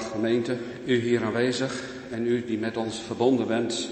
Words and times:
Gemeente, 0.00 0.56
u 0.84 1.00
hier 1.00 1.24
aanwezig 1.24 1.82
en 2.10 2.26
u 2.26 2.44
die 2.44 2.58
met 2.58 2.76
ons 2.76 3.00
verbonden 3.00 3.46
bent. 3.46 3.88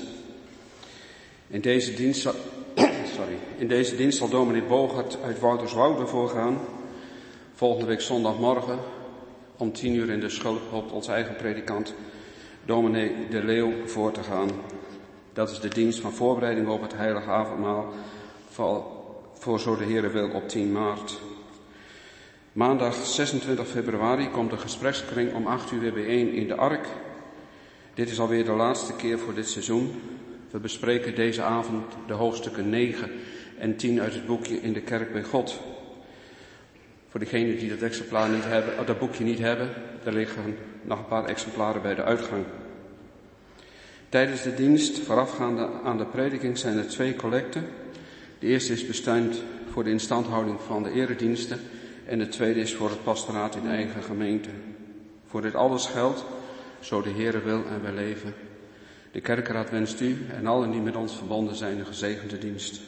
In 1.48 1.60
deze 1.60 1.94
dienst, 1.94 2.22
sorry, 3.16 3.36
in 3.58 3.68
deze 3.68 3.96
dienst 3.96 4.18
zal 4.18 4.28
dominee 4.28 4.62
Bogert 4.62 5.18
uit 5.24 5.40
Wouterswoude 5.40 6.06
voorgaan. 6.06 6.58
Volgende 7.54 7.86
week 7.86 8.00
zondagmorgen 8.00 8.78
om 9.56 9.72
tien 9.72 9.94
uur 9.94 10.10
in 10.10 10.20
de 10.20 10.28
school 10.28 10.58
hoopt 10.70 10.92
onze 10.92 11.12
eigen 11.12 11.36
predikant 11.36 11.94
dominee 12.64 13.28
De 13.30 13.44
Leeuw 13.44 13.86
voor 13.86 14.12
te 14.12 14.22
gaan. 14.22 14.50
Dat 15.32 15.50
is 15.50 15.60
de 15.60 15.68
dienst 15.68 16.00
van 16.00 16.12
voorbereiding 16.12 16.68
op 16.68 16.82
het 16.82 16.96
heilige 16.96 17.30
avondmaal 17.30 17.92
voor, 18.50 18.84
voor 19.32 19.60
zo 19.60 19.76
de 19.76 19.84
Heere 19.84 20.08
wil 20.08 20.30
op 20.30 20.48
10 20.48 20.72
maart. 20.72 21.20
Maandag 22.60 22.94
26 22.94 23.68
februari 23.68 24.30
komt 24.30 24.50
de 24.50 24.56
gesprekskring 24.56 25.34
om 25.34 25.46
8 25.46 25.72
uur 25.72 25.80
weer 25.80 25.92
bijeen 25.92 26.32
in 26.32 26.48
de 26.48 26.54
Ark. 26.54 26.86
Dit 27.94 28.10
is 28.10 28.20
alweer 28.20 28.44
de 28.44 28.52
laatste 28.52 28.92
keer 28.96 29.18
voor 29.18 29.34
dit 29.34 29.48
seizoen. 29.48 30.00
We 30.50 30.58
bespreken 30.58 31.14
deze 31.14 31.42
avond 31.42 31.84
de 32.06 32.12
hoofdstukken 32.12 32.68
9 32.68 33.10
en 33.58 33.76
10 33.76 34.00
uit 34.00 34.14
het 34.14 34.26
boekje 34.26 34.60
In 34.60 34.72
de 34.72 34.80
Kerk 34.80 35.12
bij 35.12 35.22
God. 35.22 35.60
Voor 37.08 37.20
degenen 37.20 37.58
die 37.58 37.68
dat 37.68 37.82
exemplaar 37.82 38.28
niet 38.28 38.44
hebben, 38.44 38.86
dat 38.86 38.98
boekje 38.98 39.24
niet 39.24 39.38
hebben, 39.38 39.68
er 40.04 40.12
liggen 40.12 40.56
nog 40.82 40.98
een 40.98 41.08
paar 41.08 41.24
exemplaren 41.24 41.82
bij 41.82 41.94
de 41.94 42.02
uitgang. 42.02 42.44
Tijdens 44.08 44.42
de 44.42 44.54
dienst, 44.54 44.98
voorafgaande 44.98 45.68
aan 45.84 45.98
de 45.98 46.06
prediking, 46.06 46.58
zijn 46.58 46.78
er 46.78 46.88
twee 46.88 47.16
collecten. 47.16 47.64
De 48.38 48.46
eerste 48.46 48.72
is 48.72 48.86
bestemd 48.86 49.42
voor 49.70 49.84
de 49.84 49.90
instandhouding 49.90 50.60
van 50.60 50.82
de 50.82 50.92
erediensten 50.92 51.60
en 52.10 52.18
de 52.18 52.28
tweede 52.28 52.60
is 52.60 52.74
voor 52.74 52.90
het 52.90 53.02
pastoraat 53.02 53.56
in 53.56 53.66
eigen 53.66 54.02
gemeente. 54.02 54.48
Voor 55.26 55.42
dit 55.42 55.54
alles 55.54 55.86
geldt, 55.86 56.24
zo 56.80 57.02
de 57.02 57.10
Heere 57.10 57.42
wil 57.42 57.64
en 57.66 57.82
wij 57.82 57.92
leven. 57.92 58.34
De 59.12 59.20
kerkenraad 59.20 59.70
wenst 59.70 60.00
u 60.00 60.26
en 60.32 60.46
allen 60.46 60.70
die 60.70 60.80
met 60.80 60.96
ons 60.96 61.16
verbonden 61.16 61.54
zijn 61.54 61.78
een 61.78 61.86
gezegende 61.86 62.38
dienst. 62.38 62.80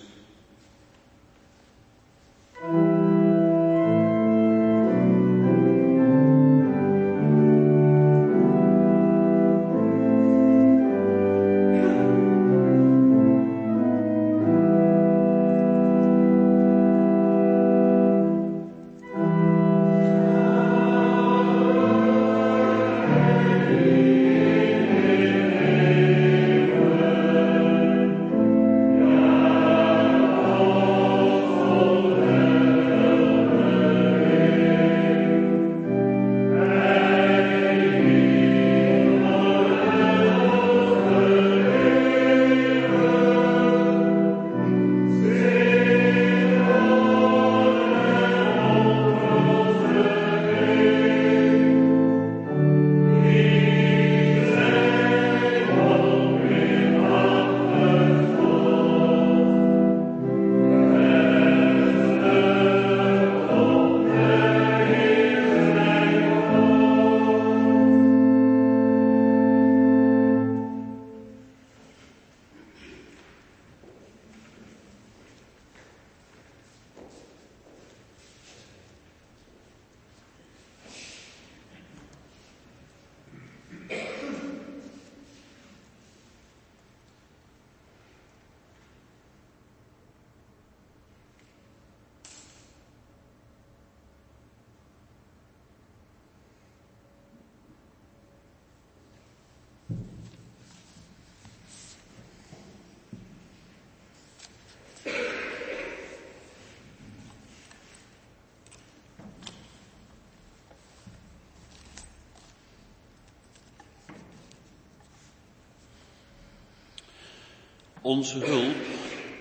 Onze 118.02 118.38
hulp 118.38 118.76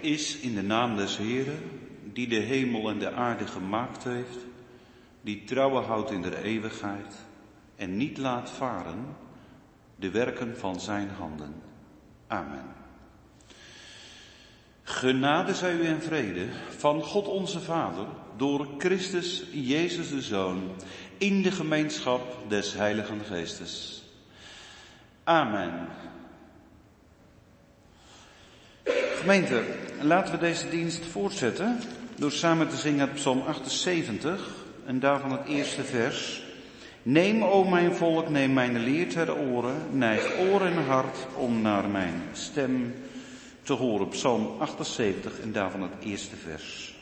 is 0.01 0.37
in 0.37 0.55
de 0.55 0.61
naam 0.61 0.95
des 0.95 1.17
Heren, 1.17 1.59
die 2.13 2.27
de 2.27 2.39
hemel 2.39 2.89
en 2.89 2.99
de 2.99 3.11
aarde 3.11 3.47
gemaakt 3.47 4.03
heeft, 4.03 4.37
die 5.21 5.43
trouwen 5.43 5.83
houdt 5.83 6.11
in 6.11 6.21
de 6.21 6.43
eeuwigheid 6.43 7.15
en 7.75 7.97
niet 7.97 8.17
laat 8.17 8.49
varen 8.49 9.05
de 9.95 10.11
werken 10.11 10.57
van 10.57 10.79
zijn 10.79 11.09
handen. 11.09 11.53
Amen. 12.27 12.65
Genade 14.83 15.53
zij 15.53 15.73
u 15.73 15.85
en 15.85 16.01
vrede 16.01 16.47
van 16.77 17.03
God 17.03 17.27
onze 17.27 17.59
Vader, 17.59 18.05
door 18.37 18.67
Christus 18.77 19.43
Jezus 19.51 20.09
de 20.09 20.21
Zoon, 20.21 20.71
in 21.17 21.41
de 21.41 21.51
gemeenschap 21.51 22.37
des 22.47 22.73
Heiligen 22.73 23.21
Geestes. 23.25 24.03
Amen. 25.23 25.87
Gemeente, 29.21 29.63
laten 29.99 30.33
we 30.33 30.39
deze 30.39 30.69
dienst 30.69 31.05
voortzetten 31.05 31.79
door 32.15 32.31
samen 32.31 32.67
te 32.67 32.75
zingen 32.75 32.99
het 32.99 33.13
Psalm 33.13 33.41
78 33.41 34.55
en 34.85 34.99
daarvan 34.99 35.31
het 35.31 35.47
eerste 35.47 35.83
vers. 35.83 36.43
Neem, 37.03 37.43
o 37.43 37.63
mijn 37.63 37.93
volk, 37.93 38.29
neem 38.29 38.53
mijn 38.53 38.79
leer 38.83 39.09
ter 39.09 39.35
oren, 39.35 39.75
neig 39.91 40.39
oor 40.39 40.61
en 40.61 40.85
hart 40.85 41.17
om 41.35 41.61
naar 41.61 41.89
mijn 41.89 42.21
stem 42.31 42.93
te 43.63 43.73
horen. 43.73 44.07
Psalm 44.07 44.49
78 44.59 45.39
en 45.39 45.51
daarvan 45.51 45.81
het 45.81 46.03
eerste 46.03 46.35
vers. 46.35 46.95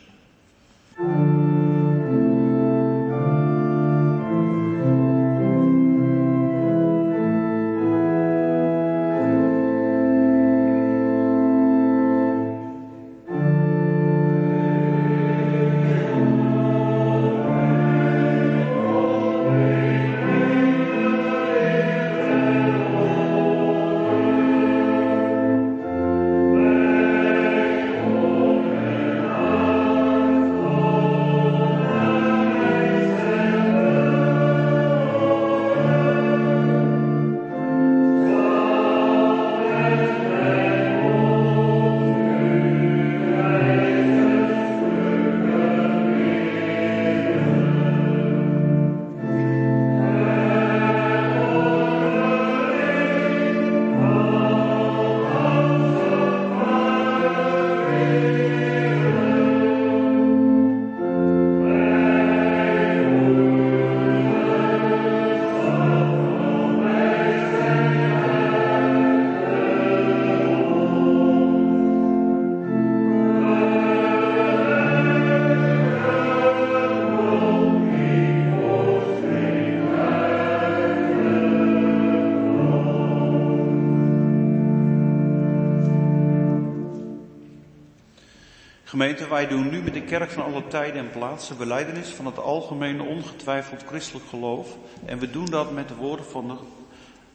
Gemeente, 89.00 89.28
wij 89.28 89.48
doen 89.48 89.70
nu 89.70 89.82
met 89.82 89.94
de 89.94 90.02
kerk 90.02 90.30
van 90.30 90.44
alle 90.44 90.68
tijden 90.68 91.02
en 91.02 91.12
plaatsen 91.12 91.58
beleidenis 91.58 92.08
van 92.08 92.26
het 92.26 92.40
algemene 92.40 93.04
ongetwijfeld 93.04 93.84
christelijk 93.84 94.26
geloof. 94.26 94.78
En 95.06 95.20
we 95.20 95.30
doen 95.30 95.46
dat 95.46 95.72
met 95.72 95.88
de 95.88 95.96
woorden 95.96 96.26
van 96.26 96.48
de 96.48 96.56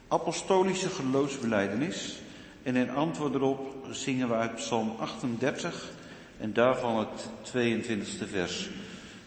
apostolische 0.09 0.89
geloofsbeleidenis. 0.89 2.21
En 2.63 2.77
in 2.77 2.91
antwoord 2.91 3.35
erop 3.35 3.87
zingen 3.91 4.29
we 4.29 4.35
uit 4.35 4.55
Psalm 4.55 4.95
38 4.99 5.91
en 6.39 6.53
daarvan 6.53 6.99
het 6.99 7.29
22e 7.55 8.29
vers. 8.31 8.69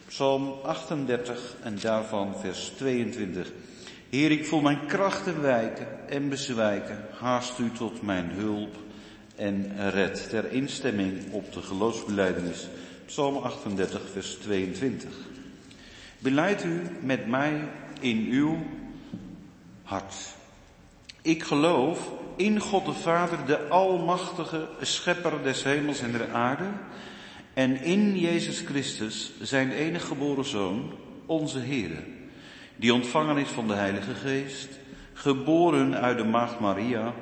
Psalm 0.06 0.54
38 0.62 1.56
en 1.62 1.78
daarvan 1.80 2.36
vers 2.36 2.72
22. 2.76 3.52
Heer, 4.10 4.30
ik 4.30 4.46
voel 4.46 4.60
mijn 4.60 4.86
krachten 4.86 5.42
wijken 5.42 6.08
en 6.08 6.28
bezwijken. 6.28 7.04
Haast 7.20 7.58
u 7.58 7.70
tot 7.72 8.02
mijn 8.02 8.30
hulp 8.30 8.76
en 9.38 9.90
red. 9.90 10.28
Ter 10.28 10.52
instemming 10.52 11.32
op 11.32 11.52
de 11.52 11.62
geloofsbeleidenis. 11.62 12.68
Psalm 13.06 13.36
38 13.36 14.00
vers 14.12 14.34
22. 14.34 15.10
Beleid 16.18 16.64
u 16.64 16.80
met 17.00 17.26
mij 17.26 17.68
in 18.00 18.26
uw 18.30 18.56
hart. 19.82 20.14
Ik 21.22 21.42
geloof 21.42 22.12
in 22.36 22.60
God 22.60 22.84
de 22.84 22.92
Vader, 22.92 23.38
de 23.46 23.68
Almachtige 23.68 24.68
Schepper 24.80 25.42
des 25.42 25.62
hemels 25.62 26.00
en 26.00 26.12
der 26.12 26.32
aarde, 26.32 26.68
en 27.54 27.82
in 27.82 28.18
Jezus 28.18 28.60
Christus, 28.60 29.32
zijn 29.40 29.70
enige 29.70 30.06
geboren 30.06 30.44
Zoon, 30.44 30.92
onze 31.26 31.58
Heer, 31.58 31.90
die 32.76 32.94
ontvangen 32.94 33.36
is 33.36 33.48
van 33.48 33.66
de 33.66 33.74
Heilige 33.74 34.14
Geest, 34.14 34.68
geboren 35.12 36.00
uit 36.00 36.18
de 36.18 36.24
Maagd 36.24 36.60
Maria, 36.60 37.14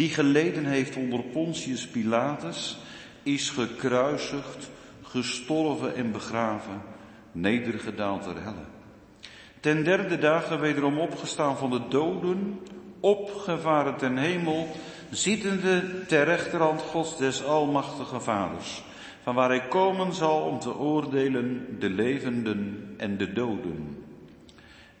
die 0.00 0.08
geleden 0.08 0.64
heeft 0.64 0.96
onder 0.96 1.22
Pontius 1.22 1.86
Pilatus, 1.86 2.78
is 3.22 3.50
gekruisigd, 3.50 4.70
gestorven 5.02 5.94
en 5.94 6.12
begraven, 6.12 6.82
nedergedaald 7.32 8.22
ter 8.22 8.42
helle. 8.42 8.64
Ten 9.60 9.84
derde 9.84 10.18
dagen 10.18 10.60
wederom 10.60 10.98
opgestaan 10.98 11.56
van 11.56 11.70
de 11.70 11.80
doden, 11.88 12.60
opgevaren 13.00 13.96
ten 13.96 14.16
hemel, 14.16 14.68
zittende 15.10 16.06
ter 16.06 16.24
rechterhand 16.24 16.80
Gods 16.80 17.16
des 17.16 17.44
Almachtige 17.44 18.20
Vaders, 18.20 18.82
van 19.22 19.34
waar 19.34 19.48
hij 19.48 19.68
komen 19.68 20.14
zal 20.14 20.40
om 20.40 20.58
te 20.58 20.78
oordelen 20.78 21.76
de 21.78 21.90
levenden 21.90 22.94
en 22.96 23.16
de 23.16 23.32
doden. 23.32 24.04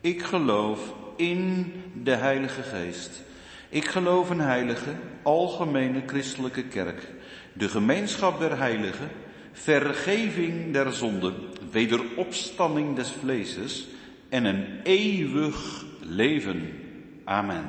Ik 0.00 0.22
geloof 0.22 0.94
in 1.16 1.72
de 2.02 2.14
Heilige 2.14 2.62
Geest. 2.62 3.28
Ik 3.72 3.84
geloof 3.84 4.30
een 4.30 4.40
heilige, 4.40 4.90
algemene 5.22 6.02
christelijke 6.06 6.64
kerk, 6.64 7.08
de 7.52 7.68
gemeenschap 7.68 8.38
der 8.38 8.58
heiligen, 8.58 9.08
vergeving 9.52 10.72
der 10.72 10.92
zonden, 10.92 11.34
wederopstanding 11.70 12.96
des 12.96 13.10
vleeses 13.10 13.86
en 14.28 14.44
een 14.44 14.66
eeuwig 14.82 15.84
leven. 16.00 16.68
Amen. 17.24 17.64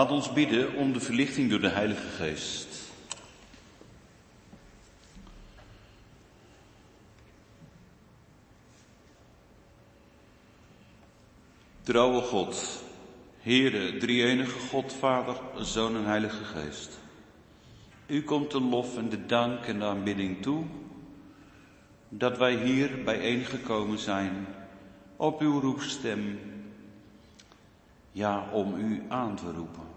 Laat 0.00 0.10
ons 0.10 0.32
bidden 0.32 0.74
om 0.74 0.92
de 0.92 1.00
verlichting 1.00 1.50
door 1.50 1.60
de 1.60 1.68
Heilige 1.68 2.08
Geest. 2.08 2.68
Trouwe 11.82 12.20
God, 12.20 12.82
Heere, 13.40 13.96
drie-enige 13.96 14.58
God, 14.58 14.92
Vader, 14.92 15.36
Zoon 15.56 15.96
en 15.96 16.04
Heilige 16.04 16.44
Geest. 16.44 16.98
U 18.06 18.22
komt 18.22 18.50
de 18.50 18.60
lof 18.60 18.96
en 18.96 19.08
de 19.08 19.26
dank 19.26 19.64
en 19.64 19.78
de 19.78 19.84
aanbidding 19.84 20.42
toe 20.42 20.64
dat 22.08 22.38
wij 22.38 22.54
hier 22.54 23.04
bijeengekomen 23.04 23.98
zijn 23.98 24.46
op 25.16 25.40
uw 25.40 25.60
roepstem 25.60 26.38
ja, 28.12 28.44
om 28.52 28.74
u 28.74 29.02
aan 29.08 29.36
te 29.36 29.52
roepen. 29.52 29.89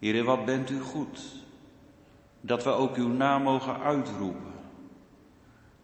Heere, 0.00 0.24
wat 0.24 0.44
bent 0.44 0.70
u 0.70 0.80
goed, 0.80 1.20
dat 2.40 2.64
we 2.64 2.70
ook 2.70 2.96
uw 2.96 3.08
naam 3.08 3.42
mogen 3.42 3.80
uitroepen. 3.80 4.52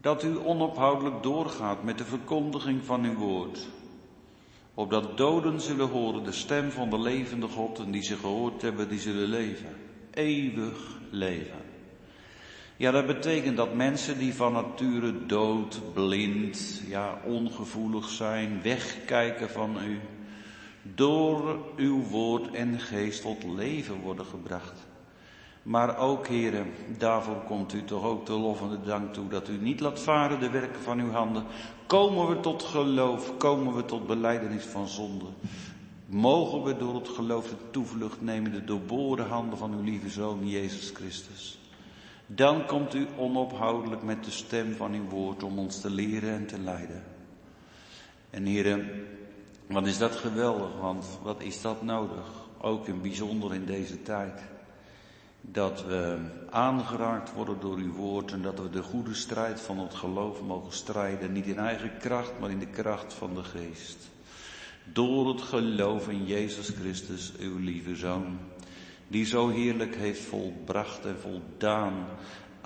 Dat 0.00 0.22
u 0.22 0.38
onophoudelijk 0.38 1.22
doorgaat 1.22 1.82
met 1.82 1.98
de 1.98 2.04
verkondiging 2.04 2.84
van 2.84 3.04
uw 3.04 3.14
woord. 3.14 3.68
Opdat 4.74 5.16
doden 5.16 5.60
zullen 5.60 5.88
horen 5.88 6.24
de 6.24 6.32
stem 6.32 6.70
van 6.70 6.90
de 6.90 6.98
levende 6.98 7.48
God 7.48 7.78
en 7.78 7.90
die 7.90 8.02
ze 8.02 8.16
gehoord 8.16 8.62
hebben, 8.62 8.88
die 8.88 8.98
zullen 8.98 9.28
leven. 9.28 9.76
Eeuwig 10.10 11.00
leven. 11.10 11.64
Ja, 12.76 12.90
dat 12.90 13.06
betekent 13.06 13.56
dat 13.56 13.74
mensen 13.74 14.18
die 14.18 14.34
van 14.34 14.52
nature 14.52 15.26
dood, 15.26 15.80
blind, 15.92 16.82
ja, 16.88 17.20
ongevoelig 17.24 18.08
zijn, 18.08 18.62
wegkijken 18.62 19.50
van 19.50 19.78
u, 19.84 20.00
door 20.94 21.58
uw 21.76 22.02
woord 22.02 22.54
en 22.54 22.80
geest 22.80 23.22
tot 23.22 23.44
leven 23.44 24.00
worden 24.00 24.26
gebracht. 24.26 24.86
Maar 25.62 25.98
ook, 25.98 26.26
heren, 26.26 26.66
daarvoor 26.98 27.42
komt 27.46 27.72
u 27.72 27.84
toch 27.84 28.04
ook 28.04 28.26
de 28.26 28.32
lof 28.32 28.60
en 28.60 28.68
de 28.68 28.82
dank 28.82 29.14
toe 29.14 29.28
dat 29.28 29.48
u 29.48 29.56
niet 29.56 29.80
laat 29.80 30.00
varen 30.00 30.40
de 30.40 30.50
werken 30.50 30.80
van 30.80 31.00
uw 31.00 31.10
handen. 31.10 31.44
Komen 31.86 32.28
we 32.28 32.40
tot 32.40 32.62
geloof, 32.62 33.36
komen 33.36 33.74
we 33.74 33.84
tot 33.84 34.06
beleidenis 34.06 34.64
van 34.64 34.88
zonde. 34.88 35.24
Mogen 36.06 36.62
we 36.62 36.76
door 36.76 36.94
het 36.94 37.08
geloof 37.08 37.48
de 37.48 37.56
toevlucht 37.70 38.20
nemen, 38.20 38.52
de 38.52 38.64
doorboren 38.64 39.28
handen 39.28 39.58
van 39.58 39.72
uw 39.72 39.82
lieve 39.82 40.08
Zoon 40.08 40.48
Jezus 40.48 40.90
Christus. 40.90 41.58
Dan 42.26 42.66
komt 42.66 42.94
u 42.94 43.06
onophoudelijk 43.16 44.02
met 44.02 44.24
de 44.24 44.30
stem 44.30 44.74
van 44.74 44.92
uw 44.92 45.08
woord 45.08 45.42
om 45.42 45.58
ons 45.58 45.80
te 45.80 45.90
leren 45.90 46.34
en 46.34 46.46
te 46.46 46.58
leiden. 46.58 47.02
En 48.30 48.44
heren, 48.44 49.06
wat 49.66 49.86
is 49.86 49.98
dat 49.98 50.16
geweldig, 50.16 50.80
want 50.80 51.06
wat 51.22 51.42
is 51.42 51.60
dat 51.60 51.82
nodig? 51.82 52.26
Ook 52.60 52.86
in 52.86 53.00
bijzonder 53.00 53.54
in 53.54 53.64
deze 53.64 54.02
tijd. 54.02 54.40
Dat 55.40 55.84
we 55.84 56.18
aangeraakt 56.50 57.32
worden 57.32 57.60
door 57.60 57.76
uw 57.76 57.92
woord 57.92 58.32
en 58.32 58.42
dat 58.42 58.58
we 58.58 58.70
de 58.70 58.82
goede 58.82 59.14
strijd 59.14 59.60
van 59.60 59.78
het 59.78 59.94
geloof 59.94 60.42
mogen 60.42 60.72
strijden. 60.72 61.32
Niet 61.32 61.46
in 61.46 61.58
eigen 61.58 61.90
kracht, 61.98 62.32
maar 62.40 62.50
in 62.50 62.58
de 62.58 62.66
kracht 62.66 63.14
van 63.14 63.34
de 63.34 63.44
geest. 63.44 63.96
Door 64.92 65.28
het 65.28 65.42
geloof 65.42 66.08
in 66.08 66.24
Jezus 66.24 66.68
Christus, 66.68 67.32
uw 67.38 67.58
lieve 67.58 67.96
Zoon. 67.96 68.38
Die 69.08 69.24
zo 69.24 69.48
heerlijk 69.48 69.96
heeft 69.96 70.24
volbracht 70.24 71.04
en 71.04 71.16
voldaan 71.20 72.06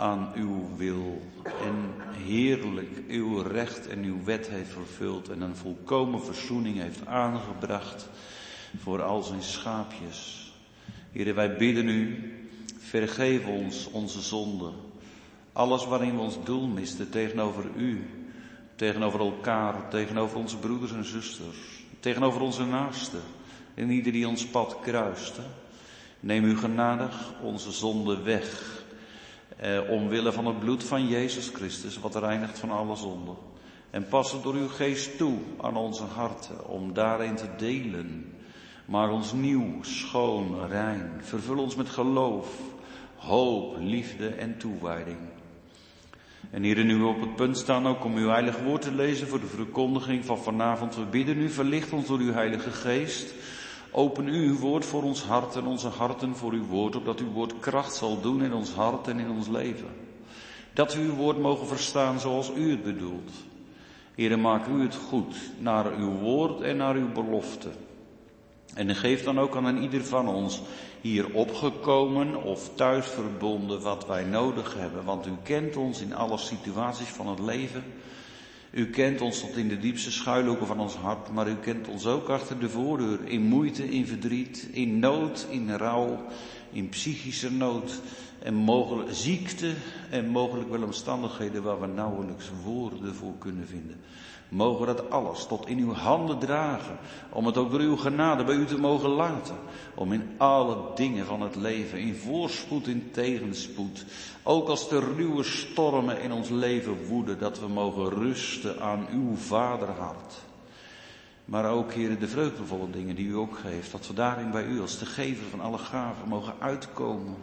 aan 0.01 0.33
uw 0.35 0.69
wil 0.77 1.23
en 1.45 1.95
heerlijk 2.27 3.03
uw 3.09 3.43
recht 3.43 3.89
en 3.89 4.03
uw 4.03 4.25
wet 4.25 4.49
heeft 4.49 4.71
vervuld 4.71 5.29
en 5.29 5.41
een 5.41 5.57
volkomen 5.57 6.25
verzoening 6.25 6.77
heeft 6.77 7.07
aangebracht 7.07 8.09
voor 8.79 9.03
al 9.03 9.23
zijn 9.23 9.43
schaapjes. 9.43 10.53
Heren, 11.13 11.35
wij 11.35 11.57
bidden 11.57 11.89
u, 11.89 12.33
vergeef 12.79 13.47
ons 13.47 13.91
onze 13.91 14.21
zonden. 14.21 14.75
Alles 15.53 15.87
waarin 15.87 16.15
we 16.15 16.21
ons 16.21 16.45
doel 16.45 16.67
misten 16.67 17.11
tegenover 17.11 17.65
u, 17.77 18.11
tegenover 18.77 19.21
elkaar, 19.21 19.89
tegenover 19.89 20.37
onze 20.37 20.57
broeders 20.57 20.93
en 20.93 21.05
zusters, 21.05 21.85
tegenover 22.01 22.41
onze 22.41 22.65
naasten 22.65 23.23
en 23.75 23.91
ieder 23.91 24.13
die 24.13 24.29
ons 24.29 24.47
pad 24.47 24.77
kruiste. 24.83 25.43
Neem 26.21 26.45
u 26.45 26.57
genadig 26.57 27.33
onze 27.43 27.73
zonde 27.73 28.23
weg. 28.23 28.79
Eh, 29.57 29.91
omwille 29.91 30.33
van 30.33 30.47
het 30.47 30.59
bloed 30.59 30.85
van 30.85 31.09
Jezus 31.09 31.49
Christus, 31.49 31.99
wat 31.99 32.17
reinigt 32.17 32.59
van 32.59 32.71
alle 32.71 32.97
zonde. 32.97 33.33
En 33.91 34.09
pas 34.09 34.33
het 34.33 34.43
door 34.43 34.55
uw 34.55 34.69
geest 34.69 35.17
toe 35.17 35.39
aan 35.61 35.77
onze 35.77 36.05
harten, 36.05 36.69
om 36.69 36.93
daarin 36.93 37.35
te 37.35 37.49
delen. 37.57 38.35
Maak 38.85 39.11
ons 39.11 39.33
nieuw, 39.33 39.83
schoon, 39.83 40.67
rein. 40.69 41.11
Vervul 41.21 41.59
ons 41.59 41.75
met 41.75 41.89
geloof, 41.89 42.47
hoop, 43.17 43.77
liefde 43.81 44.29
en 44.29 44.59
toewijding. 44.59 45.19
En 46.51 46.63
hier 46.63 46.85
nu 46.85 47.03
op 47.03 47.21
het 47.21 47.37
punt 47.37 47.59
staan 47.59 47.87
ook 47.87 48.05
om 48.05 48.17
uw 48.17 48.29
heilig 48.29 48.59
woord 48.59 48.83
te 48.83 48.95
lezen 48.95 49.29
voor 49.29 49.41
de 49.41 49.47
verkondiging 49.47 50.25
van 50.25 50.39
vanavond. 50.39 50.97
We 50.97 51.05
bidden 51.05 51.39
u, 51.39 51.49
verlicht 51.49 51.93
ons 51.93 52.07
door 52.07 52.19
uw 52.19 52.33
heilige 52.33 52.71
geest. 52.71 53.35
Open 53.93 54.29
u 54.29 54.49
uw 54.49 54.59
woord 54.59 54.85
voor 54.85 55.03
ons 55.03 55.23
hart 55.23 55.57
en 55.57 55.67
onze 55.67 55.89
harten 55.89 56.37
voor 56.37 56.53
uw 56.53 56.67
woord, 56.67 56.97
opdat 56.97 57.21
uw 57.21 57.31
woord 57.31 57.59
kracht 57.59 57.95
zal 57.95 58.21
doen 58.21 58.43
in 58.43 58.53
ons 58.53 58.71
hart 58.71 59.09
en 59.09 59.19
in 59.19 59.31
ons 59.31 59.49
leven. 59.49 59.89
Dat 60.73 60.95
we 60.95 61.01
uw 61.01 61.15
woord 61.15 61.39
mogen 61.39 61.67
verstaan 61.67 62.21
zoals 62.21 62.51
u 62.57 62.71
het 62.71 62.83
bedoelt. 62.83 63.31
Heer, 64.15 64.39
maak 64.39 64.67
u 64.67 64.83
het 64.83 64.95
goed 64.95 65.35
naar 65.59 65.93
uw 65.97 66.11
woord 66.11 66.61
en 66.61 66.77
naar 66.77 66.95
uw 66.95 67.13
belofte. 67.13 67.69
En 68.75 68.95
geef 68.97 69.25
dan 69.25 69.41
ook 69.41 69.57
aan 69.57 69.83
ieder 69.83 70.05
van 70.05 70.29
ons 70.29 70.61
hier 71.01 71.35
opgekomen 71.35 72.43
of 72.43 72.71
thuis 72.75 73.07
verbonden 73.07 73.83
wat 73.83 74.07
wij 74.07 74.25
nodig 74.25 74.75
hebben. 74.75 75.05
Want 75.05 75.27
u 75.27 75.33
kent 75.43 75.77
ons 75.77 76.01
in 76.01 76.15
alle 76.15 76.39
situaties 76.39 77.09
van 77.09 77.29
het 77.29 77.39
leven. 77.39 77.85
U 78.71 78.87
kent 78.91 79.21
ons 79.21 79.41
tot 79.41 79.57
in 79.57 79.69
de 79.69 79.79
diepste 79.79 80.13
schuilhoeken 80.13 80.67
van 80.67 80.81
ons 80.81 80.95
hart, 80.95 81.33
maar 81.33 81.49
u 81.49 81.55
kent 81.55 81.89
ons 81.89 82.07
ook 82.07 82.29
achter 82.29 82.59
de 82.59 82.69
voordeur. 82.69 83.19
In 83.25 83.43
moeite, 83.43 83.91
in 83.91 84.07
verdriet, 84.07 84.69
in 84.73 84.99
nood, 84.99 85.47
in 85.51 85.71
rouw, 85.77 86.27
in 86.73 86.89
psychische 86.89 87.53
nood 87.53 88.01
en 88.43 88.55
mogelijk 88.55 89.09
ziekte 89.13 89.75
en 90.11 90.29
mogelijk 90.29 90.71
wel 90.71 90.83
omstandigheden 90.83 91.63
waar 91.63 91.81
we 91.81 91.87
nauwelijks 91.87 92.51
woorden 92.65 93.15
voor 93.15 93.39
kunnen 93.39 93.67
vinden. 93.67 93.97
Mogen 94.51 94.87
dat 94.87 95.11
alles 95.11 95.47
tot 95.47 95.67
in 95.67 95.79
uw 95.79 95.93
handen 95.93 96.39
dragen, 96.39 96.99
om 97.33 97.47
het 97.47 97.57
ook 97.57 97.71
door 97.71 97.81
uw 97.81 97.97
genade 97.97 98.45
bij 98.45 98.55
u 98.55 98.67
te 98.67 98.79
mogen 98.79 99.11
laten. 99.11 99.57
Om 99.95 100.13
in 100.13 100.31
alle 100.37 100.77
dingen 100.95 101.27
van 101.27 101.41
het 101.41 101.57
leven, 101.57 101.99
in 101.99 102.15
voorspoed, 102.15 102.87
in 102.87 103.11
tegenspoed, 103.13 104.05
ook 104.43 104.69
als 104.69 104.89
de 104.89 105.01
ruwe 105.15 105.43
stormen 105.43 106.21
in 106.23 106.33
ons 106.33 106.49
leven 106.49 107.07
woeden, 107.07 107.39
dat 107.39 107.61
we 107.61 107.69
mogen 107.69 108.09
rusten 108.09 108.81
aan 108.81 109.07
uw 109.13 109.37
vaderhart. 109.37 110.35
Maar 111.45 111.71
ook, 111.71 111.93
heren, 111.93 112.21
de 112.21 112.29
vreugdevolle 112.29 112.91
dingen 112.91 113.15
die 113.17 113.27
u 113.27 113.37
ook 113.37 113.59
geeft, 113.59 113.93
dat 113.93 114.07
we 114.07 114.15
daarin 114.15 114.51
bij 114.51 114.65
u 114.65 114.81
als 114.81 114.99
de 114.99 115.07
gever 115.07 115.45
van 115.51 115.61
alle 115.61 115.79
gaven 115.79 116.29
mogen 116.29 116.55
uitkomen. 116.59 117.37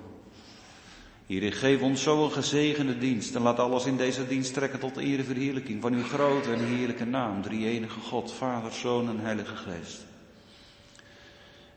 Heer, 1.27 1.53
geef 1.53 1.81
ons 1.81 2.01
zo 2.03 2.23
een 2.23 2.31
gezegende 2.31 2.97
dienst 2.97 3.35
en 3.35 3.41
laat 3.41 3.59
alles 3.59 3.85
in 3.85 3.97
deze 3.97 4.27
dienst 4.27 4.53
trekken 4.53 4.79
tot 4.79 4.97
ere 4.97 5.23
verheerlijking 5.23 5.81
van 5.81 5.93
uw 5.93 6.03
grote 6.03 6.51
en 6.51 6.65
heerlijke 6.65 7.05
naam, 7.05 7.41
drie 7.41 7.65
enige 7.67 7.99
God, 7.99 8.31
Vader, 8.31 8.71
Zoon 8.71 9.09
en 9.09 9.19
Heilige 9.19 9.55
Geest. 9.55 10.05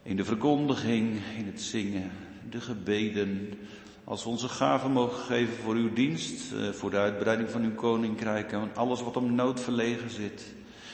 In 0.03 0.17
de 0.17 0.25
verkondiging, 0.25 1.21
in 1.37 1.47
het 1.47 1.63
zingen, 1.63 2.11
de 2.51 2.61
gebeden, 2.61 3.53
als 4.05 4.23
we 4.23 4.29
onze 4.29 4.49
gaven 4.49 4.91
mogen 4.91 5.25
geven 5.25 5.55
voor 5.55 5.75
uw 5.75 5.93
dienst, 5.93 6.53
eh, 6.53 6.69
voor 6.69 6.91
de 6.91 6.97
uitbreiding 6.97 7.51
van 7.51 7.63
uw 7.63 7.75
koninkrijk 7.75 8.53
en 8.53 8.71
alles 8.75 9.03
wat 9.03 9.17
om 9.17 9.35
nood 9.35 9.61
verlegen 9.61 10.11
zit, 10.11 10.45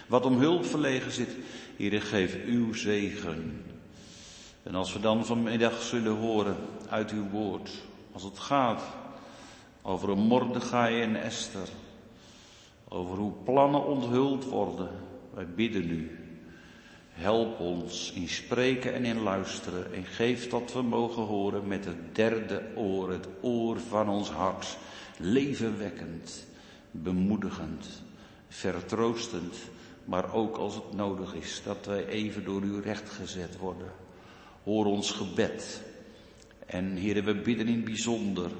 wat 0.06 0.24
om 0.24 0.38
hulp 0.38 0.66
verlegen 0.66 1.12
zit, 1.12 1.36
Heer, 1.76 2.02
geef 2.02 2.36
uw 2.46 2.72
zegen. 2.72 3.64
En 4.62 4.74
als 4.74 4.92
we 4.92 5.00
dan 5.00 5.26
vanmiddag 5.26 5.82
zullen 5.82 6.16
horen 6.16 6.56
uit 6.88 7.10
uw 7.10 7.28
woord, 7.28 7.70
als 8.16 8.24
het 8.24 8.38
gaat 8.38 8.82
over 9.82 10.08
een 10.08 10.18
Mordechai 10.18 11.02
en 11.02 11.22
Esther. 11.22 11.68
Over 12.88 13.16
hoe 13.16 13.32
plannen 13.44 13.86
onthuld 13.86 14.44
worden. 14.44 14.90
Wij 15.34 15.46
bidden 15.46 15.90
u. 15.90 16.18
Help 17.10 17.60
ons 17.60 18.12
in 18.12 18.28
spreken 18.28 18.94
en 18.94 19.04
in 19.04 19.20
luisteren. 19.20 19.94
En 19.94 20.04
geef 20.04 20.48
dat 20.48 20.72
we 20.72 20.82
mogen 20.82 21.22
horen 21.22 21.68
met 21.68 21.84
het 21.84 22.14
derde 22.14 22.62
oor. 22.76 23.10
Het 23.10 23.28
oor 23.40 23.78
van 23.78 24.08
ons 24.08 24.30
hart. 24.30 24.76
Levenwekkend. 25.18 26.46
Bemoedigend. 26.90 28.02
Vertroostend. 28.48 29.56
Maar 30.04 30.34
ook 30.34 30.56
als 30.56 30.74
het 30.74 30.92
nodig 30.92 31.34
is 31.34 31.62
dat 31.64 31.86
wij 31.86 32.06
even 32.06 32.44
door 32.44 32.62
u 32.62 32.80
rechtgezet 32.80 33.58
worden. 33.58 33.92
Hoor 34.62 34.86
ons 34.86 35.10
gebed. 35.10 35.85
En 36.66 36.96
heren, 36.96 37.24
we 37.24 37.34
bidden 37.34 37.66
in 37.66 37.76
het 37.76 37.84
bijzonder 37.84 38.50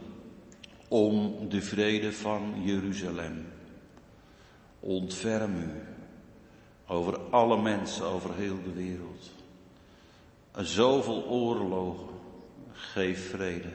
om 0.89 1.37
de 1.49 1.63
vrede 1.63 2.13
van 2.13 2.63
Jeruzalem. 2.63 3.47
Ontferm 4.81 5.57
u 5.57 5.71
over 6.87 7.19
alle 7.19 7.63
mensen 7.63 8.05
over 8.05 8.35
heel 8.35 8.63
de 8.63 8.73
wereld. 8.73 9.31
Zoveel 10.57 11.25
oorlogen, 11.25 12.09
geef 12.73 13.31
vrede. 13.31 13.73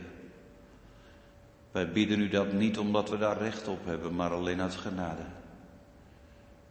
Wij 1.71 1.91
bidden 1.91 2.19
u 2.19 2.29
dat 2.29 2.53
niet 2.53 2.77
omdat 2.77 3.09
we 3.09 3.17
daar 3.17 3.37
recht 3.37 3.67
op 3.67 3.85
hebben, 3.85 4.15
maar 4.15 4.31
alleen 4.31 4.61
uit 4.61 4.75
genade. 4.75 5.25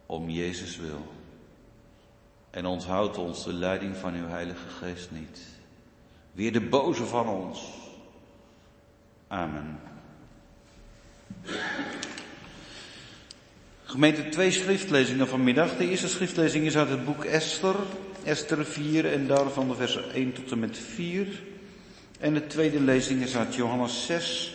Om 0.05 0.29
Jezus 0.29 0.77
wil. 0.77 1.05
En 2.49 2.65
onthoud 2.65 3.17
ons 3.17 3.43
de 3.43 3.53
leiding 3.53 3.95
van 3.95 4.13
uw 4.13 4.27
Heilige 4.27 4.67
Geest 4.67 5.11
niet. 5.11 5.60
Weer 6.31 6.51
de 6.51 6.61
boze 6.61 7.05
van 7.05 7.27
ons. 7.27 7.59
Amen. 9.27 9.79
Gemeente, 13.83 14.29
twee 14.29 14.51
schriftlezingen 14.51 15.27
vanmiddag. 15.27 15.77
De 15.77 15.89
eerste 15.89 16.07
schriftlezing 16.07 16.65
is 16.65 16.77
uit 16.77 16.89
het 16.89 17.05
boek 17.05 17.23
Esther, 17.23 17.75
Esther 18.23 18.65
4 18.65 19.11
en 19.11 19.27
daarvan 19.27 19.67
de 19.67 19.75
versen 19.75 20.13
1 20.13 20.33
tot 20.33 20.51
en 20.51 20.59
met 20.59 20.77
4. 20.77 21.27
En 22.19 22.33
de 22.33 22.47
tweede 22.47 22.79
lezing 22.81 23.21
is 23.21 23.35
uit 23.35 23.55
Johannes 23.55 24.05
6, 24.05 24.53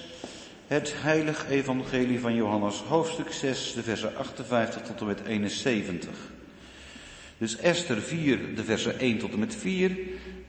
het 0.67 0.95
heilig 0.97 1.49
evangelie 1.49 2.21
van 2.21 2.35
Johannes, 2.35 2.77
hoofdstuk 2.77 3.33
6, 3.33 3.73
de 3.75 3.83
versen 3.83 4.17
58 4.17 4.83
tot 4.83 5.01
en 5.01 5.07
met 5.07 5.21
71. 5.27 6.11
Dus 7.39 7.57
Esther 7.57 8.03
4, 8.03 8.55
de 8.55 8.65
versen 8.65 8.99
1 8.99 9.19
tot 9.19 9.33
en 9.33 9.39
met 9.39 9.55
4 9.55 9.97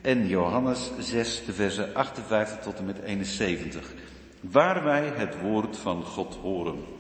en 0.02 0.28
Johannes 0.28 0.92
6, 1.00 1.46
de 1.46 1.54
versen 1.54 1.96
58 1.96 2.60
tot 2.60 2.78
en 2.78 2.86
met 2.86 3.00
71. 3.00 3.94
Waar 4.42 4.84
wij 4.84 5.12
het 5.16 5.42
woord 5.42 5.78
van 5.78 6.04
God 6.04 6.38
horen. 6.42 6.96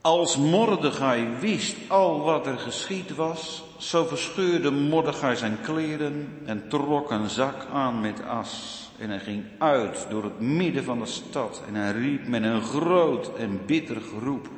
Als 0.00 0.36
Mordechai 0.36 1.28
wist 1.40 1.76
al 1.88 2.20
wat 2.20 2.46
er 2.46 2.58
geschied 2.58 3.14
was, 3.14 3.64
zo 3.78 4.04
verscheurde 4.04 4.70
Mordechai 4.70 5.36
zijn 5.36 5.58
kleren 5.62 6.38
en 6.44 6.68
trok 6.68 7.10
een 7.10 7.28
zak 7.28 7.66
aan 7.72 8.00
met 8.00 8.24
as. 8.24 8.76
En 8.98 9.08
hij 9.08 9.18
ging 9.18 9.44
uit 9.58 10.06
door 10.10 10.24
het 10.24 10.40
midden 10.40 10.84
van 10.84 10.98
de 10.98 11.06
stad 11.06 11.62
en 11.66 11.74
hij 11.74 11.92
riep 11.92 12.26
met 12.26 12.42
een 12.42 12.62
groot 12.62 13.36
en 13.36 13.60
bitter 13.66 14.00
geroep. 14.00 14.48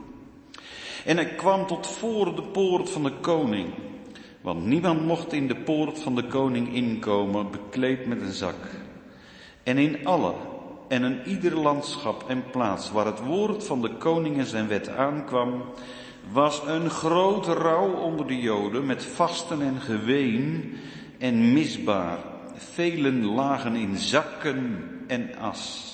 En 1.05 1.17
hij 1.17 1.35
kwam 1.35 1.67
tot 1.67 1.87
voor 1.87 2.35
de 2.35 2.43
poort 2.43 2.91
van 2.91 3.03
de 3.03 3.13
koning. 3.21 3.69
Want 4.41 4.65
niemand 4.65 5.07
mocht 5.07 5.33
in 5.33 5.49
de 5.49 5.57
poort 5.57 5.99
van 5.99 6.15
de 6.15 6.27
koning 6.27 6.75
inkomen 6.75 7.51
bekleed 7.51 8.07
met 8.07 8.21
een 8.21 8.33
zak. 8.33 8.57
En 9.63 9.79
in 9.79 10.07
alle 10.07 10.35
en 10.89 11.05
in 11.05 11.29
ieder 11.29 11.57
landschap 11.57 12.25
en 12.29 12.45
plaats 12.51 12.91
waar 12.91 13.07
het 13.07 13.21
woord 13.25 13.65
van 13.65 13.83
de 13.83 13.95
koning 13.95 14.39
en 14.39 14.47
zijn 14.47 14.69
wet 14.69 14.89
aankwam, 14.89 15.63
was 16.33 16.63
een 16.67 16.91
grote 16.91 17.53
rouw 17.53 17.93
onder 17.93 18.27
de 18.27 18.41
Joden 18.41 18.87
met 18.87 19.05
vasten 19.05 19.63
en 19.63 19.81
geween 19.81 20.73
en 21.19 21.53
misbaar. 21.53 22.19
Velen 22.55 23.25
lagen 23.25 23.75
in 23.75 23.97
zakken 23.97 24.85
en 25.07 25.31
as. 25.39 25.89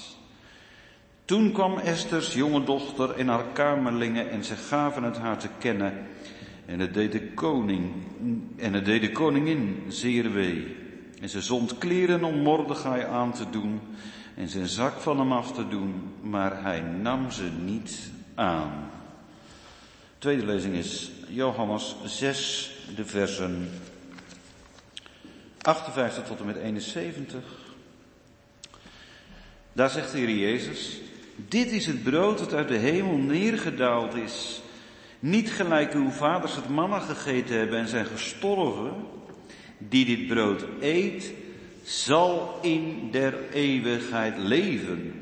Toen 1.25 1.53
kwam 1.53 1.79
Esther's 1.79 2.35
jonge 2.35 2.65
dochter 2.65 3.11
en 3.11 3.29
haar 3.29 3.45
kamerlingen 3.53 4.31
en 4.31 4.45
ze 4.45 4.57
gaven 4.57 5.03
het 5.03 5.19
haar 5.19 5.39
te 5.39 5.49
kennen. 5.59 5.93
En 6.67 6.81
het 6.81 6.95
deed 6.95 7.13
de 7.13 7.33
koning, 7.33 7.93
en 8.57 8.73
het 8.73 8.85
deed 8.85 9.01
de 9.01 9.13
koningin 9.13 9.85
zeer 9.89 10.33
wee. 10.33 10.77
En 11.21 11.29
ze 11.29 11.41
zond 11.41 11.79
kleren 11.79 12.25
om 12.25 12.39
Mordechai 12.39 13.03
aan 13.03 13.33
te 13.33 13.51
doen 13.51 13.81
en 14.37 14.49
zijn 14.49 14.67
zak 14.67 15.01
van 15.01 15.19
hem 15.19 15.33
af 15.33 15.53
te 15.53 15.69
doen, 15.69 16.03
maar 16.23 16.63
hij 16.63 16.81
nam 16.81 17.31
ze 17.31 17.51
niet 17.65 18.11
aan. 18.35 18.91
tweede 20.19 20.47
lezing 20.47 20.75
is 20.75 21.11
Johannes 21.29 21.97
6, 22.05 22.73
de 22.97 23.05
versen 23.05 23.69
58 25.61 26.25
tot 26.25 26.41
en 26.41 26.47
met 26.47 26.57
71. 26.57 27.43
Daar 29.73 29.91
zegt 29.91 30.13
de 30.13 30.19
Heer 30.19 30.31
Jezus, 30.31 31.01
dit 31.37 31.71
is 31.71 31.87
het 31.87 32.03
brood 32.03 32.39
dat 32.39 32.53
uit 32.53 32.69
de 32.69 32.77
hemel 32.77 33.17
neergedaald 33.17 34.15
is. 34.15 34.61
Niet 35.27 35.51
gelijk 35.51 35.95
uw 35.95 36.11
vaders 36.11 36.55
het 36.55 36.69
manna 36.69 36.99
gegeten 36.99 37.59
hebben 37.59 37.79
en 37.79 37.89
zijn 37.89 38.07
gestorven. 38.07 38.93
Die 39.79 40.05
dit 40.05 40.27
brood 40.27 40.65
eet, 40.81 41.33
zal 41.83 42.59
in 42.63 43.09
der 43.11 43.35
eeuwigheid 43.53 44.39
leven. 44.39 45.13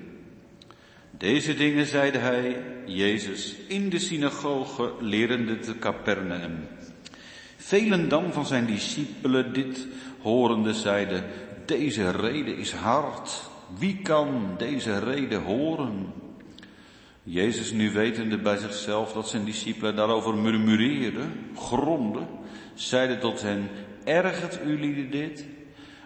Deze 1.10 1.54
dingen 1.54 1.86
zeide 1.86 2.18
hij, 2.18 2.62
Jezus, 2.86 3.54
in 3.68 3.88
de 3.88 3.98
synagoge 3.98 4.92
lerende 5.00 5.58
te 5.58 5.78
Capernaum. 5.78 6.68
Velen 7.56 8.08
dan 8.08 8.32
van 8.32 8.46
zijn 8.46 8.66
discipelen 8.66 9.52
dit 9.52 9.86
horende 10.20 10.74
zeiden, 10.74 11.24
deze 11.66 12.10
reden 12.10 12.56
is 12.56 12.72
hard. 12.72 13.42
Wie 13.78 13.98
kan 14.02 14.54
deze 14.58 14.98
reden 14.98 15.42
horen? 15.42 16.12
Jezus 17.26 17.72
nu 17.72 17.90
wetende 17.90 18.38
bij 18.38 18.56
zichzelf 18.56 19.12
dat 19.12 19.28
zijn 19.28 19.44
discipelen 19.44 19.96
daarover 19.96 20.34
murmureerden, 20.34 21.50
gromden, 21.56 22.28
zeide 22.74 23.18
tot 23.18 23.42
hen, 23.42 23.68
ergert 24.04 24.58
u 24.64 24.80
lieden 24.80 25.10
dit? 25.10 25.44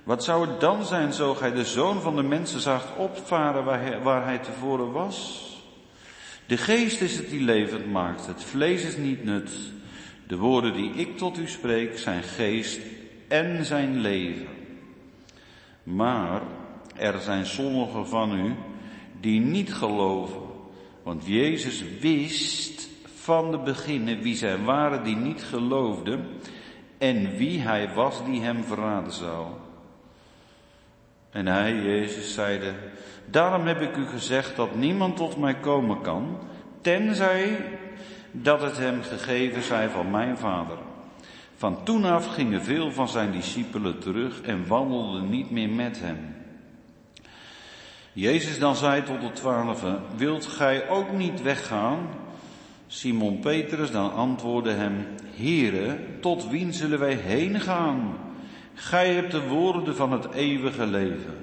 Wat 0.05 0.25
zou 0.25 0.49
het 0.49 0.61
dan 0.61 0.85
zijn 0.85 1.13
zo 1.13 1.35
gij 1.35 1.53
de 1.53 1.65
zoon 1.65 2.01
van 2.01 2.17
de 2.17 2.23
mensen 2.23 2.61
zaagt 2.61 2.97
opvaren 2.97 3.65
waar 3.65 3.83
hij, 3.83 4.01
waar 4.01 4.25
hij 4.25 4.39
tevoren 4.39 4.93
was? 4.93 5.47
De 6.47 6.57
geest 6.57 7.01
is 7.01 7.17
het 7.17 7.31
die 7.31 7.43
levend 7.43 7.91
maakt, 7.91 8.27
het 8.27 8.45
vlees 8.45 8.83
is 8.83 8.97
niet 8.97 9.25
nut. 9.25 9.51
De 10.27 10.37
woorden 10.37 10.73
die 10.73 10.93
ik 10.93 11.17
tot 11.17 11.39
u 11.39 11.49
spreek 11.49 11.99
zijn 11.99 12.23
geest 12.23 12.81
en 13.29 13.65
zijn 13.65 14.01
leven. 14.01 14.49
Maar 15.83 16.43
er 16.97 17.21
zijn 17.21 17.47
sommigen 17.47 18.07
van 18.07 18.39
u 18.39 18.55
die 19.21 19.41
niet 19.41 19.75
geloven. 19.75 20.48
Want 21.03 21.27
Jezus 21.27 21.85
wist 22.01 22.89
van 23.05 23.51
de 23.51 23.59
beginnen 23.59 24.21
wie 24.21 24.37
zij 24.37 24.59
waren 24.59 25.05
die 25.05 25.17
niet 25.17 25.43
geloofden 25.43 26.27
en 26.99 27.37
wie 27.37 27.61
hij 27.61 27.95
was 27.95 28.25
die 28.25 28.41
hem 28.41 28.65
verraden 28.65 29.13
zou. 29.13 29.47
En 31.31 31.47
hij, 31.47 31.75
Jezus, 31.75 32.35
zeide, 32.35 32.73
daarom 33.27 33.67
heb 33.67 33.81
ik 33.81 33.97
u 33.97 34.07
gezegd 34.07 34.57
dat 34.57 34.75
niemand 34.75 35.17
tot 35.17 35.37
mij 35.37 35.55
komen 35.55 36.01
kan, 36.01 36.39
tenzij 36.81 37.57
dat 38.33 38.61
het 38.61 38.77
hem 38.77 39.03
gegeven 39.03 39.63
zij 39.63 39.89
van 39.89 40.11
mijn 40.11 40.37
vader. 40.37 40.79
Van 41.57 41.85
toen 41.85 42.05
af 42.05 42.27
gingen 42.27 42.63
veel 42.63 42.93
van 42.93 43.09
zijn 43.09 43.33
discipelen 43.33 43.99
terug 43.99 44.41
en 44.41 44.67
wandelden 44.67 45.31
niet 45.31 45.51
meer 45.51 45.71
met 45.71 46.01
hem. 46.01 46.38
Jezus 48.19 48.59
dan 48.59 48.77
zei 48.77 49.03
tot 49.03 49.21
de 49.21 49.33
twaalfen, 49.33 50.03
wilt 50.17 50.47
gij 50.47 50.89
ook 50.89 51.13
niet 51.13 51.43
weggaan? 51.43 52.09
Simon 52.87 53.39
Petrus 53.39 53.91
dan 53.91 54.13
antwoordde 54.13 54.73
hem, 54.73 55.07
Heere, 55.35 55.99
tot 56.21 56.49
wien 56.49 56.73
zullen 56.73 56.99
wij 56.99 57.15
heen 57.15 57.61
gaan? 57.61 58.19
Gij 58.75 59.15
hebt 59.15 59.31
de 59.31 59.47
woorden 59.47 59.97
van 59.97 60.13
het 60.13 60.33
eeuwige 60.33 60.87
leven. 60.87 61.35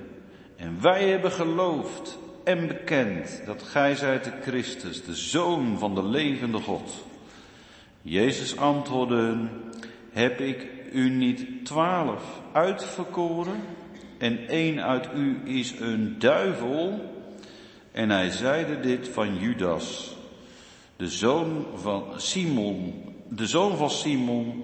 En 0.56 0.78
wij 0.82 1.10
hebben 1.10 1.32
geloofd 1.32 2.18
en 2.44 2.68
bekend 2.68 3.42
dat 3.46 3.64
gij 3.64 3.96
zijt 3.96 4.24
de 4.24 4.34
Christus, 4.42 5.04
de 5.04 5.16
Zoon 5.16 5.80
van 5.80 5.96
de 5.96 6.04
levende 6.04 6.60
God. 6.60 7.06
Jezus 8.02 8.58
antwoordde, 8.58 9.38
heb 10.12 10.40
ik 10.40 10.68
u 10.92 11.10
niet 11.10 11.66
twaalf 11.66 12.42
uitverkoren? 12.52 13.62
En 14.18 14.48
één 14.48 14.84
uit 14.84 15.08
u 15.16 15.42
is 15.44 15.80
een 15.80 16.16
duivel? 16.20 17.14
En 17.92 18.10
hij 18.10 18.30
zeide 18.30 18.80
dit 18.80 19.08
van 19.08 19.38
Judas, 19.38 20.16
de 20.96 21.10
zoon 21.10 21.66
van 21.76 22.04
Simon, 22.16 23.04
de 23.30 23.48
zoon 23.48 23.78
van 23.78 23.90
Simon, 23.90 24.64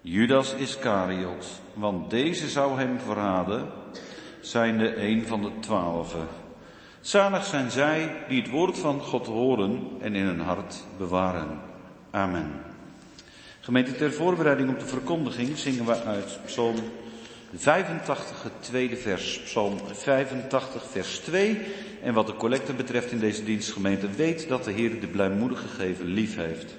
Judas 0.00 0.54
Iscariot, 0.54 1.46
want 1.74 2.10
deze 2.10 2.48
zou 2.48 2.78
hem 2.78 2.98
verraden, 2.98 3.66
zijnde 4.40 5.02
een 5.02 5.26
van 5.26 5.42
de 5.42 5.50
twaalfen. 5.60 6.26
Zalig 7.00 7.44
zijn 7.44 7.70
zij 7.70 8.24
die 8.28 8.42
het 8.42 8.50
woord 8.50 8.78
van 8.78 9.00
God 9.00 9.26
horen 9.26 9.88
en 10.00 10.14
in 10.14 10.24
hun 10.24 10.40
hart 10.40 10.84
bewaren. 10.98 11.60
Amen. 12.10 12.50
Gemeente, 13.60 13.94
ter 13.94 14.12
voorbereiding 14.12 14.70
op 14.70 14.78
de 14.78 14.86
verkondiging 14.86 15.58
zingen 15.58 15.84
we 15.84 16.02
uit 16.02 16.38
Psalm 16.44 16.76
85, 17.54 18.42
het 18.42 18.52
tweede 18.60 18.96
vers. 18.96 19.40
Psalm 19.40 19.78
85, 19.92 20.84
vers 20.90 21.18
2. 21.18 21.60
En 22.02 22.14
wat 22.14 22.26
de 22.26 22.34
collecte 22.34 22.72
betreft 22.72 23.10
in 23.10 23.18
deze 23.18 23.44
dienstgemeente, 23.44 24.10
weet 24.10 24.48
dat 24.48 24.64
de 24.64 24.72
Heer 24.72 25.00
de 25.00 25.06
blijmoedige 25.06 25.68
geven 25.68 26.06
lief 26.06 26.36
heeft. 26.36 26.74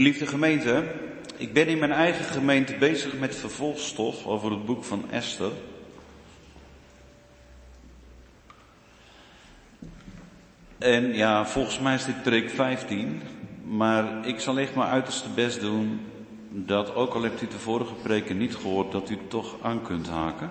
Geliefde 0.00 0.26
gemeente, 0.26 0.84
ik 1.36 1.52
ben 1.52 1.66
in 1.66 1.78
mijn 1.78 1.92
eigen 1.92 2.24
gemeente 2.24 2.76
bezig 2.76 3.18
met 3.18 3.36
vervolgstof 3.36 4.26
over 4.26 4.50
het 4.50 4.64
boek 4.64 4.84
van 4.84 5.10
Esther. 5.10 5.50
En 10.78 11.14
ja, 11.14 11.46
volgens 11.46 11.78
mij 11.78 11.94
is 11.94 12.04
dit 12.04 12.22
preek 12.22 12.50
15, 12.50 13.22
maar 13.64 14.26
ik 14.26 14.40
zal 14.40 14.58
echt 14.58 14.74
mijn 14.74 14.88
uiterste 14.88 15.28
best 15.28 15.60
doen 15.60 16.06
dat, 16.50 16.94
ook 16.94 17.14
al 17.14 17.22
hebt 17.22 17.42
u 17.42 17.46
de 17.46 17.58
vorige 17.58 17.94
preken 17.94 18.38
niet 18.38 18.56
gehoord, 18.56 18.92
dat 18.92 19.10
u 19.10 19.18
toch 19.28 19.56
aan 19.62 19.82
kunt 19.82 20.08
haken. 20.08 20.50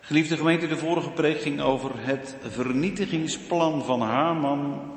Geliefde 0.00 0.36
gemeente, 0.36 0.66
de 0.66 0.76
vorige 0.76 1.10
preek 1.10 1.40
ging 1.40 1.60
over 1.60 1.90
het 1.94 2.36
vernietigingsplan 2.48 3.84
van 3.84 4.00
Haman 4.00 4.96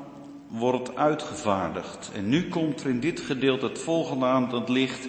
wordt 0.52 0.96
uitgevaardigd. 0.96 2.12
En 2.16 2.30
nu 2.30 2.50
komt 2.50 2.82
er 2.82 2.90
in 2.90 3.00
dit 3.00 3.20
gedeelte 3.20 3.66
het 3.66 3.80
volgende 3.80 4.26
aan 4.26 4.50
dat 4.50 4.70
ligt 4.70 5.08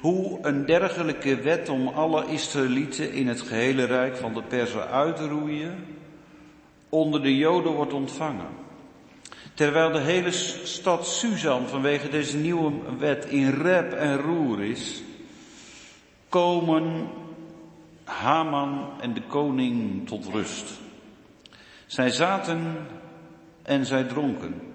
hoe 0.00 0.38
een 0.42 0.66
dergelijke 0.66 1.36
wet 1.36 1.68
om 1.68 1.88
alle 1.88 2.26
Israëlieten 2.26 3.12
in 3.12 3.28
het 3.28 3.40
gehele 3.40 3.84
rijk 3.84 4.16
van 4.16 4.34
de 4.34 4.42
Persen 4.42 4.88
uit 4.88 5.16
te 5.16 5.28
roeien 5.28 5.84
onder 6.88 7.22
de 7.22 7.36
Joden 7.36 7.72
wordt 7.72 7.92
ontvangen. 7.92 8.48
Terwijl 9.54 9.92
de 9.92 9.98
hele 9.98 10.30
stad 10.30 11.06
Suzan 11.06 11.68
vanwege 11.68 12.08
deze 12.08 12.36
nieuwe 12.36 12.72
wet 12.98 13.24
in 13.24 13.50
rep 13.50 13.92
en 13.92 14.16
roer 14.16 14.62
is, 14.62 15.02
komen 16.28 17.08
Haman 18.04 18.90
en 19.00 19.14
de 19.14 19.22
koning 19.22 20.06
tot 20.08 20.26
rust. 20.26 20.70
Zij 21.86 22.10
zaten 22.10 22.76
en 23.62 23.86
zij 23.86 24.04
dronken. 24.04 24.69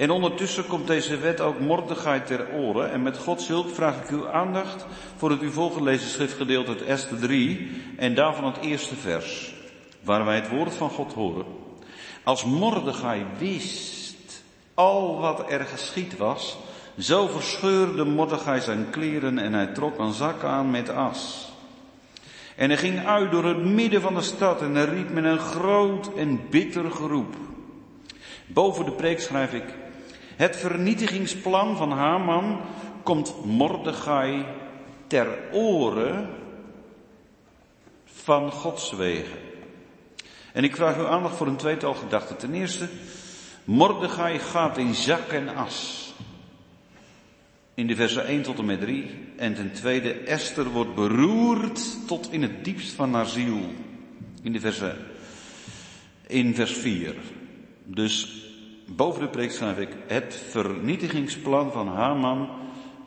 En 0.00 0.10
ondertussen 0.10 0.66
komt 0.66 0.86
deze 0.86 1.16
wet 1.16 1.40
ook 1.40 1.58
Mordechai 1.58 2.22
ter 2.22 2.46
oren. 2.52 2.90
En 2.90 3.02
met 3.02 3.18
Gods 3.18 3.48
hulp 3.48 3.74
vraag 3.74 3.96
ik 4.02 4.10
uw 4.10 4.28
aandacht 4.28 4.86
voor 5.16 5.30
het 5.30 5.42
u 5.42 5.50
voorgelezen 5.50 6.08
schriftgedeelte 6.08 6.70
uit 6.70 6.82
Esther 6.82 7.18
3 7.18 7.70
en 7.96 8.14
daarvan 8.14 8.44
het 8.44 8.56
eerste 8.60 8.94
vers, 8.94 9.54
waar 10.02 10.24
wij 10.24 10.34
het 10.34 10.48
woord 10.48 10.74
van 10.74 10.90
God 10.90 11.12
horen. 11.12 11.44
Als 12.24 12.44
Mordechai 12.44 13.24
wist 13.38 14.42
al 14.74 15.18
wat 15.18 15.50
er 15.50 15.64
geschied 15.64 16.16
was, 16.16 16.58
zo 16.98 17.26
verscheurde 17.26 18.04
Mordechai 18.04 18.60
zijn 18.60 18.90
kleren 18.90 19.38
en 19.38 19.52
hij 19.52 19.66
trok 19.66 19.98
een 19.98 20.12
zak 20.12 20.44
aan 20.44 20.70
met 20.70 20.88
as. 20.88 21.52
En 22.56 22.68
hij 22.68 22.78
ging 22.78 23.06
uit 23.06 23.30
door 23.30 23.44
het 23.44 23.64
midden 23.64 24.00
van 24.00 24.14
de 24.14 24.22
stad 24.22 24.62
en 24.62 24.74
hij 24.74 24.84
riep 24.84 25.10
met 25.10 25.24
een 25.24 25.38
groot 25.38 26.14
en 26.14 26.40
bitter 26.50 26.90
geroep. 26.90 27.34
Boven 28.46 28.84
de 28.84 28.92
preek 28.92 29.20
schrijf 29.20 29.52
ik, 29.52 29.64
het 30.40 30.56
vernietigingsplan 30.56 31.76
van 31.76 31.90
Haman 31.90 32.60
komt 33.02 33.44
Mordechai 33.44 34.44
ter 35.06 35.38
oren 35.52 36.28
van 38.04 38.52
Gods 38.52 38.92
wegen. 38.92 39.38
En 40.52 40.64
ik 40.64 40.76
vraag 40.76 40.96
uw 40.96 41.06
aandacht 41.06 41.36
voor 41.36 41.46
een 41.46 41.56
tweetal 41.56 41.94
gedachten. 41.94 42.36
Ten 42.36 42.54
eerste, 42.54 42.88
Mordechai 43.64 44.38
gaat 44.38 44.78
in 44.78 44.94
zak 44.94 45.28
en 45.28 45.54
as. 45.54 46.12
In 47.74 47.86
de 47.86 47.96
versen 47.96 48.26
1 48.26 48.42
tot 48.42 48.58
en 48.58 48.64
met 48.64 48.80
3. 48.80 49.10
En 49.36 49.54
ten 49.54 49.72
tweede, 49.72 50.12
Esther 50.12 50.68
wordt 50.68 50.94
beroerd 50.94 52.06
tot 52.06 52.32
in 52.32 52.42
het 52.42 52.64
diepst 52.64 52.92
van 52.92 53.14
haar 53.14 53.26
ziel. 53.26 53.60
In 54.42 54.52
de 54.52 54.60
versen, 54.60 54.96
in 56.26 56.54
vers 56.54 56.72
4. 56.72 57.14
Dus 57.84 58.48
boven 58.96 59.20
de 59.20 59.28
preek 59.28 59.52
schrijf 59.52 59.78
ik, 59.78 59.96
het 60.06 60.42
vernietigingsplan 60.48 61.72
van 61.72 61.88
Haman 61.88 62.48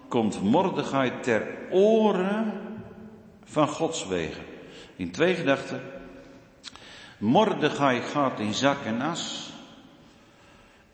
komt 0.07 0.41
Mordechai 0.41 1.11
ter 1.21 1.47
oren 1.71 2.53
van 3.43 3.67
Gods 3.67 4.07
wegen. 4.07 4.43
In 4.95 5.11
twee 5.11 5.35
gedachten. 5.35 5.81
Mordechai 7.17 8.01
gaat 8.01 8.39
in 8.39 8.53
zak 8.53 8.85
en 8.85 9.01
as. 9.01 9.51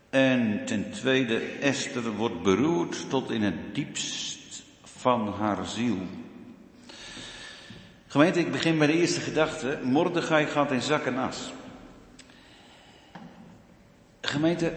En 0.10 0.66
ten 0.66 0.92
tweede, 0.92 1.40
Esther 1.62 2.12
wordt 2.16 2.42
beroerd 2.42 3.10
tot 3.10 3.32
in 3.32 3.42
het 3.42 3.76
diepst 3.76 4.64
van 4.84 5.34
haar 5.40 5.66
ziel. 5.66 5.98
Gemeente, 8.08 8.40
ik 8.40 8.52
begin 8.52 8.78
bij 8.78 8.88
de 8.88 8.94
eerste 8.94 9.20
gedachte. 9.20 9.80
Mordechai 9.84 10.46
gaat 10.46 10.72
in 10.72 10.82
zak 10.82 11.06
en 11.06 11.18
as. 11.18 11.52
Gemeente, 14.22 14.74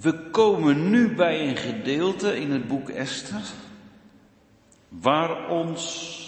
we 0.00 0.30
komen 0.30 0.90
nu 0.90 1.14
bij 1.14 1.48
een 1.48 1.56
gedeelte 1.56 2.40
in 2.40 2.50
het 2.50 2.68
boek 2.68 2.88
Esther 2.88 3.42
waar 4.88 5.48
ons 5.48 6.22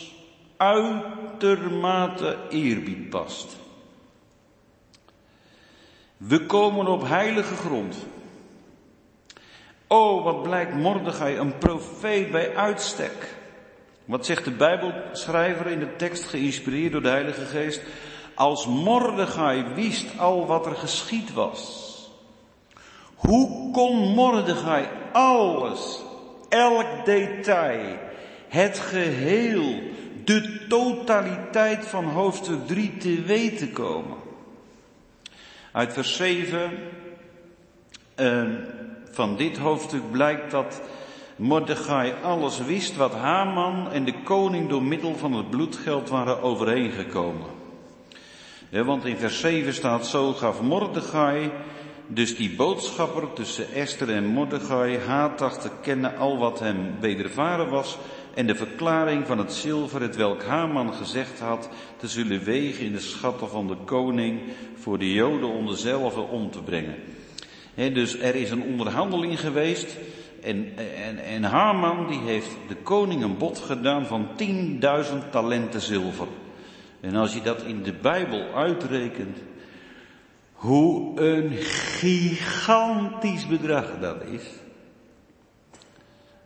uitermate 0.57 2.37
eerbied 2.51 3.11
past. 3.11 3.57
We 6.17 6.47
komen 6.47 6.87
op 6.87 7.09
heilige 7.09 7.55
grond. 7.55 7.97
Oh, 9.87 10.25
wat 10.25 10.43
blijkt 10.43 10.75
Mordechai 10.75 11.37
een 11.37 11.59
profeet 11.59 12.31
bij 12.31 12.57
uitstek. 12.57 13.35
Wat 14.05 14.27
zegt 14.27 14.45
de 14.45 14.51
Bijbelschrijver 14.51 15.67
in 15.67 15.79
de 15.79 15.97
tekst 15.97 16.25
geïnspireerd 16.25 16.93
door 16.93 17.03
de 17.03 17.09
Heilige 17.09 17.45
Geest? 17.45 17.81
Als 18.37 18.67
Mordechai 18.67 19.65
wist 19.75 20.07
al 20.19 20.47
wat 20.47 20.67
er 20.67 20.75
geschied 20.77 21.33
was. 21.33 21.85
Hoe 23.15 23.71
kon 23.73 24.15
Mordechai 24.15 24.89
alles, 25.13 26.03
elk 26.49 27.05
detail, 27.05 27.99
het 28.49 28.79
geheel, 28.79 29.81
de 30.25 30.67
totaliteit 30.69 31.87
van 31.87 32.05
hoofdstuk 32.05 32.67
3 32.67 32.97
te 32.97 33.23
weten 33.23 33.73
komen? 33.73 34.17
Uit 35.73 35.93
vers 35.93 36.17
7 36.17 36.71
uh, 38.17 38.41
ehm, 38.41 38.55
van 39.11 39.37
dit 39.37 39.59
hoofdstuk 39.59 40.11
blijkt 40.11 40.51
dat 40.51 40.81
Mordechai 41.37 42.15
alles 42.23 42.59
wist 42.59 42.97
wat 42.97 43.15
Haman 43.15 43.93
en 43.93 44.05
de 44.05 44.23
koning 44.23 44.69
door 44.69 44.83
middel 44.83 45.15
van 45.15 45.33
het 45.33 45.51
bloedgeld 45.51 46.09
waren 46.09 46.43
overeengekomen. 46.43 47.56
Want 48.71 49.05
in 49.05 49.17
vers 49.17 49.41
7 49.41 49.75
staat 49.75 50.07
zo 50.07 50.33
gaf 50.33 50.61
Mordechai, 50.61 51.51
dus 52.07 52.37
die 52.37 52.51
boodschapper 52.51 53.33
tussen 53.33 53.73
Esther 53.73 54.11
en 54.11 54.27
Mordechai, 54.27 54.99
Hatach 54.99 55.59
te 55.59 55.71
kennen 55.83 56.17
al 56.17 56.39
wat 56.39 56.61
hem 56.61 56.95
wedervaren 57.01 57.69
was 57.69 57.99
en 58.35 58.47
de 58.47 58.55
verklaring 58.55 59.27
van 59.27 59.39
het 59.39 59.53
zilver, 59.53 60.01
het 60.01 60.17
welk 60.17 60.45
Haman 60.45 60.95
gezegd 60.95 61.41
had, 61.41 61.69
te 61.97 62.09
zullen 62.09 62.45
wegen 62.45 62.85
in 62.85 62.93
de 62.93 63.01
schatten 63.01 63.49
van 63.49 63.67
de 63.67 63.77
koning 63.85 64.41
voor 64.75 64.99
de 64.99 65.13
Joden 65.13 65.49
om 65.49 65.67
dezelfde 65.67 66.21
om 66.21 66.51
te 66.51 66.63
brengen. 66.63 66.95
dus 67.75 68.19
er 68.19 68.35
is 68.35 68.51
een 68.51 68.63
onderhandeling 68.63 69.41
geweest 69.41 69.97
en, 70.43 70.73
en, 71.05 71.25
en 71.25 71.45
Haman 71.45 72.07
die 72.09 72.21
heeft 72.21 72.57
de 72.69 72.77
koning 72.77 73.23
een 73.23 73.39
bod 73.39 73.59
gedaan 73.59 74.07
van 74.07 74.29
10.000 74.43 75.31
talenten 75.31 75.81
zilver. 75.81 76.27
En 77.07 77.15
als 77.15 77.35
je 77.35 77.43
dat 77.43 77.63
in 77.63 77.83
de 77.83 77.93
Bijbel 77.93 78.55
uitrekent, 78.55 79.39
hoe 80.53 81.21
een 81.21 81.53
gigantisch 81.99 83.47
bedrag 83.47 83.99
dat 84.01 84.23
is. 84.31 84.43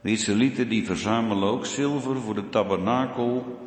De 0.01 0.11
Israëlieten 0.11 0.69
die 0.69 0.87
verzamelen 0.87 1.49
ook 1.49 1.67
zilver 1.67 2.21
voor 2.21 2.35
de 2.35 2.49
tabernakel 2.49 3.59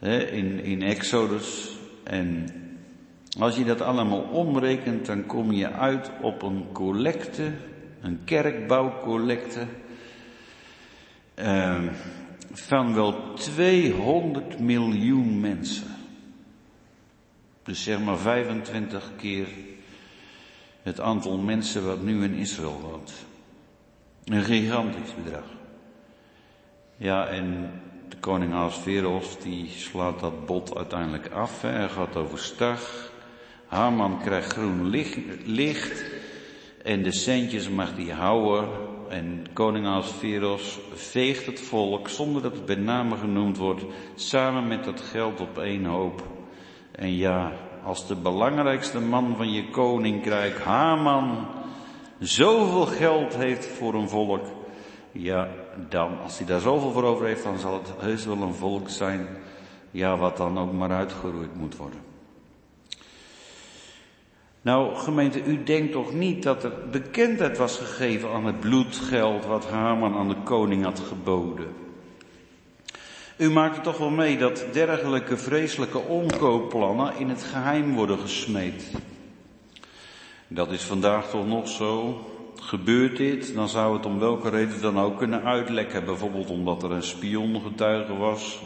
in, 0.00 0.64
in 0.64 0.82
Exodus. 0.82 1.78
En 2.02 2.46
als 3.38 3.56
je 3.56 3.64
dat 3.64 3.80
allemaal 3.80 4.22
omrekent, 4.22 5.06
dan 5.06 5.26
kom 5.26 5.52
je 5.52 5.72
uit 5.72 6.10
op 6.22 6.42
een 6.42 6.64
collecte, 6.72 7.52
een 8.00 8.20
kerkbouwcollecte, 8.24 9.66
eh, 11.34 11.82
van 12.52 12.94
wel 12.94 13.32
200 13.32 14.58
miljoen 14.58 15.40
mensen. 15.40 15.93
Dus 17.64 17.82
zeg 17.82 18.00
maar 18.00 18.18
25 18.18 19.10
keer 19.16 19.46
het 20.82 21.00
aantal 21.00 21.36
mensen 21.36 21.86
wat 21.86 22.02
nu 22.02 22.24
in 22.24 22.34
Israël 22.34 22.80
woont. 22.80 23.12
Een 24.24 24.44
gigantisch 24.44 25.14
bedrag. 25.24 25.44
Ja, 26.96 27.26
en 27.26 27.70
de 28.08 28.16
koning 28.16 28.52
Ahasveros 28.52 29.38
die 29.38 29.68
slaat 29.68 30.20
dat 30.20 30.46
bod 30.46 30.76
uiteindelijk 30.76 31.30
af. 31.30 31.62
Hè. 31.62 31.68
Hij 31.68 31.88
gaat 31.88 32.16
overstag. 32.16 33.12
Haman 33.66 34.20
krijgt 34.20 34.52
groen 34.52 34.88
licht, 35.44 36.04
en 36.82 37.02
de 37.02 37.12
centjes 37.12 37.68
mag 37.68 37.96
hij 37.96 38.14
houden. 38.14 38.68
En 39.08 39.46
koning 39.52 39.86
Ahasveros 39.86 40.78
veegt 40.94 41.46
het 41.46 41.60
volk, 41.60 42.08
zonder 42.08 42.42
dat 42.42 42.52
het 42.52 42.66
bij 42.66 42.74
name 42.74 43.16
genoemd 43.16 43.56
wordt, 43.56 43.84
samen 44.14 44.68
met 44.68 44.84
dat 44.84 45.00
geld 45.00 45.40
op 45.40 45.58
één 45.58 45.84
hoop. 45.84 46.33
En 46.94 47.16
ja, 47.16 47.52
als 47.84 48.06
de 48.06 48.14
belangrijkste 48.14 49.00
man 49.00 49.34
van 49.36 49.52
je 49.52 49.70
koninkrijk, 49.70 50.58
Haman, 50.58 51.46
zoveel 52.18 52.86
geld 52.86 53.36
heeft 53.36 53.66
voor 53.66 53.94
een 53.94 54.08
volk, 54.08 54.46
ja, 55.12 55.48
dan, 55.88 56.20
als 56.22 56.38
hij 56.38 56.46
daar 56.46 56.60
zoveel 56.60 56.90
voor 56.90 57.04
over 57.04 57.26
heeft, 57.26 57.42
dan 57.42 57.58
zal 57.58 57.74
het 57.74 57.92
heus 57.98 58.24
wel 58.24 58.42
een 58.42 58.54
volk 58.54 58.88
zijn, 58.88 59.26
ja, 59.90 60.16
wat 60.16 60.36
dan 60.36 60.58
ook 60.58 60.72
maar 60.72 60.90
uitgeroeid 60.90 61.54
moet 61.56 61.76
worden. 61.76 62.00
Nou, 64.62 64.94
gemeente, 64.94 65.44
u 65.44 65.62
denkt 65.62 65.92
toch 65.92 66.12
niet 66.12 66.42
dat 66.42 66.64
er 66.64 66.72
bekendheid 66.90 67.58
was 67.58 67.76
gegeven 67.76 68.30
aan 68.30 68.44
het 68.44 68.60
bloedgeld 68.60 69.44
wat 69.44 69.70
Haman 69.70 70.14
aan 70.14 70.28
de 70.28 70.42
koning 70.44 70.84
had 70.84 71.00
geboden? 71.00 71.83
U 73.36 73.50
maakt 73.50 73.74
het 73.74 73.84
toch 73.84 73.98
wel 73.98 74.10
mee 74.10 74.38
dat 74.38 74.66
dergelijke 74.72 75.36
vreselijke 75.36 75.98
omkoopplannen 75.98 77.16
in 77.18 77.28
het 77.28 77.42
geheim 77.42 77.94
worden 77.94 78.18
gesmeed. 78.18 78.90
Dat 80.48 80.70
is 80.70 80.82
vandaag 80.82 81.30
toch 81.30 81.46
nog 81.46 81.68
zo. 81.68 82.20
Gebeurt 82.60 83.16
dit, 83.16 83.54
dan 83.54 83.68
zou 83.68 83.96
het 83.96 84.06
om 84.06 84.18
welke 84.18 84.48
reden 84.48 84.80
dan 84.80 84.98
ook 84.98 85.18
kunnen 85.18 85.44
uitlekken. 85.44 86.04
Bijvoorbeeld 86.04 86.50
omdat 86.50 86.82
er 86.82 86.90
een 86.90 87.02
spiongetuige 87.02 88.16
was, 88.16 88.62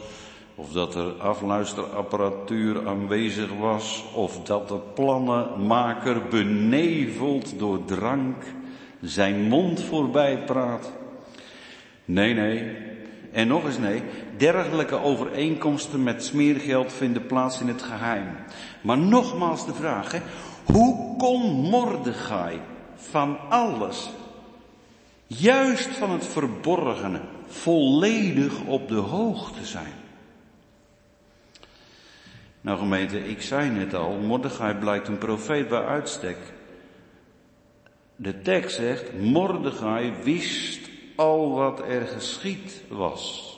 of 0.54 0.72
dat 0.72 0.94
er 0.94 1.12
afluisterapparatuur 1.12 2.88
aanwezig 2.88 3.52
was, 3.58 4.04
of 4.14 4.42
dat 4.42 4.68
de 4.68 4.78
plannenmaker 4.94 6.22
beneveld 6.30 7.58
door 7.58 7.84
drank 7.84 8.44
zijn 9.00 9.40
mond 9.40 9.82
voorbij 9.82 10.44
praat. 10.44 10.92
Nee, 12.04 12.34
nee. 12.34 12.87
En 13.38 13.48
nog 13.48 13.64
eens 13.64 13.78
nee, 13.78 14.02
dergelijke 14.36 15.02
overeenkomsten 15.02 16.02
met 16.02 16.24
smeergeld 16.24 16.92
vinden 16.92 17.26
plaats 17.26 17.60
in 17.60 17.68
het 17.68 17.82
geheim. 17.82 18.36
Maar 18.80 18.98
nogmaals 18.98 19.66
de 19.66 19.74
vraag, 19.74 20.12
hè, 20.12 20.18
hoe 20.64 21.16
kon 21.16 21.40
Mordechai 21.50 22.60
van 22.94 23.38
alles, 23.48 24.10
juist 25.26 25.88
van 25.88 26.10
het 26.10 26.26
verborgene, 26.26 27.20
volledig 27.46 28.64
op 28.64 28.88
de 28.88 28.94
hoogte 28.94 29.64
zijn? 29.64 29.94
Nou 32.60 32.78
gemeente, 32.78 33.28
ik 33.28 33.42
zei 33.42 33.70
net 33.70 33.94
al, 33.94 34.16
Mordechai 34.16 34.74
blijkt 34.74 35.08
een 35.08 35.18
profeet 35.18 35.68
bij 35.68 35.84
uitstek. 35.84 36.38
De 38.16 38.40
tekst 38.40 38.76
zegt, 38.76 39.20
Mordechai 39.20 40.12
wist 40.22 40.87
al 41.18 41.54
wat 41.54 41.80
er 41.80 42.06
geschied 42.06 42.82
was. 42.88 43.52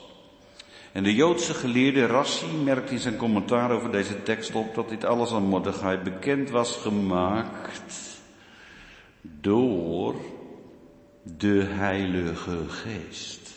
En 0.91 1.03
de 1.03 1.15
Joodse 1.15 1.53
geleerde 1.53 2.05
Rassi 2.05 2.45
merkt 2.63 2.91
in 2.91 2.99
zijn 2.99 3.15
commentaar 3.15 3.71
over 3.71 3.91
deze 3.91 4.23
tekst 4.23 4.55
op 4.55 4.75
dat 4.75 4.89
dit 4.89 5.05
alles 5.05 5.31
aan 5.31 5.43
Mordechai 5.43 5.97
bekend 5.97 6.49
was 6.49 6.75
gemaakt 6.75 8.21
door 9.21 10.15
de 11.23 11.63
Heilige 11.63 12.69
Geest. 12.69 13.49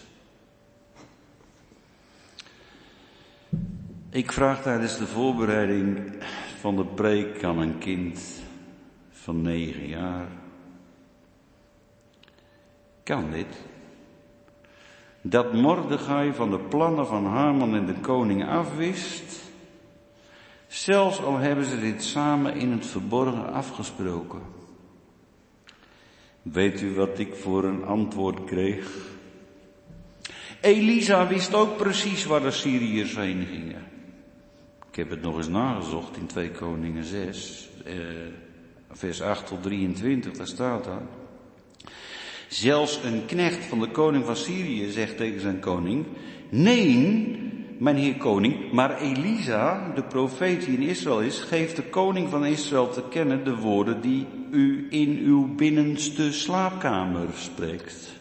Ik 4.10 4.32
vraag 4.32 4.62
tijdens 4.62 4.98
de 4.98 5.06
voorbereiding 5.06 6.12
van 6.58 6.76
de 6.76 6.84
preek 6.84 7.44
aan 7.44 7.58
een 7.58 7.78
kind 7.78 8.42
van 9.10 9.42
negen 9.42 9.88
jaar. 9.88 10.26
Kan 13.02 13.30
dit? 13.30 13.72
Dat 15.26 15.52
Mordechai 15.52 16.32
van 16.32 16.50
de 16.50 16.58
plannen 16.58 17.06
van 17.06 17.26
Haman 17.26 17.74
en 17.74 17.86
de 17.86 18.00
koning 18.00 18.48
afwist, 18.48 19.42
zelfs 20.66 21.22
al 21.22 21.36
hebben 21.36 21.64
ze 21.64 21.80
dit 21.80 22.02
samen 22.02 22.54
in 22.54 22.72
het 22.72 22.86
verborgen 22.86 23.52
afgesproken. 23.52 24.40
Weet 26.42 26.80
u 26.80 26.94
wat 26.94 27.18
ik 27.18 27.34
voor 27.34 27.64
een 27.64 27.84
antwoord 27.84 28.44
kreeg? 28.44 28.90
Elisa 30.60 31.26
wist 31.26 31.54
ook 31.54 31.76
precies 31.76 32.24
waar 32.24 32.42
de 32.42 32.50
Syriërs 32.50 33.16
heen 33.16 33.46
gingen. 33.46 33.84
Ik 34.90 34.96
heb 34.96 35.10
het 35.10 35.22
nog 35.22 35.36
eens 35.36 35.48
nagezocht 35.48 36.16
in 36.16 36.26
2 36.26 36.50
Koningen 36.50 37.04
6, 37.04 37.68
eh, 37.84 37.94
vers 38.90 39.22
8 39.22 39.46
tot 39.46 39.62
23, 39.62 40.32
daar 40.32 40.46
staat 40.46 40.84
dat. 40.84 41.02
Zelfs 42.48 43.00
een 43.04 43.26
knecht 43.26 43.64
van 43.64 43.80
de 43.80 43.88
koning 43.88 44.24
van 44.24 44.36
Syrië 44.36 44.90
zegt 44.90 45.16
tegen 45.16 45.40
zijn 45.40 45.60
koning, 45.60 46.06
nee, 46.48 47.42
mijn 47.78 47.96
heer 47.96 48.16
koning, 48.16 48.72
maar 48.72 49.00
Elisa, 49.00 49.92
de 49.94 50.02
profeet 50.02 50.64
die 50.64 50.78
in 50.78 50.88
Israël 50.88 51.20
is, 51.20 51.38
geeft 51.38 51.76
de 51.76 51.82
koning 51.82 52.30
van 52.30 52.44
Israël 52.44 52.90
te 52.90 53.02
kennen 53.10 53.44
de 53.44 53.56
woorden 53.56 54.00
die 54.00 54.26
u 54.50 54.86
in 54.90 55.18
uw 55.24 55.54
binnenste 55.54 56.32
slaapkamer 56.32 57.28
spreekt. 57.34 58.12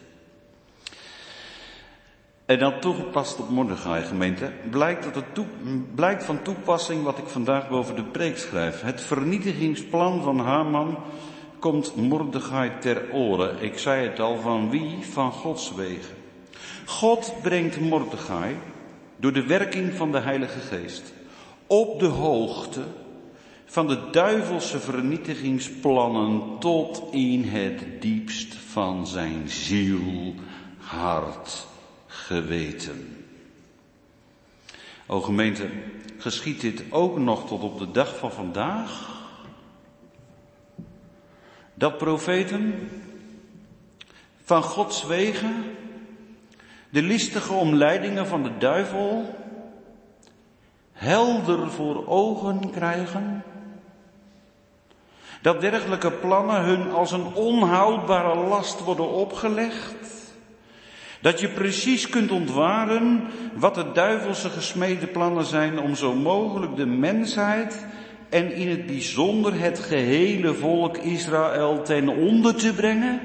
En 2.46 2.58
dan 2.58 2.80
toegepast 2.80 3.40
op 3.40 3.48
Mordechai 3.48 4.04
gemeente, 4.04 4.52
blijkt, 4.70 5.04
dat 5.04 5.14
het 5.14 5.46
blijkt 5.94 6.24
van 6.24 6.42
toepassing 6.42 7.02
wat 7.02 7.18
ik 7.18 7.26
vandaag 7.26 7.68
boven 7.68 7.96
de 7.96 8.04
preek 8.04 8.38
schrijf. 8.38 8.80
Het 8.80 9.00
vernietigingsplan 9.00 10.22
van 10.22 10.38
Haman 10.38 10.98
komt 11.64 11.96
Mordechai 11.96 12.70
ter 12.80 13.12
oren. 13.12 13.62
Ik 13.62 13.78
zei 13.78 14.08
het 14.08 14.20
al, 14.20 14.38
van 14.38 14.70
wie? 14.70 14.96
Van 15.00 15.32
Gods 15.32 15.74
wegen. 15.74 16.14
God 16.84 17.34
brengt 17.42 17.80
Mordechai 17.80 18.56
door 19.16 19.32
de 19.32 19.46
werking 19.46 19.92
van 19.92 20.12
de 20.12 20.18
Heilige 20.18 20.58
Geest 20.58 21.12
op 21.66 22.00
de 22.00 22.06
hoogte 22.06 22.80
van 23.64 23.86
de 23.86 24.10
duivelse 24.10 24.78
vernietigingsplannen 24.78 26.58
tot 26.58 27.02
in 27.10 27.44
het 27.44 28.02
diepst 28.02 28.54
van 28.54 29.06
zijn 29.06 29.48
ziel, 29.48 30.34
hart 30.78 31.66
geweten. 32.06 33.26
O 35.06 35.20
gemeente, 35.20 35.68
geschiet 36.18 36.60
dit 36.60 36.82
ook 36.90 37.18
nog 37.18 37.46
tot 37.46 37.62
op 37.62 37.78
de 37.78 37.90
dag 37.90 38.16
van 38.16 38.32
vandaag? 38.32 39.13
Dat 41.74 41.98
profeten 41.98 42.88
van 44.44 44.62
Gods 44.62 45.06
wegen 45.06 45.64
de 46.90 47.02
listige 47.02 47.52
omleidingen 47.52 48.26
van 48.26 48.42
de 48.42 48.58
duivel 48.58 49.38
helder 50.92 51.70
voor 51.70 52.06
ogen 52.06 52.70
krijgen? 52.70 53.42
Dat 55.42 55.60
dergelijke 55.60 56.12
plannen 56.12 56.62
hun 56.62 56.92
als 56.92 57.12
een 57.12 57.34
onhoudbare 57.34 58.34
last 58.34 58.84
worden 58.84 59.10
opgelegd? 59.10 59.94
Dat 61.20 61.40
je 61.40 61.48
precies 61.48 62.08
kunt 62.08 62.30
ontwaren 62.30 63.30
wat 63.54 63.74
de 63.74 63.92
duivelse 63.92 64.50
gesmede 64.50 65.06
plannen 65.06 65.44
zijn 65.44 65.78
om 65.78 65.94
zo 65.94 66.14
mogelijk 66.14 66.76
de 66.76 66.86
mensheid 66.86 67.86
en 68.34 68.52
in 68.52 68.68
het 68.68 68.86
bijzonder 68.86 69.60
het 69.60 69.78
gehele 69.78 70.54
volk 70.54 70.96
Israël 70.96 71.82
ten 71.82 72.08
onder 72.08 72.54
te 72.54 72.74
brengen? 72.74 73.20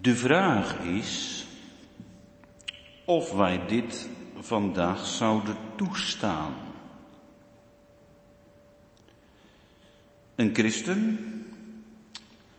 De 0.00 0.14
vraag 0.14 0.78
is 0.78 1.44
of 3.04 3.32
wij 3.32 3.66
dit 3.66 4.08
vandaag 4.38 5.06
zouden 5.06 5.56
toestaan. 5.76 6.54
Een 10.34 10.54
christen 10.54 11.18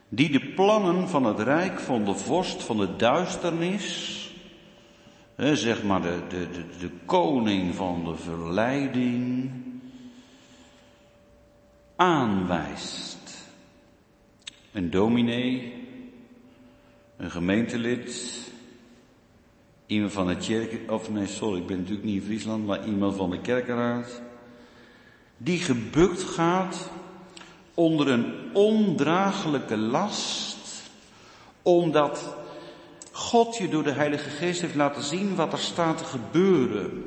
die 0.10 0.32
de 0.32 0.54
plannen 0.54 1.10
van 1.10 1.26
het 1.26 1.40
rijk 1.40 1.80
van 1.80 2.06
de 2.06 2.16
vorst 2.16 2.64
van 2.64 2.78
de 2.78 2.96
duisternis, 2.96 4.23
zeg 5.38 5.84
maar 5.84 6.02
de, 6.02 6.20
de, 6.30 6.50
de, 6.52 6.78
de 6.80 6.90
koning 7.06 7.76
van 7.76 8.04
de 8.04 8.16
verleiding, 8.16 9.52
aanwijst. 11.96 13.52
Een 14.72 14.90
dominee, 14.90 15.74
een 17.18 17.32
gemeentelid, 17.32 18.42
iemand 19.86 20.12
van 20.12 20.28
de 20.28 20.38
kerk, 20.38 20.92
of 20.92 21.10
nee, 21.10 21.28
sorry, 21.28 21.60
ik 21.60 21.68
ben 21.68 21.78
natuurlijk 21.78 22.06
niet 22.06 22.16
in 22.16 22.28
Friesland, 22.28 22.66
maar 22.66 22.86
iemand 22.86 23.16
van 23.16 23.30
de 23.30 23.42
kerkenraad, 23.42 24.22
die 25.38 25.60
gebukt 25.60 26.24
gaat 26.24 26.90
onder 27.74 28.08
een 28.08 28.34
ondraaglijke 28.54 29.78
last, 29.78 30.84
omdat 31.62 32.36
God 33.16 33.58
je 33.58 33.70
door 33.70 33.84
de 33.84 33.92
Heilige 33.92 34.30
Geest 34.30 34.62
heeft 34.62 34.76
laten 34.76 35.04
zien 35.04 35.36
wat 35.36 35.54
er 35.54 35.60
staat 35.60 35.98
te 35.98 36.04
gebeuren, 36.04 37.04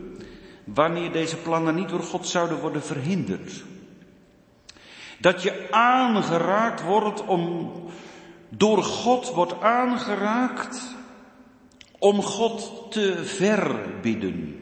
wanneer 0.65 1.13
deze 1.13 1.37
plannen 1.37 1.75
niet 1.75 1.89
door 1.89 2.03
God 2.03 2.27
zouden 2.27 2.59
worden 2.59 2.83
verhinderd. 2.83 3.65
Dat 5.19 5.43
je 5.43 5.71
aangeraakt 5.71 6.83
wordt 6.83 7.25
om, 7.25 7.73
door 8.49 8.83
God 8.83 9.33
wordt 9.33 9.61
aangeraakt 9.61 10.95
om 11.99 12.23
God 12.23 12.87
te 12.91 13.25
verbidden. 13.25 14.61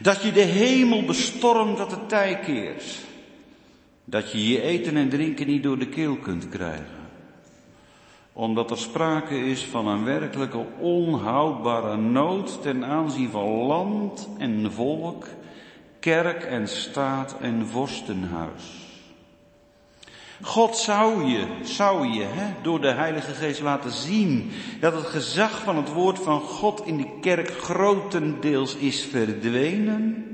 Dat 0.00 0.22
je 0.22 0.32
de 0.32 0.40
hemel 0.40 1.04
bestormt 1.04 1.76
dat 1.76 1.90
de 1.90 2.06
tij 2.06 2.38
keert. 2.38 2.84
Dat 4.04 4.32
je 4.32 4.48
je 4.48 4.60
eten 4.60 4.96
en 4.96 5.08
drinken 5.08 5.46
niet 5.46 5.62
door 5.62 5.78
de 5.78 5.88
keel 5.88 6.16
kunt 6.16 6.48
krijgen. 6.48 6.97
Omdat 8.38 8.70
er 8.70 8.78
sprake 8.78 9.38
is 9.38 9.64
van 9.64 9.86
een 9.86 10.04
werkelijke 10.04 10.64
onhoudbare 10.78 11.96
nood 11.96 12.62
ten 12.62 12.84
aanzien 12.84 13.30
van 13.30 13.48
land 13.48 14.28
en 14.38 14.72
volk, 14.72 15.26
kerk 16.00 16.42
en 16.42 16.68
staat 16.68 17.36
en 17.40 17.66
vorstenhuis. 17.66 18.62
God 20.42 20.76
zou 20.76 21.24
je, 21.24 21.46
zou 21.62 22.06
je, 22.06 22.22
hè, 22.22 22.52
door 22.62 22.80
de 22.80 22.92
Heilige 22.92 23.32
Geest 23.32 23.60
laten 23.60 23.90
zien 23.92 24.50
dat 24.80 24.92
het 24.92 25.06
gezag 25.06 25.62
van 25.62 25.76
het 25.76 25.92
woord 25.92 26.18
van 26.18 26.40
God 26.40 26.86
in 26.86 26.96
de 26.96 27.18
kerk 27.20 27.50
grotendeels 27.50 28.74
is 28.74 29.04
verdwenen. 29.04 30.24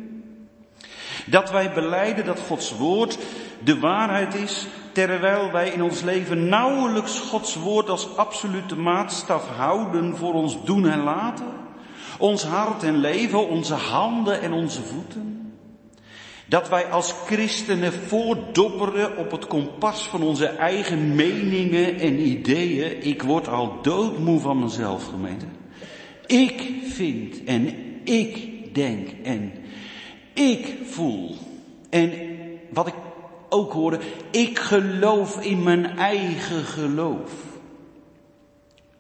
Dat 1.26 1.50
wij 1.50 1.72
beleiden 1.72 2.24
dat 2.24 2.40
Gods 2.40 2.76
woord 2.76 3.18
de 3.64 3.78
waarheid 3.78 4.34
is, 4.34 4.66
terwijl 4.92 5.52
wij 5.52 5.68
in 5.68 5.82
ons 5.82 6.02
leven 6.02 6.48
nauwelijks 6.48 7.18
Gods 7.18 7.54
woord 7.54 7.88
als 7.88 8.16
absolute 8.16 8.76
maatstaf 8.76 9.48
houden 9.48 10.16
voor 10.16 10.34
ons 10.34 10.64
doen 10.64 10.88
en 10.88 11.02
laten. 11.02 11.46
Ons 12.18 12.44
hart 12.44 12.82
en 12.82 12.96
leven, 12.96 13.48
onze 13.48 13.74
handen 13.74 14.40
en 14.40 14.52
onze 14.52 14.82
voeten. 14.82 15.52
Dat 16.46 16.68
wij 16.68 16.90
als 16.90 17.14
christenen 17.26 17.92
voortdobberen 17.92 19.16
op 19.16 19.30
het 19.30 19.46
kompas 19.46 20.08
van 20.08 20.22
onze 20.22 20.46
eigen 20.46 21.14
meningen 21.14 21.98
en 21.98 22.20
ideeën. 22.20 23.04
Ik 23.04 23.22
word 23.22 23.48
al 23.48 23.78
doodmoe 23.82 24.40
van 24.40 24.58
mezelf, 24.58 25.08
gemeente. 25.08 25.46
Ik 26.26 26.62
vind 26.84 27.44
en 27.44 27.74
ik 28.04 28.74
denk 28.74 29.08
en 29.22 29.52
ik 30.32 30.74
voel. 30.84 31.36
En 31.90 32.12
wat 32.70 32.86
ik 32.86 32.94
ook 33.55 33.72
hoorde, 33.72 33.98
ik 34.30 34.59
geloof 34.59 35.40
in 35.40 35.62
mijn 35.62 35.96
eigen 35.96 36.64
geloof. 36.64 37.30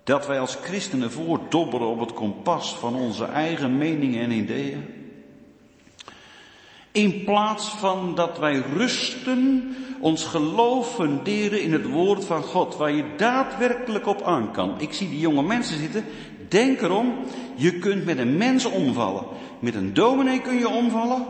Dat 0.04 0.26
wij 0.26 0.40
als 0.40 0.56
christenen 0.62 1.12
voortdobberen 1.12 1.86
op 1.86 2.00
het 2.00 2.12
kompas 2.12 2.74
van 2.74 2.94
onze 2.94 3.24
eigen 3.24 3.78
meningen 3.78 4.22
en 4.22 4.30
ideeën. 4.30 4.84
In 6.92 7.24
plaats 7.24 7.68
van 7.68 8.14
dat 8.14 8.38
wij 8.38 8.62
rusten, 8.76 9.74
ons 10.00 10.24
geloof 10.24 10.94
funderen 10.94 11.62
in 11.62 11.72
het 11.72 11.90
woord 11.90 12.24
van 12.24 12.42
God, 12.42 12.76
waar 12.76 12.92
je 12.92 13.04
daadwerkelijk 13.16 14.06
op 14.06 14.22
aan 14.22 14.52
kan. 14.52 14.74
Ik 14.80 14.92
zie 14.92 15.08
die 15.08 15.18
jonge 15.18 15.42
mensen 15.42 15.78
zitten. 15.78 16.04
Denk 16.48 16.80
erom, 16.80 17.14
je 17.54 17.78
kunt 17.78 18.04
met 18.04 18.18
een 18.18 18.36
mens 18.36 18.64
omvallen. 18.64 19.24
Met 19.58 19.74
een 19.74 19.94
dominee 19.94 20.40
kun 20.40 20.58
je 20.58 20.68
omvallen. 20.68 21.26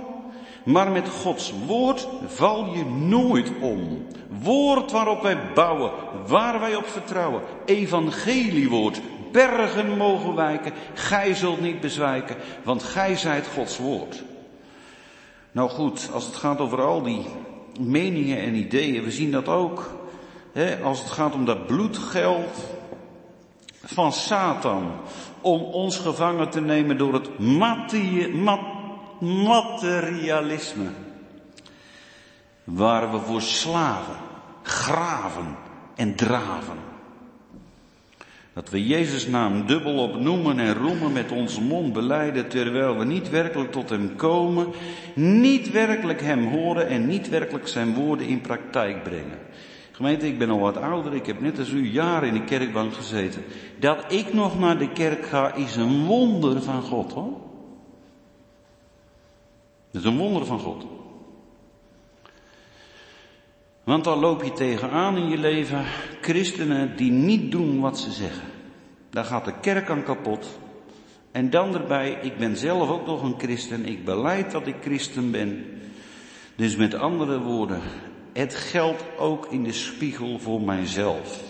Maar 0.65 0.91
met 0.91 1.09
Gods 1.09 1.53
woord 1.67 2.09
val 2.27 2.75
je 2.75 2.85
nooit 2.85 3.53
om. 3.61 4.07
Woord 4.43 4.91
waarop 4.91 5.23
wij 5.23 5.53
bouwen, 5.55 5.91
waar 6.27 6.61
wij 6.61 6.77
op 6.77 6.87
vertrouwen. 6.87 7.43
Evangeliewoord. 7.65 9.01
Bergen 9.33 9.97
mogen 9.97 10.35
wijken. 10.35 10.73
Gij 10.95 11.35
zult 11.35 11.61
niet 11.61 11.81
bezwijken, 11.81 12.37
want 12.63 12.83
gij 12.83 13.17
zijt 13.17 13.47
Gods 13.55 13.79
woord. 13.79 14.23
Nou 15.53 15.71
goed, 15.71 16.11
als 16.13 16.27
het 16.27 16.35
gaat 16.35 16.61
over 16.61 16.83
al 16.83 17.03
die 17.03 17.27
meningen 17.81 18.39
en 18.39 18.55
ideeën, 18.55 19.05
we 19.05 19.11
zien 19.11 19.31
dat 19.31 19.49
ook. 19.49 19.91
Hè, 20.53 20.83
als 20.83 20.99
het 20.99 21.11
gaat 21.11 21.35
om 21.35 21.45
dat 21.45 21.67
bloedgeld 21.67 22.65
van 23.85 24.13
Satan. 24.13 24.93
Om 25.41 25.61
ons 25.61 25.97
gevangen 25.97 26.51
te 26.51 26.61
nemen 26.61 26.99
door 26.99 27.13
het 27.13 27.39
materialisme. 29.25 30.89
Waar 32.65 33.13
we 33.13 33.19
voor 33.19 33.43
slaven, 33.43 34.17
graven 34.63 35.57
en 35.95 36.15
draven. 36.15 36.79
Dat 38.55 38.71
we 38.71 38.87
Jezus 38.87 39.27
naam 39.27 39.67
dubbel 39.67 39.99
opnoemen 39.99 40.59
en 40.59 40.75
roemen 40.75 41.13
met 41.13 41.33
onze 41.33 41.63
mond 41.63 41.93
beleiden, 41.93 42.49
terwijl 42.49 42.99
we 42.99 43.05
niet 43.05 43.31
werkelijk 43.31 43.73
tot 43.73 43.89
Hem 43.89 44.17
komen, 44.17 44.67
niet 45.15 45.71
werkelijk 45.71 46.21
Hem 46.21 46.47
horen 46.47 46.89
en 46.89 47.07
niet 47.07 47.29
werkelijk 47.29 47.69
Zijn 47.69 47.95
woorden 47.95 48.27
in 48.27 48.41
praktijk 48.41 49.03
brengen. 49.03 49.39
Gemeente, 49.93 50.27
ik 50.27 50.39
ben 50.39 50.51
al 50.51 50.59
wat 50.59 50.77
ouder, 50.77 51.15
ik 51.15 51.27
heb 51.27 51.41
net 51.41 51.59
als 51.59 51.71
u 51.71 51.91
jaren 51.91 52.29
in 52.29 52.35
de 52.35 52.45
kerkbank 52.45 52.95
gezeten. 52.95 53.45
Dat 53.79 54.13
ik 54.13 54.33
nog 54.33 54.59
naar 54.59 54.79
de 54.79 54.93
kerk 54.93 55.27
ga 55.27 55.55
is 55.55 55.77
een 55.77 56.05
wonder 56.05 56.63
van 56.63 56.83
God 56.83 57.13
hoor. 57.13 57.44
Dat 59.95 60.03
is 60.03 60.09
een 60.09 60.19
wonder 60.19 60.47
van 60.47 60.59
God. 60.59 60.87
Want 63.85 64.05
dan 64.05 64.19
loop 64.19 64.43
je 64.43 64.53
tegenaan 64.53 65.17
in 65.17 65.29
je 65.29 65.39
leven 65.39 65.85
christenen 66.21 66.97
die 66.97 67.11
niet 67.11 67.51
doen 67.51 67.81
wat 67.81 67.99
ze 67.99 68.13
zeggen. 68.13 68.49
Daar 69.11 69.25
gaat 69.25 69.45
de 69.45 69.61
kerk 69.61 69.91
aan 69.91 70.03
kapot. 70.03 70.59
En 71.33 71.51
dan 71.51 71.75
erbij, 71.75 72.19
ik 72.23 72.37
ben 72.37 72.57
zelf 72.57 72.91
ook 72.91 73.07
nog 73.07 73.23
een 73.23 73.39
christen, 73.39 73.87
ik 73.87 74.05
beleid 74.05 74.51
dat 74.51 74.67
ik 74.67 74.77
christen 74.81 75.31
ben. 75.31 75.65
Dus 76.57 76.77
met 76.77 76.95
andere 76.95 77.41
woorden, 77.41 77.81
het 78.33 78.55
geldt 78.55 79.05
ook 79.19 79.47
in 79.47 79.63
de 79.63 79.73
spiegel 79.73 80.39
voor 80.39 80.61
mijzelf. 80.61 81.43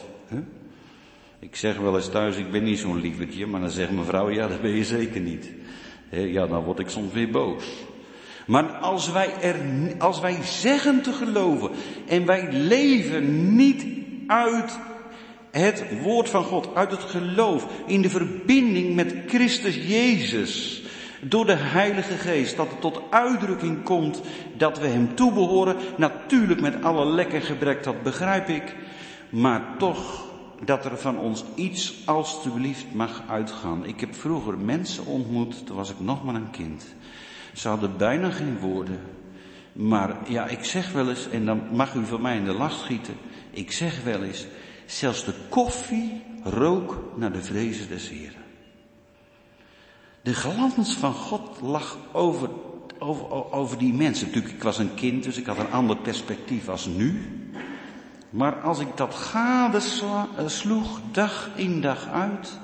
Ik 1.38 1.56
zeg 1.56 1.76
wel 1.76 1.96
eens 1.96 2.10
thuis, 2.10 2.36
ik 2.36 2.50
ben 2.50 2.62
niet 2.62 2.78
zo'n 2.78 3.00
lievertje, 3.00 3.46
maar 3.46 3.60
dan 3.60 3.70
zegt 3.70 3.90
mevrouw, 3.90 4.30
ja 4.30 4.48
dat 4.48 4.60
ben 4.60 4.70
je 4.70 4.84
zeker 4.84 5.20
niet. 5.20 5.52
Ja, 6.10 6.46
dan 6.46 6.64
word 6.64 6.78
ik 6.78 6.88
soms 6.88 7.12
weer 7.12 7.30
boos. 7.30 7.64
Maar 8.46 8.64
als 8.64 9.12
wij, 9.12 9.34
er, 9.40 9.56
als 9.98 10.20
wij 10.20 10.42
zeggen 10.42 11.02
te 11.02 11.12
geloven 11.12 11.70
en 12.06 12.26
wij 12.26 12.52
leven 12.52 13.56
niet 13.56 13.86
uit 14.26 14.78
het 15.50 15.84
woord 16.02 16.28
van 16.28 16.44
God, 16.44 16.68
uit 16.74 16.90
het 16.90 17.02
geloof, 17.02 17.66
in 17.86 18.02
de 18.02 18.10
verbinding 18.10 18.94
met 18.94 19.14
Christus 19.26 19.74
Jezus, 19.74 20.82
door 21.20 21.46
de 21.46 21.56
Heilige 21.56 22.14
Geest, 22.14 22.56
dat 22.56 22.70
het 22.70 22.80
tot 22.80 23.00
uitdrukking 23.10 23.82
komt 23.82 24.20
dat 24.56 24.78
we 24.78 24.86
Hem 24.86 25.14
toebehoren, 25.14 25.76
natuurlijk 25.96 26.60
met 26.60 26.82
alle 26.82 27.06
lekker 27.06 27.42
gebrek, 27.42 27.82
dat 27.82 28.02
begrijp 28.02 28.48
ik, 28.48 28.74
maar 29.28 29.62
toch 29.78 30.24
dat 30.64 30.84
er 30.84 30.98
van 30.98 31.18
ons 31.18 31.44
iets 31.54 31.94
alstublieft 32.04 32.84
mag 32.92 33.22
uitgaan. 33.28 33.86
Ik 33.86 34.00
heb 34.00 34.14
vroeger 34.14 34.58
mensen 34.58 35.06
ontmoet, 35.06 35.66
toen 35.66 35.76
was 35.76 35.90
ik 35.90 36.00
nog 36.00 36.24
maar 36.24 36.34
een 36.34 36.50
kind. 36.50 36.94
Ze 37.54 37.68
hadden 37.68 37.96
bijna 37.96 38.30
geen 38.30 38.58
woorden. 38.58 39.00
Maar 39.72 40.30
ja, 40.30 40.46
ik 40.46 40.64
zeg 40.64 40.92
wel 40.92 41.08
eens, 41.08 41.28
en 41.28 41.44
dan 41.46 41.62
mag 41.72 41.94
u 41.94 42.06
van 42.06 42.22
mij 42.22 42.36
in 42.36 42.44
de 42.44 42.52
last 42.52 42.80
schieten. 42.80 43.14
Ik 43.50 43.72
zeg 43.72 44.02
wel 44.02 44.22
eens, 44.22 44.46
zelfs 44.86 45.24
de 45.24 45.34
koffie 45.48 46.22
rook 46.44 47.04
naar 47.16 47.32
de 47.32 47.42
vrezen 47.42 47.88
des 47.88 48.08
Heren. 48.08 48.42
De 50.22 50.34
glans 50.34 50.94
van 50.94 51.12
God 51.12 51.60
lag 51.60 51.98
over, 52.12 52.48
over, 52.98 53.52
over 53.52 53.78
die 53.78 53.94
mensen. 53.94 54.26
Natuurlijk, 54.26 54.54
ik 54.54 54.62
was 54.62 54.78
een 54.78 54.94
kind, 54.94 55.22
dus 55.22 55.36
ik 55.36 55.46
had 55.46 55.58
een 55.58 55.70
ander 55.70 55.96
perspectief 55.96 56.68
als 56.68 56.86
nu. 56.86 57.20
Maar 58.30 58.60
als 58.60 58.78
ik 58.78 58.96
dat 58.96 59.14
gade 59.14 59.80
sloeg, 60.46 61.00
dag 61.12 61.50
in 61.54 61.80
dag 61.80 62.08
uit, 62.08 62.58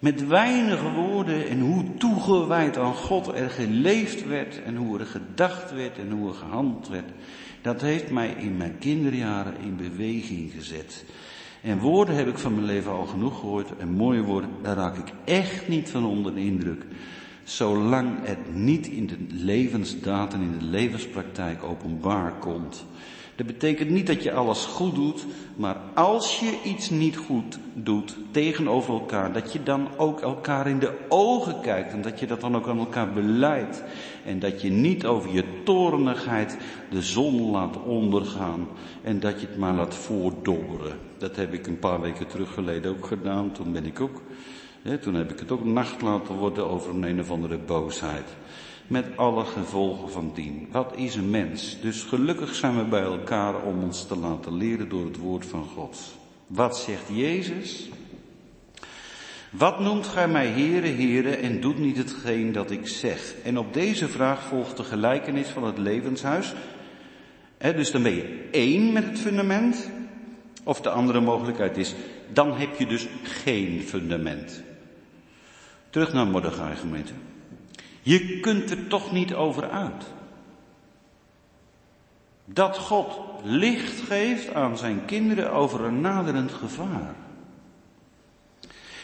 met 0.00 0.26
weinige 0.26 0.90
woorden 0.90 1.48
en 1.48 1.60
hoe 1.60 1.84
toegewijd 1.98 2.78
aan 2.78 2.94
God 2.94 3.28
er 3.28 3.50
geleefd 3.50 4.26
werd 4.26 4.62
en 4.62 4.76
hoe 4.76 4.98
er 4.98 5.06
gedacht 5.06 5.72
werd 5.72 5.98
en 5.98 6.10
hoe 6.10 6.28
er 6.28 6.34
gehandeld 6.34 6.88
werd. 6.88 7.10
Dat 7.62 7.80
heeft 7.80 8.10
mij 8.10 8.34
in 8.38 8.56
mijn 8.56 8.78
kinderjaren 8.78 9.54
in 9.62 9.76
beweging 9.76 10.52
gezet. 10.52 11.04
En 11.62 11.78
woorden 11.78 12.14
heb 12.14 12.28
ik 12.28 12.38
van 12.38 12.54
mijn 12.54 12.66
leven 12.66 12.92
al 12.92 13.06
genoeg 13.06 13.38
gehoord 13.40 13.76
en 13.78 13.88
mooie 13.88 14.22
woorden, 14.22 14.50
daar 14.62 14.76
raak 14.76 14.96
ik 14.96 15.12
echt 15.24 15.68
niet 15.68 15.90
van 15.90 16.04
onder 16.04 16.34
de 16.34 16.40
indruk. 16.40 16.84
Zolang 17.44 18.26
het 18.26 18.54
niet 18.54 18.86
in 18.86 19.06
de 19.06 19.16
levensdaad 19.28 20.34
en 20.34 20.40
in 20.40 20.58
de 20.58 20.64
levenspraktijk 20.64 21.62
openbaar 21.62 22.32
komt. 22.32 22.84
Dat 23.40 23.48
betekent 23.48 23.90
niet 23.90 24.06
dat 24.06 24.22
je 24.22 24.32
alles 24.32 24.64
goed 24.64 24.94
doet, 24.94 25.26
maar 25.56 25.76
als 25.94 26.40
je 26.40 26.58
iets 26.64 26.90
niet 26.90 27.16
goed 27.16 27.58
doet 27.74 28.16
tegenover 28.30 28.94
elkaar, 28.94 29.32
dat 29.32 29.52
je 29.52 29.62
dan 29.62 29.88
ook 29.96 30.20
elkaar 30.20 30.68
in 30.68 30.78
de 30.78 30.98
ogen 31.08 31.60
kijkt 31.60 31.92
en 31.92 32.02
dat 32.02 32.20
je 32.20 32.26
dat 32.26 32.40
dan 32.40 32.56
ook 32.56 32.68
aan 32.68 32.78
elkaar 32.78 33.12
beleidt. 33.12 33.82
En 34.24 34.38
dat 34.38 34.62
je 34.62 34.70
niet 34.70 35.06
over 35.06 35.32
je 35.32 35.44
torenigheid 35.64 36.56
de 36.90 37.02
zon 37.02 37.50
laat 37.50 37.82
ondergaan 37.82 38.68
en 39.02 39.20
dat 39.20 39.40
je 39.40 39.46
het 39.46 39.58
maar 39.58 39.74
laat 39.74 39.94
voordobberen. 39.94 40.98
Dat 41.18 41.36
heb 41.36 41.52
ik 41.52 41.66
een 41.66 41.78
paar 41.78 42.00
weken 42.00 42.26
terug 42.26 42.54
geleden 42.54 42.90
ook 42.90 43.06
gedaan. 43.06 43.52
Toen 43.52 43.72
ben 43.72 43.86
ik 43.86 44.00
ook, 44.00 44.22
hè, 44.82 44.98
toen 44.98 45.14
heb 45.14 45.32
ik 45.32 45.38
het 45.38 45.50
ook 45.50 45.64
nacht 45.64 46.02
laten 46.02 46.34
worden 46.34 46.70
over 46.70 46.94
een, 46.94 47.02
een 47.02 47.20
of 47.20 47.30
andere 47.30 47.58
boosheid 47.58 48.28
met 48.90 49.16
alle 49.16 49.44
gevolgen 49.44 50.10
van 50.10 50.30
dien. 50.34 50.68
Wat 50.70 50.92
is 50.96 51.14
een 51.14 51.30
mens? 51.30 51.78
Dus 51.80 52.02
gelukkig 52.02 52.54
zijn 52.54 52.76
we 52.76 52.84
bij 52.84 53.02
elkaar 53.02 53.62
om 53.62 53.82
ons 53.82 54.06
te 54.06 54.16
laten 54.16 54.56
leren 54.56 54.88
door 54.88 55.04
het 55.04 55.16
woord 55.16 55.46
van 55.46 55.64
God. 55.74 55.98
Wat 56.46 56.78
zegt 56.78 57.04
Jezus? 57.12 57.88
Wat 59.50 59.80
noemt 59.80 60.06
gij 60.06 60.28
mij 60.28 60.46
Heere, 60.46 60.86
Heere 60.86 61.36
en 61.36 61.60
doet 61.60 61.78
niet 61.78 61.96
hetgeen 61.96 62.52
dat 62.52 62.70
ik 62.70 62.88
zeg? 62.88 63.34
En 63.44 63.58
op 63.58 63.74
deze 63.74 64.08
vraag 64.08 64.42
volgt 64.42 64.76
de 64.76 64.84
gelijkenis 64.84 65.48
van 65.48 65.64
het 65.64 65.78
levenshuis. 65.78 66.54
dus 67.58 67.90
dan 67.90 68.02
ben 68.02 68.14
je 68.14 68.48
één 68.50 68.92
met 68.92 69.04
het 69.04 69.18
fundament. 69.18 69.90
Of 70.64 70.80
de 70.80 70.90
andere 70.90 71.20
mogelijkheid 71.20 71.76
is, 71.76 71.94
dan 72.32 72.52
heb 72.56 72.78
je 72.78 72.86
dus 72.86 73.08
geen 73.22 73.82
fundament. 73.82 74.62
Terug 75.90 76.12
naar 76.12 76.26
Mordechai 76.26 76.76
gemeente. 76.76 77.12
Je 78.02 78.40
kunt 78.40 78.70
er 78.70 78.86
toch 78.86 79.12
niet 79.12 79.34
over 79.34 79.70
uit. 79.70 80.04
Dat 82.44 82.78
God 82.78 83.20
licht 83.42 84.00
geeft 84.00 84.54
aan 84.54 84.78
zijn 84.78 85.04
kinderen 85.04 85.52
over 85.52 85.84
een 85.84 86.00
naderend 86.00 86.52
gevaar. 86.52 87.14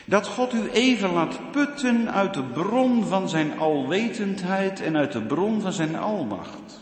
Dat 0.04 0.26
God 0.26 0.52
u 0.52 0.70
even 0.70 1.12
laat 1.12 1.50
putten 1.50 2.12
uit 2.12 2.34
de 2.34 2.42
bron 2.42 3.04
van 3.04 3.28
zijn 3.28 3.58
alwetendheid 3.58 4.80
en 4.80 4.96
uit 4.96 5.12
de 5.12 5.22
bron 5.22 5.60
van 5.60 5.72
zijn 5.72 5.96
almacht. 5.96 6.80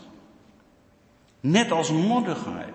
Net 1.39 1.71
als 1.71 1.91
Mordechai. 1.91 2.65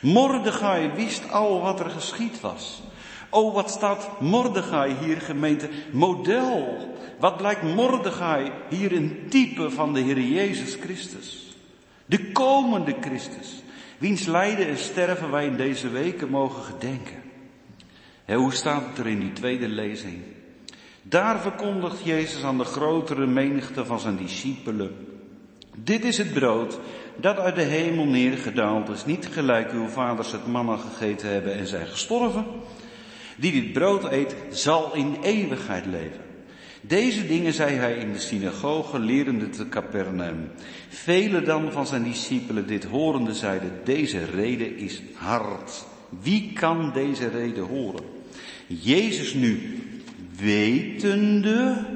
Mordechai 0.00 0.90
wist 0.94 1.30
al 1.30 1.60
wat 1.60 1.80
er 1.80 1.90
geschied 1.90 2.40
was. 2.40 2.82
Oh, 3.30 3.54
wat 3.54 3.70
staat 3.70 4.20
Mordechai 4.20 4.94
hier 5.00 5.20
gemeente 5.20 5.68
model. 5.92 6.94
Wat 7.18 7.36
blijkt 7.36 7.62
Mordechai 7.62 8.50
hier 8.68 8.92
een 8.92 9.26
type 9.28 9.70
van 9.70 9.94
de 9.94 10.00
Heer 10.00 10.20
Jezus 10.20 10.74
Christus. 10.74 11.56
De 12.06 12.32
komende 12.32 12.96
Christus. 13.00 13.62
Wiens 13.98 14.26
lijden 14.26 14.68
en 14.68 14.78
sterven 14.78 15.30
wij 15.30 15.46
in 15.46 15.56
deze 15.56 15.88
weken 15.88 16.28
mogen 16.28 16.62
gedenken. 16.62 17.22
hoe 18.26 18.52
staat 18.52 18.86
het 18.86 18.98
er 18.98 19.06
in 19.06 19.20
die 19.20 19.32
tweede 19.32 19.68
lezing? 19.68 20.18
Daar 21.02 21.40
verkondigt 21.40 22.04
Jezus 22.04 22.42
aan 22.42 22.58
de 22.58 22.64
grotere 22.64 23.26
menigte 23.26 23.84
van 23.84 24.00
zijn 24.00 24.16
discipelen. 24.16 25.06
Dit 25.76 26.04
is 26.04 26.18
het 26.18 26.32
brood 26.32 26.78
dat 27.16 27.38
uit 27.38 27.54
de 27.54 27.62
hemel 27.62 28.04
neergedaald 28.04 28.88
is. 28.88 29.04
Niet 29.04 29.26
gelijk 29.26 29.72
uw 29.72 29.88
vaders 29.88 30.32
het 30.32 30.46
manna 30.46 30.76
gegeten 30.76 31.28
hebben 31.28 31.54
en 31.54 31.66
zijn 31.66 31.86
gestorven. 31.86 32.46
Die 33.36 33.52
dit 33.52 33.72
brood 33.72 34.12
eet, 34.12 34.36
zal 34.50 34.94
in 34.94 35.16
eeuwigheid 35.22 35.86
leven. 35.86 36.25
Deze 36.86 37.26
dingen 37.26 37.52
zei 37.52 37.74
hij 37.74 37.94
in 37.94 38.12
de 38.12 38.18
synagoge, 38.18 38.98
lerende 38.98 39.48
te 39.48 39.68
Capernaum. 39.68 40.50
Velen 40.88 41.44
dan 41.44 41.72
van 41.72 41.86
zijn 41.86 42.02
discipelen 42.02 42.66
dit 42.66 42.84
horende 42.84 43.34
zeiden, 43.34 43.70
deze 43.84 44.24
reden 44.24 44.76
is 44.76 45.02
hard. 45.14 45.84
Wie 46.22 46.52
kan 46.52 46.92
deze 46.92 47.28
reden 47.28 47.64
horen? 47.64 48.04
Jezus 48.66 49.34
nu, 49.34 49.82
wetende 50.38 51.86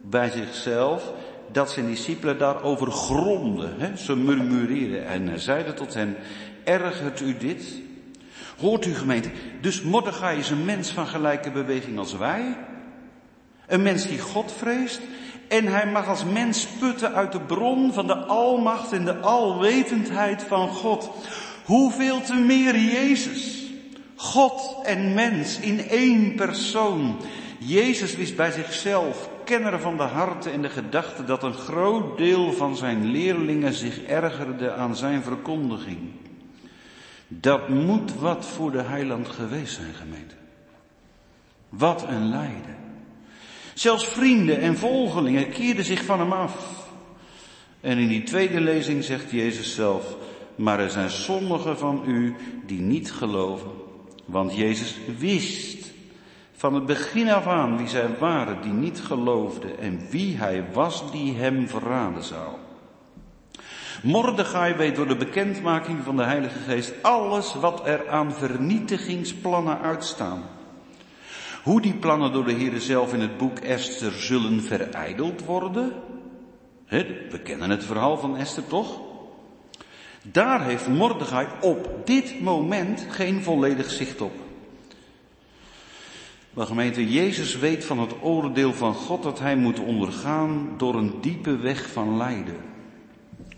bij 0.00 0.30
zichzelf, 0.30 1.12
dat 1.52 1.70
zijn 1.70 1.86
discipelen 1.86 2.38
daarover 2.38 2.90
gronden. 2.90 3.74
Hè? 3.78 3.96
Ze 3.96 4.16
murmureerden 4.16 5.06
en 5.06 5.28
hij 5.28 5.38
zeide 5.38 5.74
tot 5.74 5.94
hen, 5.94 6.16
ergert 6.64 7.20
u 7.20 7.36
dit? 7.38 7.64
Hoort 8.58 8.86
u 8.86 8.94
gemeente? 8.94 9.30
Dus 9.60 9.82
Mordechai 9.82 10.38
is 10.38 10.50
een 10.50 10.64
mens 10.64 10.90
van 10.90 11.06
gelijke 11.06 11.50
beweging 11.50 11.98
als 11.98 12.16
wij. 12.16 12.56
Een 13.66 13.82
mens 13.82 14.06
die 14.06 14.18
God 14.18 14.52
vreest. 14.58 15.00
En 15.48 15.66
hij 15.66 15.86
mag 15.86 16.08
als 16.08 16.24
mens 16.24 16.66
putten 16.66 17.14
uit 17.14 17.32
de 17.32 17.40
bron 17.40 17.92
van 17.92 18.06
de 18.06 18.16
almacht 18.16 18.92
en 18.92 19.04
de 19.04 19.16
alwetendheid 19.16 20.42
van 20.42 20.68
God. 20.68 21.10
Hoeveel 21.64 22.20
te 22.20 22.34
meer 22.34 22.78
Jezus. 22.78 23.64
God 24.16 24.76
en 24.84 25.14
mens 25.14 25.58
in 25.58 25.88
één 25.88 26.34
persoon. 26.34 27.16
Jezus 27.58 28.16
wist 28.16 28.36
bij 28.36 28.50
zichzelf, 28.50 29.28
kenner 29.44 29.80
van 29.80 29.96
de 29.96 30.02
harten 30.02 30.52
en 30.52 30.62
de 30.62 30.68
gedachten, 30.68 31.26
dat 31.26 31.42
een 31.42 31.54
groot 31.54 32.18
deel 32.18 32.52
van 32.52 32.76
zijn 32.76 33.04
leerlingen 33.04 33.72
zich 33.72 34.02
ergerde 34.02 34.72
aan 34.72 34.96
zijn 34.96 35.22
verkondiging. 35.22 35.98
Dat 37.28 37.68
moet 37.68 38.14
wat 38.14 38.46
voor 38.46 38.70
de 38.70 38.82
heiland 38.82 39.28
geweest 39.28 39.74
zijn, 39.74 39.94
gemeente. 39.94 40.34
Wat 41.68 42.02
een 42.08 42.28
lijden. 42.28 42.75
Zelfs 43.76 44.04
vrienden 44.04 44.60
en 44.60 44.76
volgelingen 44.76 45.50
keerden 45.50 45.84
zich 45.84 46.04
van 46.04 46.18
hem 46.18 46.32
af. 46.32 46.54
En 47.80 47.98
in 47.98 48.08
die 48.08 48.22
tweede 48.22 48.60
lezing 48.60 49.04
zegt 49.04 49.30
Jezus 49.30 49.74
zelf, 49.74 50.16
maar 50.54 50.80
er 50.80 50.90
zijn 50.90 51.10
sommigen 51.10 51.78
van 51.78 52.02
u 52.06 52.34
die 52.66 52.80
niet 52.80 53.12
geloven. 53.12 53.70
Want 54.24 54.54
Jezus 54.54 54.96
wist 55.18 55.92
van 56.52 56.74
het 56.74 56.86
begin 56.86 57.30
af 57.30 57.46
aan 57.46 57.76
wie 57.76 57.88
zij 57.88 58.08
waren 58.18 58.62
die 58.62 58.72
niet 58.72 59.00
geloofden 59.00 59.78
en 59.78 60.06
wie 60.10 60.36
hij 60.36 60.64
was 60.72 61.12
die 61.12 61.34
hem 61.34 61.68
verraden 61.68 62.24
zou. 62.24 62.48
Mordechai 64.02 64.74
weet 64.74 64.96
door 64.96 65.08
de 65.08 65.16
bekendmaking 65.16 66.04
van 66.04 66.16
de 66.16 66.24
Heilige 66.24 66.58
Geest 66.58 66.92
alles 67.02 67.54
wat 67.54 67.86
er 67.86 68.08
aan 68.08 68.32
vernietigingsplannen 68.32 69.80
uitstaan. 69.80 70.42
Hoe 71.66 71.80
die 71.80 71.94
plannen 71.94 72.32
door 72.32 72.44
de 72.44 72.52
Heer 72.52 72.80
zelf 72.80 73.12
in 73.12 73.20
het 73.20 73.36
boek 73.36 73.58
Esther 73.58 74.12
zullen 74.12 74.62
verijdeld 74.62 75.44
worden. 75.44 75.92
we 76.88 77.40
kennen 77.42 77.70
het 77.70 77.84
verhaal 77.84 78.18
van 78.18 78.36
Esther 78.36 78.66
toch? 78.66 79.00
Daar 80.22 80.64
heeft 80.64 80.88
Mordechai 80.88 81.46
op 81.60 82.00
dit 82.04 82.40
moment 82.40 83.06
geen 83.08 83.42
volledig 83.42 83.90
zicht 83.90 84.20
op. 84.20 84.32
Maar 86.50 86.66
gemeente, 86.66 87.08
Jezus 87.08 87.56
weet 87.56 87.84
van 87.84 87.98
het 87.98 88.12
oordeel 88.20 88.72
van 88.72 88.94
God 88.94 89.22
dat 89.22 89.38
hij 89.38 89.56
moet 89.56 89.78
ondergaan 89.78 90.74
door 90.76 90.94
een 90.94 91.14
diepe 91.20 91.56
weg 91.56 91.92
van 91.92 92.16
lijden. 92.16 92.60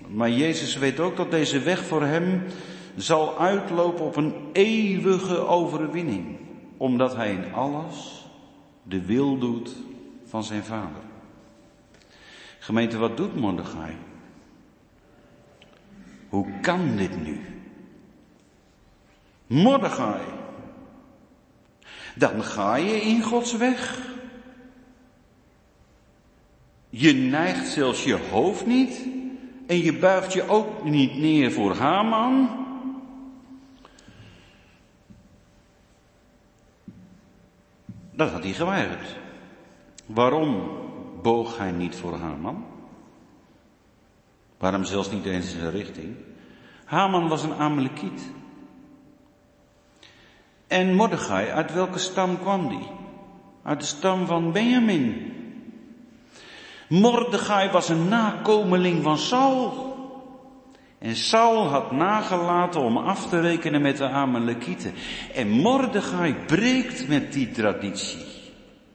Maar 0.06 0.30
Jezus 0.30 0.76
weet 0.76 1.00
ook 1.00 1.16
dat 1.16 1.30
deze 1.30 1.60
weg 1.60 1.84
voor 1.84 2.02
hem 2.02 2.42
zal 2.96 3.38
uitlopen 3.38 4.04
op 4.04 4.16
een 4.16 4.34
eeuwige 4.52 5.46
overwinning. 5.46 6.47
Omdat 6.78 7.16
hij 7.16 7.32
in 7.32 7.54
alles 7.54 8.26
de 8.82 9.04
wil 9.04 9.38
doet 9.38 9.76
van 10.24 10.44
zijn 10.44 10.64
vader. 10.64 11.02
Gemeente, 12.58 12.98
wat 12.98 13.16
doet 13.16 13.36
Mordechai? 13.36 13.96
Hoe 16.28 16.46
kan 16.60 16.96
dit 16.96 17.22
nu? 17.22 17.40
Mordechai. 19.46 20.20
Dan 22.14 22.42
ga 22.42 22.76
je 22.76 23.00
in 23.00 23.22
Gods 23.22 23.56
weg. 23.56 23.98
Je 26.90 27.12
neigt 27.12 27.68
zelfs 27.68 28.04
je 28.04 28.18
hoofd 28.30 28.66
niet. 28.66 29.06
En 29.66 29.82
je 29.82 29.98
buigt 29.98 30.32
je 30.32 30.48
ook 30.48 30.84
niet 30.84 31.18
neer 31.18 31.52
voor 31.52 31.74
Haman. 31.74 32.66
Dat 38.18 38.30
had 38.30 38.42
hij 38.42 38.52
geweigerd. 38.52 39.16
Waarom 40.06 40.70
boog 41.22 41.58
hij 41.58 41.70
niet 41.70 41.96
voor 41.96 42.16
Haman? 42.16 42.64
Waarom 44.58 44.84
zelfs 44.84 45.10
niet 45.10 45.24
eens 45.24 45.52
in 45.52 45.60
zijn 45.60 45.70
richting? 45.70 46.16
Haman 46.84 47.28
was 47.28 47.42
een 47.42 47.54
Amalekiet. 47.54 48.22
En 50.66 50.94
Mordechai, 50.94 51.48
uit 51.48 51.72
welke 51.72 51.98
stam 51.98 52.38
kwam 52.38 52.68
die? 52.68 52.86
Uit 53.62 53.80
de 53.80 53.86
stam 53.86 54.26
van 54.26 54.52
Benjamin. 54.52 55.32
Mordechai 56.88 57.70
was 57.70 57.88
een 57.88 58.08
nakomeling 58.08 59.02
van 59.02 59.18
Saul. 59.18 59.96
En 60.98 61.16
Saul 61.16 61.66
had 61.66 61.92
nagelaten 61.92 62.80
om 62.80 62.96
af 62.96 63.28
te 63.28 63.40
rekenen 63.40 63.82
met 63.82 63.96
de 63.96 64.08
Amalekieten. 64.08 64.92
En 65.34 65.48
Mordechai 65.48 66.34
breekt 66.46 67.08
met 67.08 67.32
die 67.32 67.50
traditie. 67.50 68.24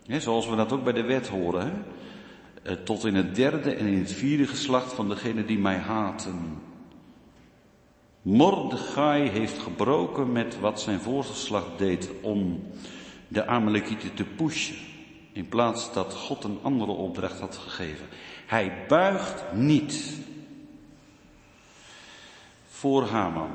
zoals 0.07 0.49
we 0.49 0.55
dat 0.55 0.71
ook 0.71 0.83
bij 0.83 0.93
de 0.93 1.03
wet 1.03 1.27
horen. 1.27 1.85
Eh, 2.63 2.73
tot 2.73 3.05
in 3.05 3.15
het 3.15 3.35
derde 3.35 3.75
en 3.75 3.85
in 3.85 3.99
het 3.99 4.11
vierde 4.11 4.47
geslacht 4.47 4.93
van 4.93 5.09
degenen 5.09 5.45
die 5.45 5.59
mij 5.59 5.77
haten. 5.77 6.61
Mordechai 8.21 9.29
heeft 9.29 9.59
gebroken 9.59 10.31
met 10.31 10.59
wat 10.59 10.81
zijn 10.81 10.99
voorgeslacht 10.99 11.77
deed 11.77 12.09
om 12.21 12.63
de 13.27 13.45
Amalekieten 13.45 14.13
te 14.13 14.23
pushen. 14.23 14.75
In 15.33 15.47
plaats 15.47 15.93
dat 15.93 16.13
God 16.13 16.43
een 16.43 16.59
andere 16.61 16.91
opdracht 16.91 17.39
had 17.39 17.55
gegeven. 17.57 18.05
Hij 18.45 18.85
buigt 18.87 19.43
niet 19.53 20.17
voor 22.83 23.05
Haman. 23.05 23.49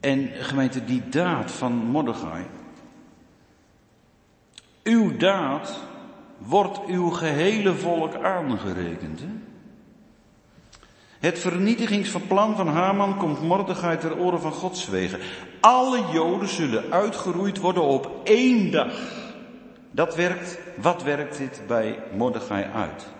En 0.00 0.30
gemeente, 0.34 0.84
die 0.84 1.08
daad 1.08 1.50
van 1.50 1.72
Mordechai. 1.72 2.44
Uw 4.82 5.16
daad 5.16 5.78
wordt 6.38 6.86
uw 6.86 7.10
gehele 7.10 7.74
volk 7.74 8.14
aangerekend. 8.14 9.20
Hè? 9.20 9.28
Het 11.18 11.38
vernietigingsplan 11.38 12.56
van 12.56 12.68
Haman 12.68 13.16
komt 13.16 13.42
Mordechai 13.42 13.98
ter 13.98 14.18
oren 14.18 14.40
van 14.40 14.52
Gods 14.52 14.88
wegen. 14.88 15.20
Alle 15.60 16.04
Joden 16.12 16.48
zullen 16.48 16.92
uitgeroeid 16.92 17.58
worden 17.58 17.82
op 17.82 18.20
één 18.24 18.70
dag. 18.70 18.92
Dat 19.90 20.14
werkt, 20.14 20.58
wat 20.76 21.02
werkt 21.02 21.38
dit 21.38 21.62
bij 21.66 21.98
Mordechai 22.16 22.64
uit? 22.64 23.17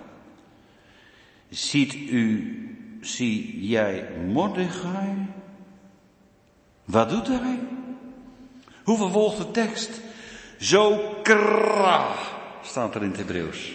Ziet 1.51 1.95
u, 1.95 2.57
zie 3.01 3.67
jij 3.69 4.09
Mordechai? 4.27 5.27
Wat 6.85 7.11
doet 7.11 7.27
hij? 7.29 7.59
Hoe 8.85 8.97
vervolgt 8.97 9.39
de 9.39 9.51
tekst? 9.51 10.01
Zo 10.59 10.99
kra, 11.23 12.15
staat 12.63 12.95
er 12.95 13.03
in 13.03 13.09
het 13.09 13.17
Hebreeuws. 13.17 13.73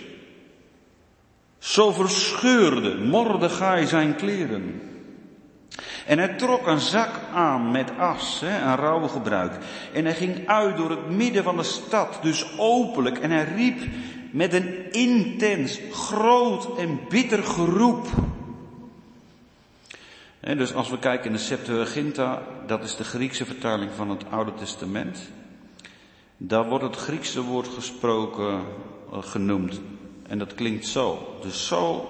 Zo 1.58 1.92
verscheurde 1.92 2.96
Mordechai 2.98 3.88
zijn 3.88 4.16
kleren. 4.16 4.82
En 6.06 6.18
hij 6.18 6.28
trok 6.28 6.68
een 6.68 6.80
zak 6.80 7.10
aan 7.34 7.72
met 7.72 7.98
as, 7.98 8.40
hè, 8.40 8.62
een 8.62 8.76
rauwe 8.76 9.08
gebruik. 9.08 9.58
En 9.94 10.06
hij 10.06 10.14
ging 10.14 10.48
uit 10.48 10.78
door 10.78 10.90
het 10.90 11.10
midden 11.10 11.44
van 11.44 11.58
de 11.58 11.64
stad, 11.64 12.20
dus 12.22 12.58
openlijk. 12.58 13.18
En 13.18 13.32
hij 13.32 13.44
riep 13.56 13.82
met 14.34 14.54
een 14.54 14.92
intens, 14.92 15.80
groot 15.92 16.78
en 16.78 17.00
bitter 17.10 17.44
geroep. 17.44 18.08
En 20.40 20.58
dus 20.58 20.74
als 20.74 20.90
we 20.90 21.00
kijken 21.00 21.26
in 21.26 21.32
de 21.32 21.38
Septuaginta, 21.38 22.42
dat 22.68 22.84
is 22.84 22.96
de 22.96 23.04
Griekse 23.04 23.46
vertaling 23.46 23.92
van 23.96 24.10
het 24.10 24.30
Oude 24.30 24.54
Testament. 24.54 25.20
Daar 26.38 26.70
wordt 26.70 26.84
het 26.84 26.96
Griekse 26.96 27.42
woord 27.42 27.68
gesproken, 27.68 28.62
eh, 29.12 29.24
genoemd. 29.24 29.82
En 30.28 30.38
dat 30.38 30.54
klinkt 30.54 30.88
zo. 30.88 31.38
Dus 31.42 31.68
zo 31.68 32.10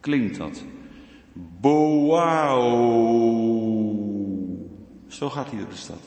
klinkt 0.00 0.36
dat. 0.36 0.62
Boau. 1.60 2.60
Zo 5.08 5.30
gaat 5.30 5.50
hij 5.50 5.58
de 5.58 5.76
stad. 5.76 6.00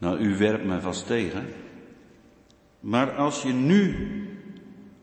Nou, 0.00 0.18
u 0.18 0.36
werpt 0.36 0.64
mij 0.64 0.80
vast 0.80 1.06
tegen. 1.06 1.52
Maar 2.80 3.16
als 3.16 3.42
je 3.42 3.52
nu 3.52 3.96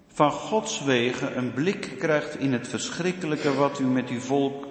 van 0.07 0.31
Gods 0.31 0.83
wegen 0.83 1.37
een 1.37 1.53
blik 1.53 1.95
krijgt 1.99 2.39
in 2.39 2.53
het 2.53 2.67
verschrikkelijke 2.67 3.53
wat 3.53 3.79
u 3.79 3.83
met 3.83 4.09
uw 4.09 4.19
volk 4.19 4.67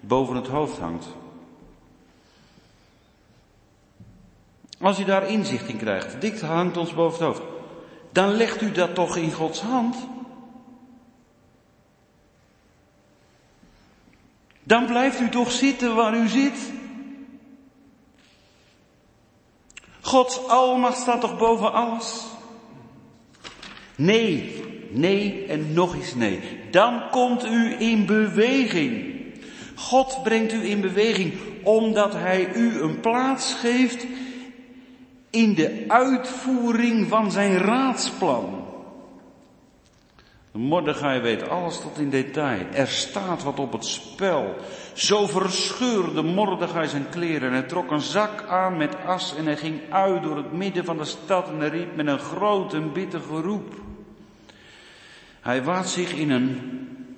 boven 0.00 0.36
het 0.36 0.46
hoofd 0.46 0.78
hangt. 0.78 1.06
Als 4.80 5.00
u 5.00 5.04
daar 5.04 5.28
inzicht 5.28 5.68
in 5.68 5.76
krijgt, 5.76 6.20
dit 6.20 6.40
hangt 6.40 6.76
ons 6.76 6.94
boven 6.94 7.26
het 7.26 7.36
hoofd, 7.36 7.50
dan 8.12 8.28
legt 8.30 8.62
u 8.62 8.72
dat 8.72 8.94
toch 8.94 9.16
in 9.16 9.32
Gods 9.32 9.60
hand. 9.60 9.96
Dan 14.62 14.86
blijft 14.86 15.20
u 15.20 15.28
toch 15.28 15.50
zitten 15.50 15.94
waar 15.94 16.16
u 16.16 16.28
zit. 16.28 16.72
Gods 20.04 20.48
almacht 20.48 20.98
staat 20.98 21.20
toch 21.20 21.38
boven 21.38 21.72
alles? 21.72 22.22
Nee, 23.96 24.62
nee 24.90 25.46
en 25.48 25.72
nog 25.72 25.94
eens 25.94 26.14
nee. 26.14 26.40
Dan 26.70 27.02
komt 27.10 27.46
u 27.46 27.76
in 27.78 28.06
beweging. 28.06 29.14
God 29.74 30.20
brengt 30.22 30.52
u 30.52 30.64
in 30.64 30.80
beweging 30.80 31.34
omdat 31.62 32.12
Hij 32.12 32.54
u 32.54 32.80
een 32.80 33.00
plaats 33.00 33.54
geeft 33.54 34.06
in 35.30 35.54
de 35.54 35.84
uitvoering 35.88 37.08
van 37.08 37.30
zijn 37.30 37.58
raadsplan. 37.58 38.63
Mordechai 40.56 41.20
weet 41.20 41.48
alles 41.48 41.80
tot 41.80 41.98
in 41.98 42.10
detail. 42.10 42.66
Er 42.72 42.86
staat 42.86 43.42
wat 43.42 43.58
op 43.58 43.72
het 43.72 43.84
spel. 43.84 44.54
Zo 44.92 45.26
verscheurde 45.26 46.22
Mordechai 46.22 46.88
zijn 46.88 47.08
kleren 47.08 47.48
en 47.48 47.54
hij 47.54 47.62
trok 47.62 47.90
een 47.90 48.00
zak 48.00 48.46
aan 48.48 48.76
met 48.76 48.96
as 49.06 49.34
en 49.36 49.44
hij 49.44 49.56
ging 49.56 49.80
uit 49.90 50.22
door 50.22 50.36
het 50.36 50.52
midden 50.52 50.84
van 50.84 50.96
de 50.96 51.04
stad 51.04 51.48
en 51.48 51.58
hij 51.58 51.68
riep 51.68 51.96
met 51.96 52.06
een 52.06 52.18
groot 52.18 52.74
en 52.74 52.92
bitter 52.92 53.20
geroep. 53.20 53.74
Hij 55.40 55.62
waat 55.62 55.88
zich 55.88 56.12
in 56.12 56.30
een 56.30 56.60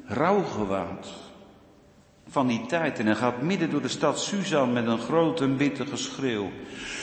rouwgewaad 0.07 1.26
van 2.29 2.47
die 2.47 2.66
tijd 2.66 2.99
en 2.99 3.07
hij 3.07 3.14
gaat 3.14 3.43
midden 3.43 3.70
door 3.70 3.83
de 3.83 3.89
stad 3.89 4.20
Suzan 4.20 4.72
met 4.72 4.87
een 4.87 4.99
groot 4.99 5.41
en 5.41 5.57
bitter 5.57 5.87
geschreeuw. 5.87 6.51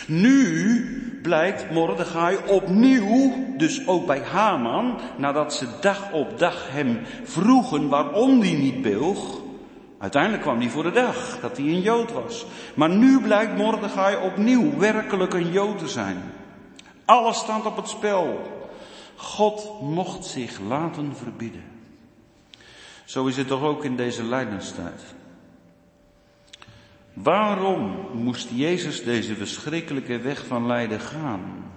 Nu 0.08 1.20
blijkt 1.22 1.72
Mordechai 1.72 2.38
opnieuw, 2.48 3.34
dus 3.58 3.88
ook 3.88 4.06
bij 4.06 4.22
Haman, 4.22 5.00
nadat 5.18 5.54
ze 5.54 5.68
dag 5.82 6.12
op 6.12 6.40
dag 6.40 6.68
hem 6.72 7.00
vroegen 7.24 7.90
waarom 7.90 8.42
hij 8.42 8.54
niet 8.54 8.82
beoog, 8.82 9.42
uiteindelijk 10.00 10.44
kwam 10.44 10.60
hij 10.60 10.70
voor 10.70 10.84
de 10.84 10.92
dag 10.92 11.40
dat 11.42 11.58
hij 11.58 11.66
een 11.66 11.82
Jood 11.82 12.12
was. 12.12 12.46
Maar 12.74 12.90
nu 12.90 13.22
blijkt 13.22 13.58
Mordechai 13.58 14.16
opnieuw 14.26 14.78
werkelijk 14.78 15.34
een 15.34 15.52
Jood 15.52 15.78
te 15.78 15.88
zijn. 15.88 16.18
Alles 17.06 17.38
staat 17.38 17.66
op 17.66 17.76
het 17.76 17.90
spel. 17.90 18.52
God 19.16 19.82
mocht 19.82 20.26
zich 20.26 20.60
laten 20.68 21.16
verbieden. 21.16 21.73
Zo 23.14 23.26
is 23.26 23.38
het 23.38 23.48
toch 23.48 23.62
ook 23.62 23.84
in 23.84 23.96
deze 23.96 24.24
lijdenstijd. 24.24 25.02
Waarom 27.14 28.08
moest 28.14 28.50
Jezus 28.50 29.04
deze 29.04 29.36
verschrikkelijke 29.36 30.20
weg 30.20 30.46
van 30.46 30.66
lijden 30.66 31.00
gaan? 31.00 31.72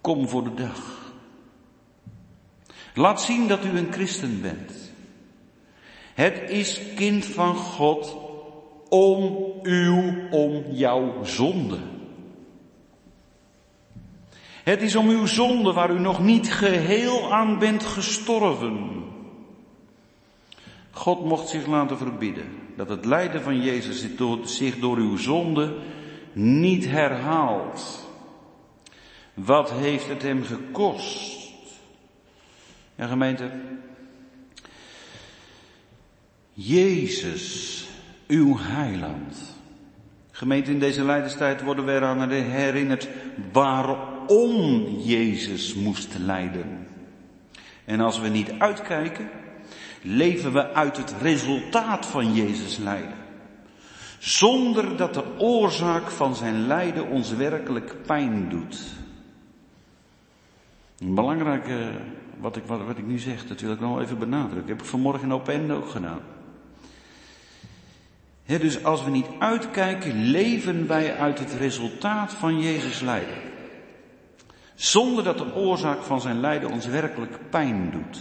Kom 0.00 0.28
voor 0.28 0.44
de 0.44 0.54
dag. 0.54 1.12
Laat 2.94 3.22
zien 3.22 3.48
dat 3.48 3.64
u 3.64 3.78
een 3.78 3.92
christen 3.92 4.40
bent. 4.40 4.92
Het 6.14 6.50
is 6.50 6.80
kind 6.94 7.24
van 7.24 7.56
God 7.56 8.16
om 8.88 9.36
uw, 9.62 10.28
om 10.30 10.64
jouw 10.70 11.24
zonde. 11.24 11.78
Het 14.68 14.82
is 14.82 14.96
om 14.96 15.08
uw 15.08 15.26
zonde 15.26 15.72
waar 15.72 15.90
u 15.90 15.98
nog 15.98 16.22
niet 16.22 16.52
geheel 16.52 17.32
aan 17.32 17.58
bent 17.58 17.84
gestorven. 17.84 19.04
God 20.90 21.24
mocht 21.24 21.48
zich 21.48 21.66
laten 21.66 21.98
verbieden 21.98 22.44
dat 22.76 22.88
het 22.88 23.04
lijden 23.04 23.42
van 23.42 23.62
Jezus 23.62 24.06
zich 24.42 24.78
door 24.78 24.96
uw 24.96 25.16
zonde 25.16 25.76
niet 26.32 26.86
herhaalt. 26.86 28.08
Wat 29.34 29.72
heeft 29.72 30.08
het 30.08 30.22
hem 30.22 30.44
gekost? 30.44 31.52
Ja, 32.94 33.06
gemeente. 33.06 33.50
Jezus, 36.52 37.86
uw 38.26 38.56
heiland. 38.58 39.56
Gemeente, 40.30 40.70
in 40.70 40.78
deze 40.78 41.04
lijdenstijd 41.04 41.62
worden 41.62 41.84
we 41.84 41.92
eraan 41.92 42.30
herinnerd 42.30 43.08
waarom 43.52 44.17
Jezus 45.04 45.74
moest 45.74 46.18
lijden. 46.18 46.86
En 47.84 48.00
als 48.00 48.20
we 48.20 48.28
niet 48.28 48.52
uitkijken, 48.58 49.28
leven 50.02 50.52
we 50.52 50.72
uit 50.72 50.96
het 50.96 51.14
resultaat 51.20 52.06
van 52.06 52.34
Jezus 52.34 52.76
lijden. 52.76 53.16
Zonder 54.18 54.96
dat 54.96 55.14
de 55.14 55.38
oorzaak 55.38 56.10
van 56.10 56.34
zijn 56.34 56.66
lijden 56.66 57.08
ons 57.08 57.32
werkelijk 57.32 57.94
pijn 58.06 58.48
doet. 58.48 58.80
Belangrijke, 61.02 61.90
wat 62.38 62.56
ik, 62.56 62.64
wat, 62.66 62.84
wat 62.86 62.98
ik 62.98 63.06
nu 63.06 63.18
zeg, 63.18 63.46
dat 63.46 63.60
wil 63.60 63.72
ik 63.72 63.80
nog 63.80 64.00
even 64.00 64.18
benadrukken. 64.18 64.68
heb 64.68 64.80
ik 64.80 64.88
vanmorgen 64.88 65.32
op 65.32 65.48
Ende 65.48 65.74
ook 65.74 65.88
gedaan. 65.88 66.20
dus 68.46 68.84
als 68.84 69.04
we 69.04 69.10
niet 69.10 69.28
uitkijken, 69.38 70.24
leven 70.24 70.86
wij 70.86 71.16
uit 71.16 71.38
het 71.38 71.52
resultaat 71.52 72.32
van 72.32 72.60
Jezus 72.60 73.00
lijden. 73.00 73.47
Zonder 74.78 75.24
dat 75.24 75.38
de 75.38 75.54
oorzaak 75.54 76.02
van 76.02 76.20
zijn 76.20 76.40
lijden 76.40 76.70
ons 76.70 76.86
werkelijk 76.86 77.50
pijn 77.50 77.90
doet. 77.90 78.20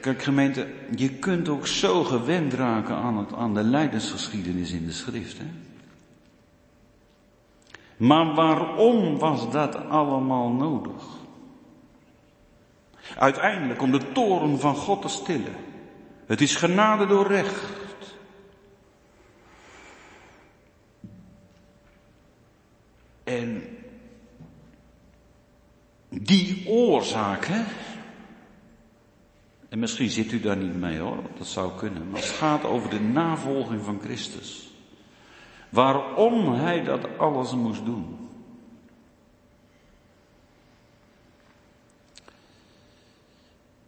Kijk 0.00 0.22
gemeente, 0.22 0.66
je 0.96 1.08
kunt 1.08 1.48
ook 1.48 1.66
zo 1.66 2.04
gewend 2.04 2.52
raken 2.52 2.96
aan, 2.96 3.16
het, 3.16 3.32
aan 3.32 3.54
de 3.54 3.62
lijdensgeschiedenis 3.62 4.70
in 4.70 4.86
de 4.86 4.92
schrift. 4.92 5.38
Hè? 5.38 5.46
Maar 7.96 8.34
waarom 8.34 9.18
was 9.18 9.50
dat 9.50 9.88
allemaal 9.88 10.48
nodig? 10.48 11.02
Uiteindelijk 13.16 13.82
om 13.82 13.90
de 13.90 14.12
toren 14.12 14.60
van 14.60 14.74
God 14.74 15.02
te 15.02 15.08
stillen. 15.08 15.56
Het 16.26 16.40
is 16.40 16.56
genade 16.56 17.06
door 17.06 17.26
recht. 17.26 17.76
En 23.28 23.62
die 26.08 26.68
oorzaak, 26.68 27.44
hè, 27.44 27.62
en 29.68 29.78
misschien 29.78 30.10
zit 30.10 30.32
u 30.32 30.40
daar 30.40 30.56
niet 30.56 30.74
mee 30.74 30.98
hoor, 30.98 31.22
dat 31.38 31.46
zou 31.46 31.72
kunnen. 31.76 32.10
Maar 32.10 32.20
het 32.20 32.30
gaat 32.30 32.64
over 32.64 32.90
de 32.90 33.00
navolging 33.00 33.84
van 33.84 34.00
Christus. 34.00 34.70
Waarom 35.68 36.54
hij 36.54 36.84
dat 36.84 37.18
alles 37.18 37.54
moest 37.54 37.84
doen. 37.84 38.16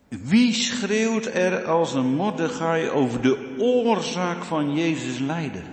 Wie 0.08 0.52
schreeuwt 0.52 1.26
er 1.26 1.64
als 1.64 1.94
een 1.94 2.14
Mordechai 2.14 2.88
over 2.88 3.22
de 3.22 3.54
oorzaak 3.58 4.44
van 4.44 4.74
Jezus 4.74 5.18
lijden? 5.18 5.64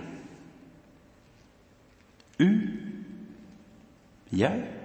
U? 2.36 2.80
Jij? 4.24 4.77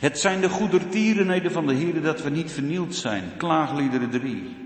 Het 0.00 0.18
zijn 0.18 0.40
de 0.40 0.48
goedertierenheden 0.48 1.52
van 1.52 1.66
de 1.66 1.74
Heer 1.74 2.02
dat 2.02 2.22
we 2.22 2.30
niet 2.30 2.52
vernield 2.52 2.94
zijn. 2.94 3.24
Klaagliederen 3.36 4.10
3. 4.10 4.56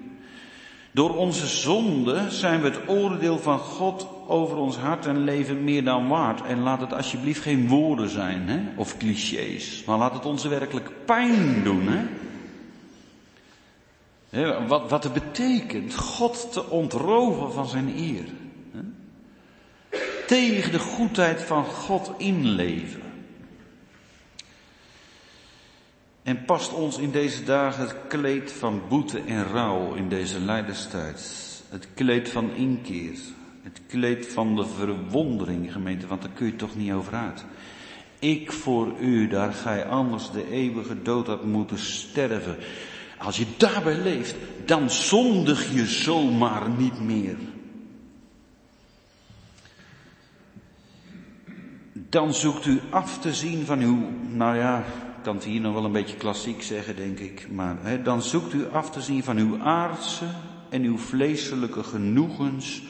Door 0.91 1.17
onze 1.17 1.47
zonde 1.47 2.31
zijn 2.31 2.61
we 2.61 2.69
het 2.69 2.89
oordeel 2.89 3.39
van 3.39 3.59
God 3.59 4.09
over 4.27 4.57
ons 4.57 4.77
hart 4.77 5.07
en 5.07 5.25
leven 5.25 5.65
meer 5.65 5.85
dan 5.85 6.09
waard. 6.09 6.43
En 6.43 6.61
laat 6.61 6.81
het 6.81 6.93
alsjeblieft 6.93 7.43
geen 7.43 7.69
woorden 7.69 8.09
zijn, 8.09 8.49
hè? 8.49 8.61
of 8.77 8.97
clichés. 8.97 9.85
Maar 9.87 9.99
laat 9.99 10.15
het 10.15 10.25
ons 10.27 10.45
werkelijk 10.45 10.91
pijn 11.05 11.63
doen, 11.63 11.89
hè? 11.89 12.03
Wat, 14.67 14.91
wat 14.91 15.05
het 15.05 15.13
betekent 15.13 15.95
God 15.95 16.53
te 16.53 16.71
ontroven 16.71 17.53
van 17.53 17.67
zijn 17.67 17.95
eer. 17.97 18.25
Hè? 18.73 18.81
Tegen 20.27 20.73
de 20.73 20.79
goedheid 20.79 21.43
van 21.43 21.65
God 21.65 22.13
inleven. 22.17 23.04
En 26.25 26.45
past 26.45 26.73
ons 26.73 26.99
in 26.99 27.11
deze 27.11 27.45
dagen 27.45 27.87
het 27.87 27.97
kleed 28.09 28.53
van 28.53 28.83
boete 28.89 29.21
en 29.21 29.45
rouw 29.45 29.95
in 29.95 30.09
deze 30.09 30.41
leiderstijd. 30.41 31.33
Het 31.69 31.89
kleed 31.95 32.29
van 32.29 32.51
inkeer. 32.55 33.19
Het 33.63 33.81
kleed 33.87 34.27
van 34.29 34.57
de 34.57 34.67
verwondering, 34.67 35.73
gemeente, 35.73 36.07
want 36.07 36.23
daar 36.23 36.31
kun 36.31 36.47
je 36.47 36.57
toch 36.57 36.77
niet 36.77 36.93
over 36.93 37.15
uit. 37.15 37.45
Ik 38.19 38.53
voor 38.53 38.93
u, 39.01 39.29
daar 39.29 39.53
gij 39.53 39.87
anders 39.87 40.31
de 40.31 40.51
eeuwige 40.51 41.03
dood 41.03 41.27
had 41.27 41.45
moeten 41.45 41.79
sterven. 41.79 42.57
Als 43.19 43.37
je 43.37 43.47
daarbij 43.57 43.97
leeft, 43.97 44.35
dan 44.65 44.91
zondig 44.91 45.73
je 45.73 45.87
zomaar 45.87 46.71
niet 46.71 47.01
meer. 47.01 47.37
Dan 51.93 52.35
zoekt 52.35 52.67
u 52.67 52.81
af 52.91 53.19
te 53.19 53.35
zien 53.35 53.67
van 53.67 53.81
uw, 53.81 54.09
nou 54.29 54.57
ja, 54.57 54.85
kan 55.25 55.35
het 55.35 55.45
hier 55.45 55.61
nog 55.61 55.75
wel 55.75 55.85
een 55.85 55.93
beetje 55.93 56.17
klassiek 56.17 56.63
zeggen, 56.63 56.97
denk 56.97 57.19
ik. 57.19 57.47
Maar 57.51 57.77
hè, 57.81 58.03
dan 58.03 58.23
zoekt 58.23 58.53
u 58.53 58.67
af 58.73 58.91
te 58.91 59.01
zien 59.01 59.23
van 59.23 59.37
uw 59.37 59.63
aardse 59.63 60.25
en 60.69 60.83
uw 60.83 60.99
vleeselijke 60.99 61.83
genoegens. 61.83 62.83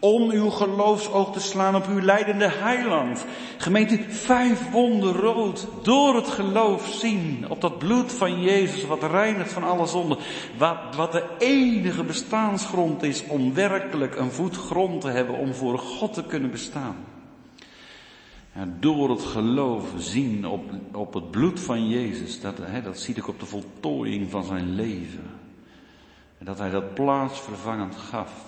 Om 0.00 0.30
uw 0.30 0.50
geloofsoog 0.50 1.32
te 1.32 1.40
slaan 1.40 1.76
op 1.76 1.86
uw 1.88 2.00
leidende 2.00 2.48
heiland. 2.48 3.24
Gemeente, 3.58 4.04
vijf 4.08 4.70
wonden 4.70 5.12
rood. 5.12 5.68
Door 5.82 6.16
het 6.16 6.28
geloof 6.28 6.86
zien 6.86 7.44
op 7.48 7.60
dat 7.60 7.78
bloed 7.78 8.12
van 8.12 8.42
Jezus 8.42 8.86
wat 8.86 9.02
reinigt 9.02 9.52
van 9.52 9.64
alle 9.64 9.86
zonden. 9.86 10.18
Wat, 10.58 10.78
wat 10.96 11.12
de 11.12 11.24
enige 11.38 12.04
bestaansgrond 12.04 13.02
is 13.02 13.26
om 13.26 13.54
werkelijk 13.54 14.16
een 14.16 14.32
voet 14.32 14.56
grond 14.56 15.00
te 15.00 15.08
hebben 15.08 15.38
om 15.38 15.54
voor 15.54 15.78
God 15.78 16.14
te 16.14 16.24
kunnen 16.24 16.50
bestaan 16.50 16.96
door 18.66 19.10
het 19.10 19.22
geloof 19.22 19.92
zien 19.96 20.46
op, 20.46 20.70
op 20.92 21.14
het 21.14 21.30
bloed 21.30 21.60
van 21.60 21.88
Jezus, 21.88 22.40
dat, 22.40 22.58
hè, 22.58 22.82
dat 22.82 22.98
zie 22.98 23.14
ik 23.14 23.28
op 23.28 23.40
de 23.40 23.46
voltooiing 23.46 24.30
van 24.30 24.44
zijn 24.44 24.74
leven. 24.74 25.24
En 26.38 26.44
dat 26.44 26.58
hij 26.58 26.70
dat 26.70 26.94
plaatsvervangend 26.94 27.96
gaf. 27.96 28.46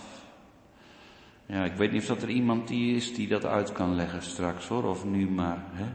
Ja, 1.47 1.65
ik 1.65 1.73
weet 1.73 1.93
niet 1.93 2.01
of 2.01 2.07
dat 2.07 2.23
er 2.23 2.29
iemand 2.29 2.69
die 2.69 2.97
is 2.97 3.15
die 3.15 3.29
dat 3.29 3.45
uit 3.45 3.73
kan 3.73 3.95
leggen 3.95 4.23
straks 4.23 4.69
hoor, 4.69 4.85
of 4.85 5.05
nu 5.05 5.29
maar. 5.29 5.65
Hè? 5.71 5.87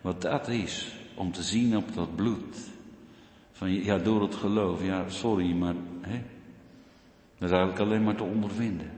Wat 0.00 0.22
dat 0.22 0.48
is, 0.48 0.96
om 1.14 1.32
te 1.32 1.42
zien 1.42 1.76
op 1.76 1.94
dat 1.94 2.16
bloed. 2.16 2.56
Van, 3.52 3.70
ja, 3.70 3.98
door 3.98 4.22
het 4.22 4.34
geloof, 4.34 4.84
ja, 4.84 5.08
sorry, 5.08 5.52
maar 5.52 5.74
hè? 6.00 6.22
dat 7.38 7.50
is 7.50 7.56
eigenlijk 7.56 7.80
alleen 7.80 8.04
maar 8.04 8.16
te 8.16 8.22
ondervinden 8.22 8.90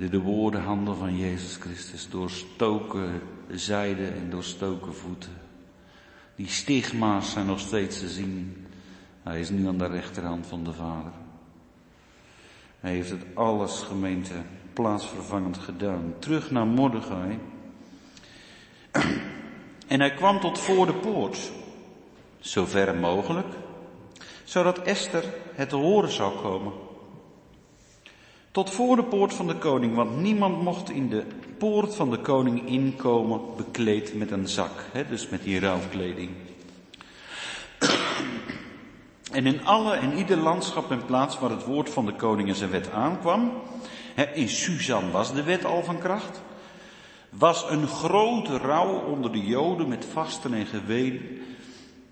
de, 0.00 0.08
de 0.08 0.20
woordenhandel 0.20 0.94
van 0.94 1.16
Jezus 1.16 1.56
Christus, 1.56 2.08
doorstoken 2.08 3.22
zijde 3.50 4.06
en 4.06 4.30
doorstoken 4.30 4.94
voeten. 4.94 5.32
Die 6.36 6.48
stigma's 6.48 7.32
zijn 7.32 7.46
nog 7.46 7.60
steeds 7.60 7.98
te 7.98 8.08
zien. 8.08 8.66
Hij 9.22 9.40
is 9.40 9.50
nu 9.50 9.66
aan 9.66 9.78
de 9.78 9.86
rechterhand 9.86 10.46
van 10.46 10.64
de 10.64 10.72
Vader. 10.72 11.12
Hij 12.80 12.92
heeft 12.92 13.10
het 13.10 13.24
alles, 13.34 13.82
gemeente, 13.82 14.34
plaatsvervangend 14.72 15.58
gedaan. 15.58 16.14
Terug 16.18 16.50
naar 16.50 16.66
Mordechai. 16.66 17.38
En 19.86 20.00
hij 20.00 20.14
kwam 20.14 20.40
tot 20.40 20.58
voor 20.58 20.86
de 20.86 20.94
poort, 20.94 21.52
zo 22.38 22.64
ver 22.64 22.94
mogelijk, 22.94 23.48
zodat 24.44 24.82
Esther 24.82 25.24
het 25.54 25.70
horen 25.70 26.12
zou 26.12 26.40
komen. 26.40 26.72
Tot 28.50 28.70
voor 28.70 28.96
de 28.96 29.04
poort 29.04 29.34
van 29.34 29.46
de 29.46 29.56
koning, 29.56 29.94
want 29.94 30.16
niemand 30.16 30.62
mocht 30.62 30.90
in 30.90 31.08
de 31.08 31.24
poort 31.58 31.94
van 31.94 32.10
de 32.10 32.18
koning 32.18 32.68
inkomen 32.68 33.40
bekleed 33.56 34.14
met 34.14 34.30
een 34.30 34.48
zak, 34.48 34.84
hè, 34.92 35.06
dus 35.06 35.28
met 35.28 35.42
die 35.42 35.60
rouwkleding. 35.60 36.30
En 39.32 39.46
in 39.46 39.64
alle 39.64 39.94
en 39.94 40.16
ieder 40.16 40.36
landschap 40.36 40.90
en 40.90 41.04
plaats 41.04 41.38
waar 41.38 41.50
het 41.50 41.64
woord 41.64 41.90
van 41.90 42.06
de 42.06 42.14
koning 42.14 42.48
en 42.48 42.54
zijn 42.54 42.70
wet 42.70 42.90
aankwam, 42.90 43.52
hè, 44.14 44.24
in 44.24 44.48
Suzan 44.48 45.10
was 45.10 45.34
de 45.34 45.42
wet 45.42 45.64
al 45.64 45.82
van 45.82 45.98
kracht, 45.98 46.42
was 47.28 47.70
een 47.70 47.86
grote 47.86 48.56
rouw 48.56 49.04
onder 49.04 49.32
de 49.32 49.46
Joden 49.46 49.88
met 49.88 50.04
vasten 50.12 50.54
en 50.54 50.66
geween, 50.66 51.42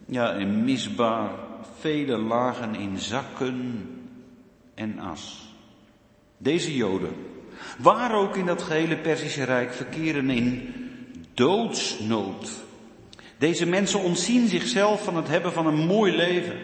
ja, 0.06 0.32
en 0.32 0.64
misbaar, 0.64 1.30
vele 1.78 2.16
lagen 2.16 2.74
in 2.74 2.98
zakken 2.98 3.88
en 4.74 4.98
as. 4.98 5.47
Deze 6.38 6.76
Joden, 6.76 7.14
waar 7.78 8.14
ook 8.14 8.36
in 8.36 8.46
dat 8.46 8.62
gehele 8.62 8.96
Perzische 8.96 9.44
Rijk, 9.44 9.72
verkeren 9.72 10.30
in 10.30 10.74
doodsnood. 11.34 12.50
Deze 13.38 13.66
mensen 13.66 14.00
ontzien 14.00 14.48
zichzelf 14.48 15.04
van 15.04 15.16
het 15.16 15.28
hebben 15.28 15.52
van 15.52 15.66
een 15.66 15.86
mooi 15.86 16.16
leven. 16.16 16.58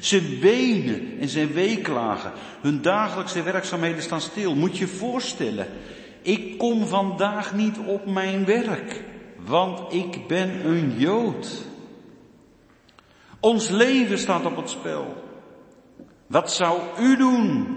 Ze 0.00 0.38
wenen 0.38 1.18
en 1.20 1.28
ze 1.28 1.46
weeklagen. 1.46 2.32
Hun 2.60 2.82
dagelijkse 2.82 3.42
werkzaamheden 3.42 4.02
staan 4.02 4.20
stil. 4.20 4.54
Moet 4.54 4.78
je 4.78 4.84
je 4.84 4.92
voorstellen, 4.92 5.66
ik 6.22 6.58
kom 6.58 6.86
vandaag 6.86 7.54
niet 7.54 7.78
op 7.86 8.06
mijn 8.06 8.44
werk, 8.44 9.04
want 9.44 9.92
ik 9.92 10.26
ben 10.26 10.66
een 10.66 10.94
Jood. 10.96 11.62
Ons 13.40 13.68
leven 13.68 14.18
staat 14.18 14.44
op 14.44 14.56
het 14.56 14.70
spel. 14.70 15.24
Wat 16.26 16.52
zou 16.52 16.80
u 17.00 17.16
doen 17.16 17.76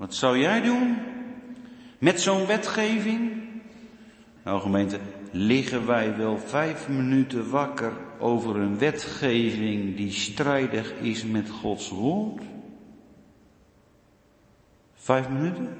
wat 0.00 0.14
zou 0.14 0.38
jij 0.38 0.60
doen 0.60 0.96
met 1.98 2.20
zo'n 2.20 2.46
wetgeving? 2.46 3.42
Nou 4.44 4.60
gemeente, 4.60 4.98
liggen 5.30 5.86
wij 5.86 6.16
wel 6.16 6.38
vijf 6.38 6.88
minuten 6.88 7.50
wakker 7.50 7.92
over 8.18 8.56
een 8.56 8.78
wetgeving 8.78 9.96
die 9.96 10.12
strijdig 10.12 10.92
is 10.92 11.24
met 11.24 11.50
Gods 11.50 11.88
woord? 11.88 12.42
Vijf 14.94 15.28
minuten? 15.28 15.76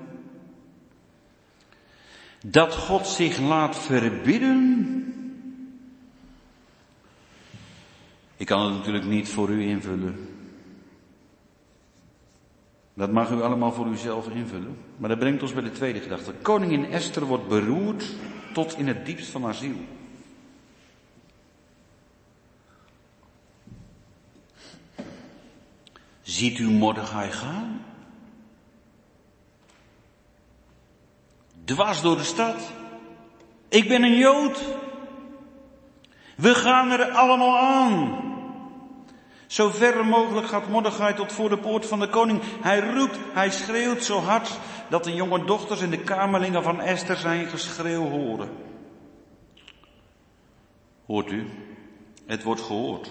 Dat 2.47 2.75
God 2.75 3.07
zich 3.07 3.39
laat 3.39 3.79
verbidden? 3.79 5.05
Ik 8.37 8.47
kan 8.47 8.65
het 8.65 8.75
natuurlijk 8.75 9.05
niet 9.05 9.29
voor 9.29 9.51
u 9.51 9.63
invullen. 9.63 10.30
Dat 13.01 13.13
mag 13.13 13.31
u 13.31 13.43
allemaal 13.43 13.73
voor 13.73 13.87
uzelf 13.87 14.29
invullen. 14.29 14.77
Maar 14.97 15.09
dat 15.09 15.19
brengt 15.19 15.43
ons 15.43 15.53
bij 15.53 15.63
de 15.63 15.73
tweede 15.73 16.01
gedachte. 16.01 16.33
Koningin 16.43 16.93
Esther 16.93 17.25
wordt 17.25 17.49
beroerd 17.49 18.05
tot 18.53 18.79
in 18.79 18.89
het 18.89 19.07
diepst 19.07 19.31
van 19.31 19.43
haar 19.43 19.55
ziel. 19.55 19.77
Ziet 26.23 26.59
u 26.59 26.71
Mordechai 26.71 27.31
gaan? 27.31 27.85
Dwars 31.65 32.01
door 32.01 32.17
de 32.17 32.25
stad. 32.25 32.57
Ik 33.69 33.89
ben 33.89 34.03
een 34.03 34.17
Jood. 34.17 34.65
We 36.37 36.55
gaan 36.55 36.91
er 36.91 37.11
allemaal 37.11 37.59
aan. 37.59 38.30
Zo 39.51 39.71
ver 39.71 40.07
mogelijk 40.07 40.47
gaat 40.47 40.69
Mordechai 40.69 41.15
tot 41.15 41.33
voor 41.33 41.49
de 41.49 41.59
poort 41.59 41.87
van 41.87 42.01
de 42.01 42.09
koning. 42.09 42.41
Hij 42.61 42.81
roept, 42.81 43.19
hij 43.33 43.51
schreeuwt 43.51 44.05
zo 44.05 44.19
hard 44.19 44.59
dat 44.89 45.05
de 45.05 45.15
jonge 45.15 45.45
dochters 45.45 45.81
en 45.83 45.91
de 45.91 45.99
kamerlingen 45.99 46.63
van 46.63 46.81
Esther 46.81 47.17
zijn 47.17 47.47
geschreeuw 47.47 48.09
horen. 48.09 48.49
Hoort 51.07 51.31
u? 51.31 51.47
Het 52.27 52.43
wordt 52.43 52.61
gehoord. 52.61 53.11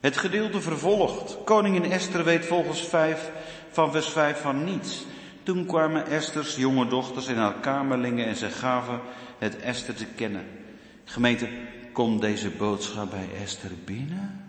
Het 0.00 0.16
gedeelte 0.16 0.60
vervolgt. 0.60 1.36
Koningin 1.44 1.92
Esther 1.92 2.24
weet 2.24 2.46
volgens 2.46 2.80
5 2.80 3.30
van 3.70 3.92
vers 3.92 4.08
5 4.08 4.40
van 4.40 4.64
niets. 4.64 5.06
Toen 5.42 5.66
kwamen 5.66 6.06
Esters 6.06 6.56
jonge 6.56 6.86
dochters 6.86 7.26
en 7.26 7.36
haar 7.36 7.60
kamerlingen 7.60 8.26
en 8.26 8.36
ze 8.36 8.50
gaven 8.50 9.00
het 9.38 9.60
Esther 9.60 9.94
te 9.94 10.06
kennen. 10.06 10.46
Gemeente, 11.04 11.48
komt 11.92 12.20
deze 12.20 12.50
boodschap 12.50 13.10
bij 13.10 13.28
Esther 13.42 13.70
binnen? 13.84 14.45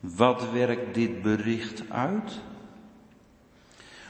Wat 0.00 0.50
werkt 0.50 0.94
dit 0.94 1.22
bericht 1.22 1.90
uit? 1.90 2.40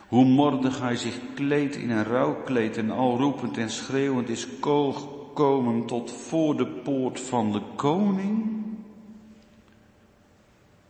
Hoe 0.09 0.24
Mordechai 0.24 0.97
zich 0.97 1.18
kleedt 1.34 1.76
in 1.76 1.91
een 1.91 2.05
rouwkleed 2.05 2.76
en 2.76 2.91
al 2.91 3.16
roepend 3.16 3.57
en 3.57 3.70
schreeuwend 3.70 4.28
is 4.28 4.45
gekomen 4.45 5.86
tot 5.86 6.12
voor 6.12 6.57
de 6.57 6.66
poort 6.66 7.20
van 7.20 7.53
de 7.53 7.62
koning. 7.76 8.62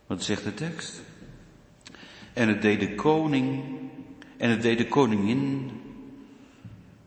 Wat 0.07 0.23
zegt 0.23 0.43
de 0.43 0.53
tekst? 0.53 1.01
En 2.33 2.47
het 2.47 2.61
deed 2.61 2.79
de 2.79 2.95
koning 2.95 3.63
en 4.37 4.49
het 4.49 4.61
deed 4.61 4.77
de 4.77 4.87
koningin 4.87 5.71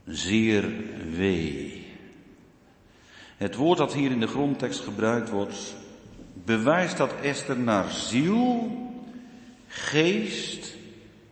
zeer 0.06 0.72
wee. 1.10 1.86
Het 3.36 3.54
woord 3.54 3.78
dat 3.78 3.94
hier 3.94 4.10
in 4.10 4.20
de 4.20 4.26
grondtekst 4.26 4.80
gebruikt 4.80 5.30
wordt, 5.30 5.76
bewijst 6.44 6.96
dat 6.96 7.14
Esther 7.22 7.58
naar 7.58 7.90
ziel, 7.90 8.70
geest 9.66 10.76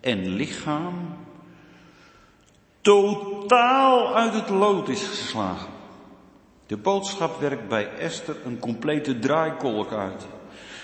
en 0.00 0.28
lichaam 0.28 1.16
totaal 2.80 4.16
uit 4.16 4.34
het 4.34 4.48
lood 4.48 4.88
is 4.88 5.04
geslagen. 5.04 5.70
De 6.66 6.76
boodschap 6.76 7.40
werkt 7.40 7.68
bij 7.68 7.88
Esther 7.98 8.36
een 8.44 8.58
complete 8.58 9.18
draaikolk 9.18 9.92
uit. 9.92 10.26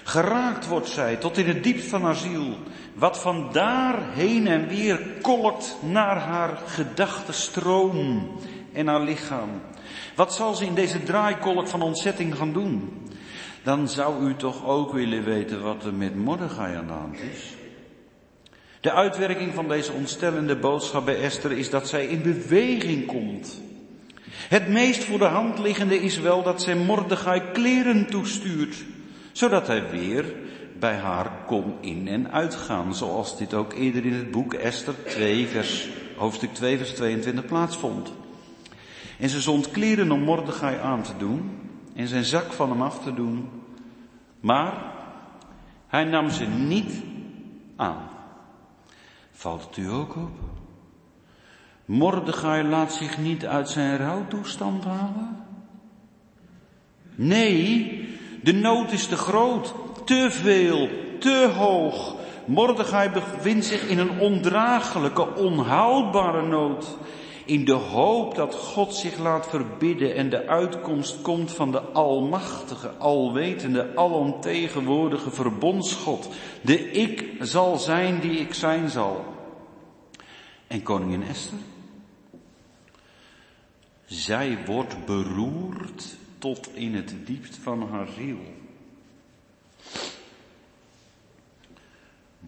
Geraakt 0.05 0.66
wordt 0.66 0.89
zij 0.89 1.16
tot 1.16 1.39
in 1.39 1.47
het 1.47 1.62
diepst 1.62 1.89
van 1.89 2.03
haar 2.03 2.14
ziel. 2.14 2.57
Wat 2.95 3.18
vandaar 3.18 4.12
heen 4.12 4.47
en 4.47 4.68
weer 4.68 5.01
kolkt 5.22 5.76
naar 5.83 6.16
haar 6.16 6.59
gedachtenstroom 6.66 8.31
en 8.72 8.87
haar 8.87 9.01
lichaam. 9.01 9.49
Wat 10.14 10.35
zal 10.35 10.55
ze 10.55 10.64
in 10.64 10.74
deze 10.74 11.03
draaikolk 11.03 11.68
van 11.68 11.83
ontzetting 11.83 12.37
gaan 12.37 12.53
doen? 12.53 13.07
Dan 13.69 13.89
zou 13.89 14.29
u 14.29 14.37
toch 14.37 14.66
ook 14.66 14.93
willen 14.93 15.25
weten 15.25 15.62
wat 15.62 15.85
er 15.85 15.95
met 15.95 16.16
Mordechai 16.16 16.77
aan 16.77 16.87
de 16.87 16.93
hand 16.93 17.16
is. 17.35 17.55
De 18.81 18.93
uitwerking 18.93 19.55
van 19.55 19.69
deze 19.69 19.93
ontstellende 19.93 20.57
boodschap 20.57 21.05
bij 21.05 21.21
Esther 21.21 21.53
is 21.53 21.71
dat 21.71 21.89
zij 21.89 22.07
in 22.07 22.23
beweging 22.23 23.07
komt. 23.07 23.62
Het 24.31 24.69
meest 24.69 25.05
voor 25.05 25.19
de 25.19 25.25
hand 25.25 25.59
liggende 25.59 25.99
is 26.03 26.19
wel 26.19 26.43
dat 26.43 26.62
zij 26.62 26.75
Mordechai 26.75 27.43
kleren 27.53 28.07
toestuurt, 28.11 28.85
zodat 29.33 29.66
hij 29.66 29.91
weer 29.91 30.35
bij 30.79 30.97
haar 30.97 31.31
kon 31.47 31.75
in- 31.81 32.09
en 32.09 32.33
uitgaan, 32.33 32.95
zoals 32.95 33.39
dit 33.39 33.55
ook 33.55 33.73
eerder 33.73 34.05
in 34.05 34.14
het 34.14 34.31
boek 34.31 34.55
Esther 34.55 34.95
2, 35.05 35.47
vers, 35.47 35.89
hoofdstuk 36.16 36.55
2, 36.55 36.77
vers 36.77 36.91
22 36.91 37.47
plaatsvond. 37.47 38.12
En 39.19 39.29
ze 39.29 39.41
zond 39.41 39.71
kleren 39.71 40.11
om 40.11 40.21
Mordechai 40.21 40.79
aan 40.79 41.03
te 41.03 41.12
doen 41.19 41.66
en 41.99 42.09
zijn 42.09 42.25
zak 42.25 42.53
van 42.53 42.71
hem 42.71 42.83
af 42.83 42.99
te 42.99 43.14
doen, 43.14 43.58
maar 44.41 44.72
hij 45.86 46.05
nam 46.05 46.30
ze 46.30 46.45
niet 46.45 46.93
aan. 47.76 48.09
Valt 49.30 49.64
het 49.64 49.76
u 49.76 49.91
ook 49.91 50.16
op? 50.16 50.39
Mordechai 51.84 52.68
laat 52.68 52.93
zich 52.93 53.18
niet 53.18 53.47
uit 53.47 53.68
zijn 53.68 53.97
rouwtoestand 53.97 54.84
halen? 54.84 55.45
Nee, 57.14 58.09
de 58.43 58.53
nood 58.53 58.93
is 58.93 59.07
te 59.07 59.16
groot, 59.16 59.74
te 60.05 60.26
veel, 60.30 60.89
te 61.18 61.53
hoog. 61.57 62.16
Mordechai 62.45 63.11
bevindt 63.11 63.64
zich 63.64 63.89
in 63.89 63.99
een 63.99 64.20
ondraaglijke, 64.20 65.34
onhoudbare 65.34 66.43
nood. 66.43 66.97
In 67.49 67.65
de 67.65 67.73
hoop 67.73 68.35
dat 68.35 68.55
God 68.55 68.95
zich 68.95 69.19
laat 69.19 69.49
verbidden 69.49 70.15
en 70.15 70.31
de 70.31 70.47
uitkomst 70.47 71.23
komt 71.23 71.53
van 71.53 71.73
de 71.73 71.81
almachtige, 71.81 72.89
alwetende, 72.89 73.97
alomtegenwoordige 73.97 75.31
verbondsgod. 75.31 76.29
De 76.63 76.91
ik 76.91 77.35
zal 77.41 77.77
zijn 77.77 78.21
die 78.21 78.39
ik 78.39 78.55
zijn 78.55 78.89
zal. 78.89 79.25
En 80.67 80.83
koningin 80.83 81.23
Esther? 81.23 81.59
Zij 84.07 84.59
wordt 84.67 85.07
beroerd 85.07 86.17
tot 86.39 86.75
in 86.75 86.95
het 86.95 87.15
diepst 87.25 87.57
van 87.57 87.89
haar 87.91 88.09
ziel. 88.17 88.39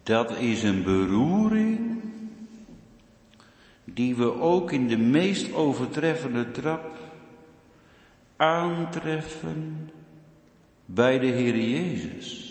Dat 0.03 0.31
is 0.37 0.63
een 0.63 0.83
beroering 0.83 2.01
die 3.93 4.15
we 4.15 4.39
ook 4.39 4.71
in 4.71 4.87
de 4.87 4.97
meest 4.97 5.53
overtreffende 5.53 6.51
trap 6.51 6.97
aantreffen 8.35 9.89
bij 10.85 11.19
de 11.19 11.25
Heer 11.25 11.57
Jezus. 11.57 12.49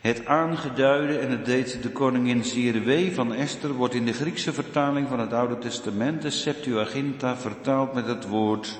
Het 0.00 0.26
aangeduide, 0.26 1.18
en 1.18 1.30
het 1.30 1.44
deed 1.44 1.82
de 1.82 1.90
koningin 1.90 2.44
Zierwee 2.44 3.14
van 3.14 3.34
Esther, 3.34 3.72
wordt 3.72 3.94
in 3.94 4.04
de 4.04 4.12
Griekse 4.12 4.52
vertaling 4.52 5.08
van 5.08 5.20
het 5.20 5.32
Oude 5.32 5.58
Testament, 5.58 6.22
de 6.22 6.30
Septuaginta, 6.30 7.36
vertaald 7.36 7.94
met 7.94 8.06
het 8.06 8.28
woord 8.28 8.78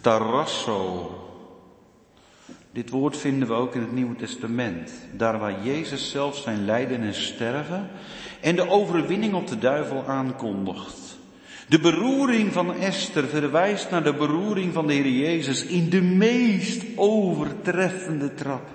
tarasso. 0.00 1.12
Dit 2.72 2.90
woord 2.90 3.16
vinden 3.16 3.48
we 3.48 3.54
ook 3.54 3.74
in 3.74 3.80
het 3.80 3.92
Nieuwe 3.92 4.16
Testament. 4.16 4.92
Daar 5.12 5.38
waar 5.38 5.62
Jezus 5.62 6.10
zelf 6.10 6.36
zijn 6.36 6.64
lijden 6.64 7.00
en 7.00 7.14
sterven 7.14 7.90
en 8.40 8.56
de 8.56 8.68
overwinning 8.68 9.34
op 9.34 9.46
de 9.46 9.58
duivel 9.58 10.04
aankondigt. 10.06 11.18
De 11.68 11.78
beroering 11.78 12.52
van 12.52 12.74
Esther 12.74 13.28
verwijst 13.28 13.90
naar 13.90 14.04
de 14.04 14.14
beroering 14.14 14.72
van 14.72 14.86
de 14.86 14.92
Heer 14.92 15.08
Jezus 15.08 15.64
in 15.64 15.90
de 15.90 16.02
meest 16.02 16.84
overtreffende 16.96 18.34
trap. 18.34 18.68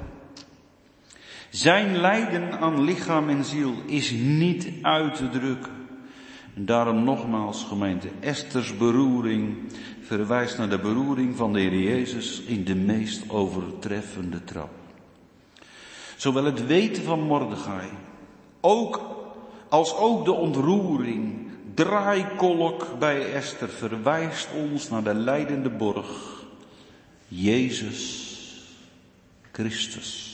Zijn 1.50 1.98
lijden 1.98 2.60
aan 2.60 2.84
lichaam 2.84 3.30
en 3.30 3.46
ziel 3.46 3.74
is 3.86 4.12
niet 4.12 4.68
uit 4.82 5.16
te 5.16 5.30
drukken. 5.30 5.72
En 6.56 6.66
daarom 6.66 7.04
nogmaals 7.04 7.64
gemeente, 7.64 8.08
Esters 8.20 8.78
beroering 8.78 9.56
verwijst 10.02 10.58
naar 10.58 10.70
de 10.70 10.80
beroering 10.80 11.36
van 11.36 11.54
de 11.54 11.60
Heer 11.60 11.80
Jezus 11.80 12.42
in 12.42 12.64
de 12.64 12.76
meest 12.76 13.30
overtreffende 13.30 14.44
trap. 14.44 14.72
Zowel 16.16 16.44
het 16.44 16.66
weten 16.66 17.04
van 17.04 17.22
Mordechai, 17.22 17.88
ook, 18.62 19.13
als 19.74 19.96
ook 19.96 20.26
de 20.26 20.32
ontroering, 20.32 21.50
draaikolk 21.74 23.00
bij 23.00 23.34
Esther 23.34 23.70
verwijst 23.70 24.48
ons 24.56 24.90
naar 24.90 25.04
de 25.04 25.14
leidende 25.14 25.70
borg, 25.70 26.44
Jezus 27.28 28.28
Christus. 29.52 30.32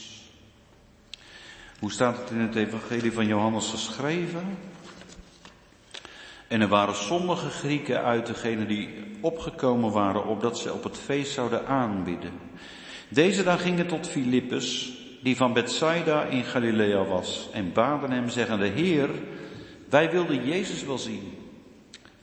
Hoe 1.80 1.92
staat 1.92 2.18
het 2.18 2.30
in 2.30 2.40
het 2.40 2.56
evangelie 2.56 3.12
van 3.12 3.28
Johannes 3.28 3.68
geschreven? 3.70 4.58
En 6.48 6.62
er 6.62 6.68
waren 6.68 6.96
sommige 6.96 7.50
Grieken 7.50 8.04
uit 8.04 8.26
degenen 8.26 8.68
die 8.68 8.90
opgekomen 9.22 9.92
waren 9.92 10.26
opdat 10.26 10.58
ze 10.58 10.74
op 10.74 10.84
het 10.84 10.98
feest 10.98 11.32
zouden 11.32 11.68
aanbidden. 11.68 12.34
Deze 13.10 13.44
dan 13.44 13.60
gingen 13.60 13.88
tot 13.88 14.08
Filippus, 14.08 14.99
die 15.22 15.36
van 15.36 15.54
Bethsaida 15.54 16.24
in 16.24 16.44
Galilea 16.44 17.04
was, 17.04 17.50
en 17.54 17.74
baden 17.74 18.12
hem 18.12 18.30
zeggende, 18.30 18.68
Heer, 18.68 19.10
wij 19.90 20.12
wilden 20.12 20.48
Jezus 20.48 20.86
wel 20.86 20.98
zien. 20.98 21.34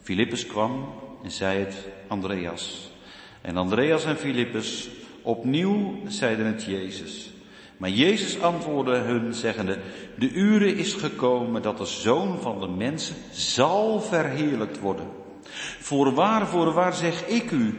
Filippus 0.02 0.46
kwam 0.46 0.88
en 1.22 1.30
zei 1.30 1.58
het 1.58 1.76
Andreas. 2.08 2.90
En 3.40 3.56
Andreas 3.56 4.04
en 4.04 4.16
Filippus 4.16 4.88
opnieuw 5.22 5.94
zeiden 6.08 6.46
het 6.46 6.64
Jezus. 6.64 7.30
Maar 7.76 7.90
Jezus 7.90 8.40
antwoordde 8.40 8.96
hun 8.96 9.34
zeggende, 9.34 9.78
de 10.18 10.30
uren 10.30 10.76
is 10.76 10.92
gekomen 10.92 11.62
dat 11.62 11.78
de 11.78 11.86
zoon 11.86 12.40
van 12.40 12.60
de 12.60 12.68
mensen 12.68 13.16
zal 13.30 14.00
verheerlijkt 14.00 14.80
worden. 14.80 15.06
Voorwaar, 15.80 16.46
voorwaar 16.46 16.92
zeg 16.92 17.26
ik 17.26 17.50
u, 17.50 17.78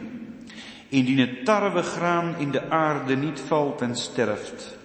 indien 0.88 1.18
het 1.18 1.44
tarwegraan 1.44 2.34
in 2.38 2.50
de 2.50 2.70
aarde 2.70 3.16
niet 3.16 3.40
valt 3.40 3.80
en 3.80 3.96
sterft, 3.96 4.77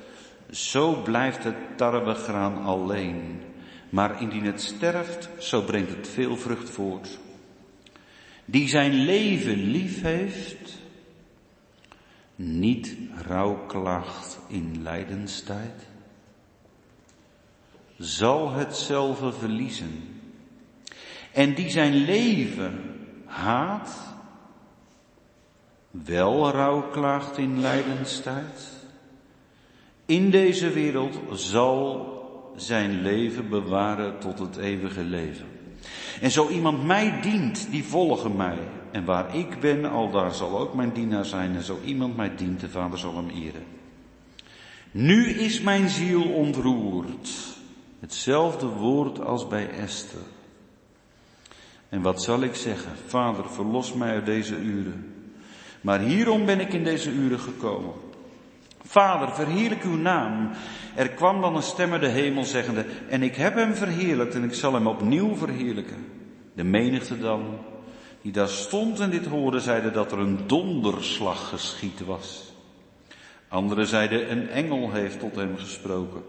zo 0.54 1.02
blijft 1.02 1.44
het 1.44 1.78
tarwegraan 1.78 2.64
alleen. 2.64 3.42
Maar 3.90 4.22
indien 4.22 4.46
het 4.46 4.62
sterft, 4.62 5.30
zo 5.40 5.62
brengt 5.62 5.90
het 5.90 6.08
veel 6.08 6.38
vrucht 6.38 6.70
voort. 6.70 7.20
Die 8.46 8.68
zijn 8.68 8.94
leven 8.94 9.58
lief 9.58 10.02
heeft, 10.02 10.78
niet 12.36 12.98
rouwklaagt 13.28 14.40
in 14.48 14.84
lijdenstijd, 14.84 15.88
zal 17.98 18.52
hetzelfde 18.52 19.32
verliezen. 19.32 20.20
En 21.32 21.54
die 21.54 21.70
zijn 21.70 21.94
leven 21.94 23.08
haat, 23.26 23.90
wel 25.92 26.50
rouwklaagt 26.50 27.38
in 27.38 27.62
lijdenstijd, 27.62 28.83
in 30.06 30.30
deze 30.30 30.70
wereld 30.70 31.20
zal 31.32 32.12
zijn 32.56 33.02
leven 33.02 33.50
bewaren 33.50 34.20
tot 34.20 34.40
het 34.40 34.58
eeuwige 34.58 35.04
leven. 35.04 35.46
En 36.22 36.32
zo 36.32 36.50
iemand 36.50 36.86
mij 36.86 37.22
dient, 37.22 37.68
die 37.72 37.84
volgen 37.84 38.36
mij. 38.36 38.58
En 38.92 39.06
waar 39.06 39.36
ik 39.36 39.60
ben, 39.60 39.86
al 39.86 40.12
daar 40.12 40.34
zal 40.34 40.60
ook 40.60 40.74
mijn 40.74 40.94
dienaar 40.94 41.26
zijn. 41.26 41.56
En 41.56 41.64
zo 41.64 41.80
iemand 41.86 42.16
mij 42.16 42.36
dient, 42.36 42.60
de 42.60 42.70
Vader 42.70 43.00
zal 43.00 43.16
hem 43.16 43.30
eren. 43.30 43.64
Nu 44.92 45.30
is 45.30 45.62
mijn 45.62 45.90
ziel 45.90 46.24
ontroerd. 46.24 47.30
Hetzelfde 48.00 48.68
woord 48.68 49.22
als 49.22 49.48
bij 49.48 49.70
Esther. 49.70 50.20
En 51.90 52.02
wat 52.02 52.24
zal 52.24 52.42
ik 52.42 52.56
zeggen? 52.56 52.92
Vader, 53.06 53.50
verlos 53.50 53.94
mij 53.94 54.10
uit 54.10 54.26
deze 54.26 54.56
uren. 54.56 55.14
Maar 55.82 56.00
hierom 56.00 56.46
ben 56.46 56.60
ik 56.60 56.74
in 56.74 56.84
deze 56.84 57.12
uren 57.12 57.40
gekomen. 57.40 57.94
Vader, 58.94 59.34
verheerlijk 59.34 59.84
uw 59.84 59.98
naam. 59.98 60.50
Er 60.96 61.10
kwam 61.10 61.42
dan 61.42 61.56
een 61.56 61.64
stem 61.64 62.00
de 62.00 62.08
hemel 62.08 62.44
zeggende, 62.44 62.86
en 63.10 63.24
ik 63.24 63.36
heb 63.36 63.56
hem 63.56 63.74
verheerlijkt 63.74 64.36
en 64.36 64.44
ik 64.44 64.54
zal 64.54 64.74
hem 64.74 64.88
opnieuw 64.88 65.36
verheerlijken. 65.36 66.06
De 66.56 66.64
menigte 66.64 67.20
dan, 67.20 67.58
die 68.22 68.32
daar 68.32 68.50
stond 68.50 69.00
en 69.00 69.10
dit 69.10 69.26
hoorde, 69.26 69.60
zeiden 69.60 69.94
dat 69.94 70.12
er 70.12 70.20
een 70.20 70.40
donderslag 70.48 71.50
geschied 71.50 72.06
was. 72.06 72.54
Anderen 73.48 73.88
zeiden, 73.88 74.32
een 74.32 74.50
engel 74.50 74.92
heeft 74.92 75.20
tot 75.20 75.36
hem 75.36 75.58
gesproken. 75.58 76.22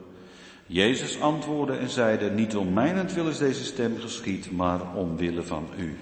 Jezus 0.67 1.21
antwoordde 1.21 1.77
en 1.77 1.89
zeide, 1.89 2.31
niet 2.31 2.57
om 2.57 2.73
mijnentwil 2.73 3.29
is 3.29 3.39
deze 3.39 3.65
stem 3.65 3.97
geschied, 4.01 4.51
maar 4.51 4.95
omwille 4.95 5.43
van 5.43 5.69
u. 5.79 5.97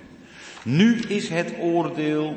Nu 0.65 1.01
is 1.01 1.29
het 1.29 1.55
oordeel 1.61 2.37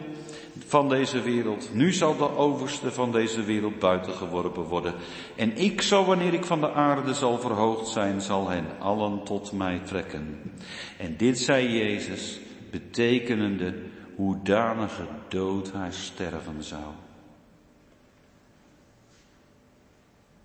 van 0.68 0.90
deze 0.90 1.22
wereld. 1.22 1.70
Nu 1.74 1.94
zal 1.94 2.18
de 2.18 2.36
overste 2.36 2.92
van 2.92 3.12
deze 3.12 3.44
wereld 3.44 3.80
buitengeworpen 3.80 4.64
worden. 4.64 4.94
En 5.36 5.58
ik, 5.58 5.82
zo 5.82 6.06
wanneer 6.06 6.34
ik 6.34 6.46
van 6.46 6.60
de 6.60 6.72
aarde 6.72 7.14
zal 7.14 7.40
verhoogd 7.40 7.88
zijn, 7.88 8.22
zal 8.22 8.50
hen 8.50 8.66
allen 8.80 9.24
tot 9.24 9.52
mij 9.52 9.80
trekken. 9.80 10.52
En 10.98 11.18
dit 11.18 11.40
zei 11.40 11.78
Jezus, 11.78 12.40
betekenende 12.72 13.76
hoedanige 14.16 15.06
dood 15.28 15.72
hij 15.72 15.92
sterven 15.92 16.64
zou. 16.64 16.84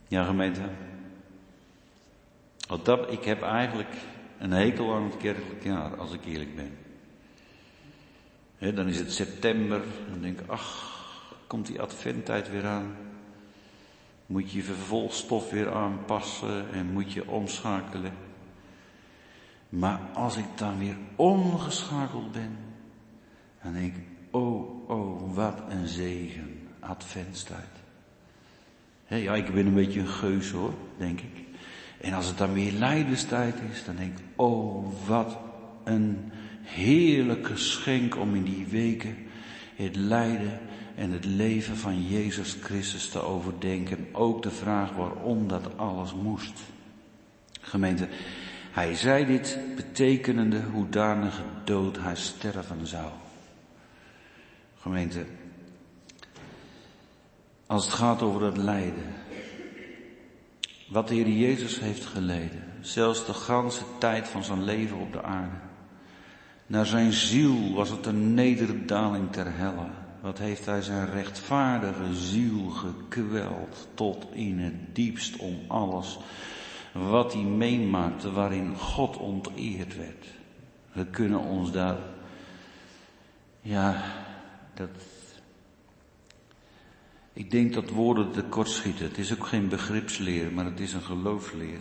Ja, 0.09 0.25
gemeente. 0.25 0.61
Want 2.69 2.85
dat, 2.85 3.13
ik 3.13 3.25
heb 3.25 3.43
eigenlijk 3.43 3.95
een 4.39 4.53
hekel 4.53 4.95
aan 4.95 5.03
het 5.03 5.17
kerkelijk 5.17 5.65
jaar, 5.65 5.97
als 5.97 6.13
ik 6.13 6.25
eerlijk 6.25 6.57
ben. 6.57 6.80
Dan 8.61 8.89
is 8.89 8.99
het 8.99 9.13
september, 9.13 9.83
dan 10.11 10.21
denk 10.21 10.41
ik, 10.41 10.49
ach, 10.49 10.91
komt 11.47 11.67
die 11.67 11.81
adventtijd 11.81 12.51
weer 12.51 12.67
aan. 12.67 12.97
Moet 14.27 14.51
je 14.51 14.63
vervolgstof 14.63 15.51
weer 15.51 15.73
aanpassen 15.73 16.73
en 16.73 16.93
moet 16.93 17.13
je 17.13 17.29
omschakelen. 17.29 18.13
Maar 19.69 20.01
als 20.15 20.37
ik 20.37 20.45
dan 20.57 20.79
weer 20.79 20.97
omgeschakeld 21.17 22.33
ben, 22.33 22.59
dan 23.63 23.73
denk 23.73 23.97
ik, 23.97 24.03
oh, 24.31 24.91
oh, 24.91 25.35
wat 25.35 25.63
een 25.69 25.89
zegen, 25.89 26.69
adventstijd. 26.81 27.69
ja, 29.07 29.35
ik 29.35 29.55
ben 29.55 29.67
een 29.67 29.75
beetje 29.75 30.01
een 30.01 30.09
geus 30.09 30.51
hoor, 30.51 30.75
denk 30.99 31.21
ik. 31.21 31.45
En 32.01 32.13
als 32.13 32.27
het 32.27 32.39
dan 32.39 32.53
weer 32.53 32.73
lijdenstijd 32.73 33.55
is, 33.73 33.85
dan 33.85 33.97
denk 33.97 34.19
ik, 34.19 34.25
oh, 34.37 34.87
wat 35.07 35.39
een 35.85 36.33
heerlijke 36.63 37.57
schenk 37.57 38.17
om 38.17 38.35
in 38.35 38.45
die 38.45 38.67
weken 38.67 39.17
het 39.77 39.97
lijden 39.97 40.61
en 40.95 41.11
het 41.11 41.25
leven 41.25 41.77
van 41.77 42.09
Jezus 42.09 42.57
Christus 42.61 43.09
te 43.09 43.21
overdenken. 43.23 44.09
Ook 44.13 44.43
de 44.43 44.51
vraag 44.51 44.93
waarom 44.93 45.49
dat 45.49 45.79
alles 45.79 46.15
moest. 46.15 46.61
Gemeente, 47.61 48.09
hij 48.71 48.95
zei 48.95 49.27
dit 49.27 49.59
betekenende 49.77 50.63
hoedanige 50.63 51.43
dood 51.65 51.99
hij 51.99 52.17
sterven 52.17 52.87
zou. 52.87 53.11
Gemeente, 54.81 55.25
als 57.67 57.85
het 57.85 57.95
gaat 57.95 58.23
over 58.23 58.43
het 58.43 58.57
lijden, 58.57 59.15
wat 60.89 61.09
de 61.09 61.15
Heer 61.15 61.29
Jezus 61.29 61.81
heeft 61.81 62.05
geleden, 62.05 62.65
zelfs 62.81 63.27
de 63.27 63.35
ganse 63.35 63.85
tijd 63.99 64.29
van 64.29 64.45
zijn 64.45 64.65
leven 64.65 64.97
op 64.97 65.13
de 65.13 65.23
aarde. 65.23 65.70
Naar 66.71 66.87
zijn 66.87 67.13
ziel 67.13 67.75
was 67.75 67.91
het 67.91 68.07
een 68.07 68.35
nederdaling 68.35 69.33
ter 69.33 69.57
helle. 69.57 69.87
Wat 70.21 70.39
heeft 70.39 70.67
hij 70.67 70.83
zijn 70.83 71.11
rechtvaardige 71.11 72.15
ziel 72.15 72.69
gekweld 72.69 73.89
tot 73.95 74.27
in 74.33 74.59
het 74.59 74.95
diepst 74.95 75.37
om 75.37 75.59
alles 75.69 76.19
wat 76.93 77.33
hij 77.33 77.43
meemaakte 77.43 78.33
waarin 78.33 78.77
God 78.77 79.17
onteerd 79.17 79.97
werd. 79.97 80.27
We 80.93 81.07
kunnen 81.07 81.41
ons 81.41 81.73
daar, 81.73 81.99
ja, 83.61 84.03
dat, 84.75 84.91
ik 87.33 87.51
denk 87.51 87.75
dat 87.75 87.91
woorden 87.91 88.31
tekort 88.31 88.69
schieten. 88.69 89.05
Het 89.05 89.19
is 89.19 89.33
ook 89.33 89.47
geen 89.47 89.69
begripsleer, 89.69 90.53
maar 90.53 90.65
het 90.65 90.81
is 90.81 90.93
een 90.93 91.03
geloofsleer. 91.03 91.81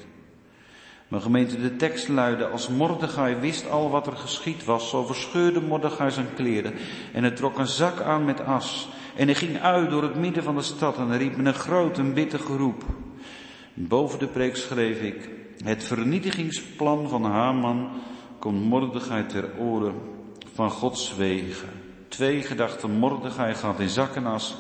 Maar 1.10 1.22
gemeente, 1.22 1.62
de 1.62 1.76
tekst 1.76 2.08
luidde, 2.08 2.48
als 2.48 2.68
Mordechai 2.68 3.36
wist 3.36 3.70
al 3.70 3.90
wat 3.90 4.08
er 4.08 4.16
geschied 4.16 4.64
was, 4.64 4.90
zo 4.90 5.06
verscheurde 5.06 5.62
Mordechai 5.62 6.12
zijn 6.12 6.34
kleren 6.36 6.74
en 7.14 7.24
hij 7.24 7.32
trok 7.32 7.58
een 7.58 7.68
zak 7.68 8.02
aan 8.02 8.26
met 8.26 8.46
as. 8.46 8.88
En 9.16 9.26
hij 9.26 9.36
ging 9.36 9.60
uit 9.60 9.90
door 9.90 10.04
het 10.04 10.16
midden 10.16 10.44
van 10.44 10.56
de 10.56 10.62
stad 10.62 10.98
en 10.98 11.18
riep 11.18 11.36
met 11.36 11.46
een 11.46 11.54
groot 11.54 11.98
en 11.98 12.14
bitter 12.14 12.40
geroep. 12.40 12.84
Boven 13.74 14.20
de 14.20 14.28
preek 14.28 14.56
schreef 14.56 15.02
ik, 15.02 15.30
het 15.64 15.84
vernietigingsplan 15.84 17.10
van 17.10 17.24
Haman 17.24 17.90
komt 18.40 18.64
Mordechai 18.64 19.26
ter 19.26 19.50
oren 19.58 19.96
van 20.54 20.70
Gods 20.70 21.16
wegen. 21.16 21.70
Twee 22.08 22.42
gedachten, 22.42 22.92
Mordechai 22.92 23.54
gaat 23.54 23.80
in 23.80 23.90
zak 23.90 24.16
en 24.16 24.26
as 24.26 24.56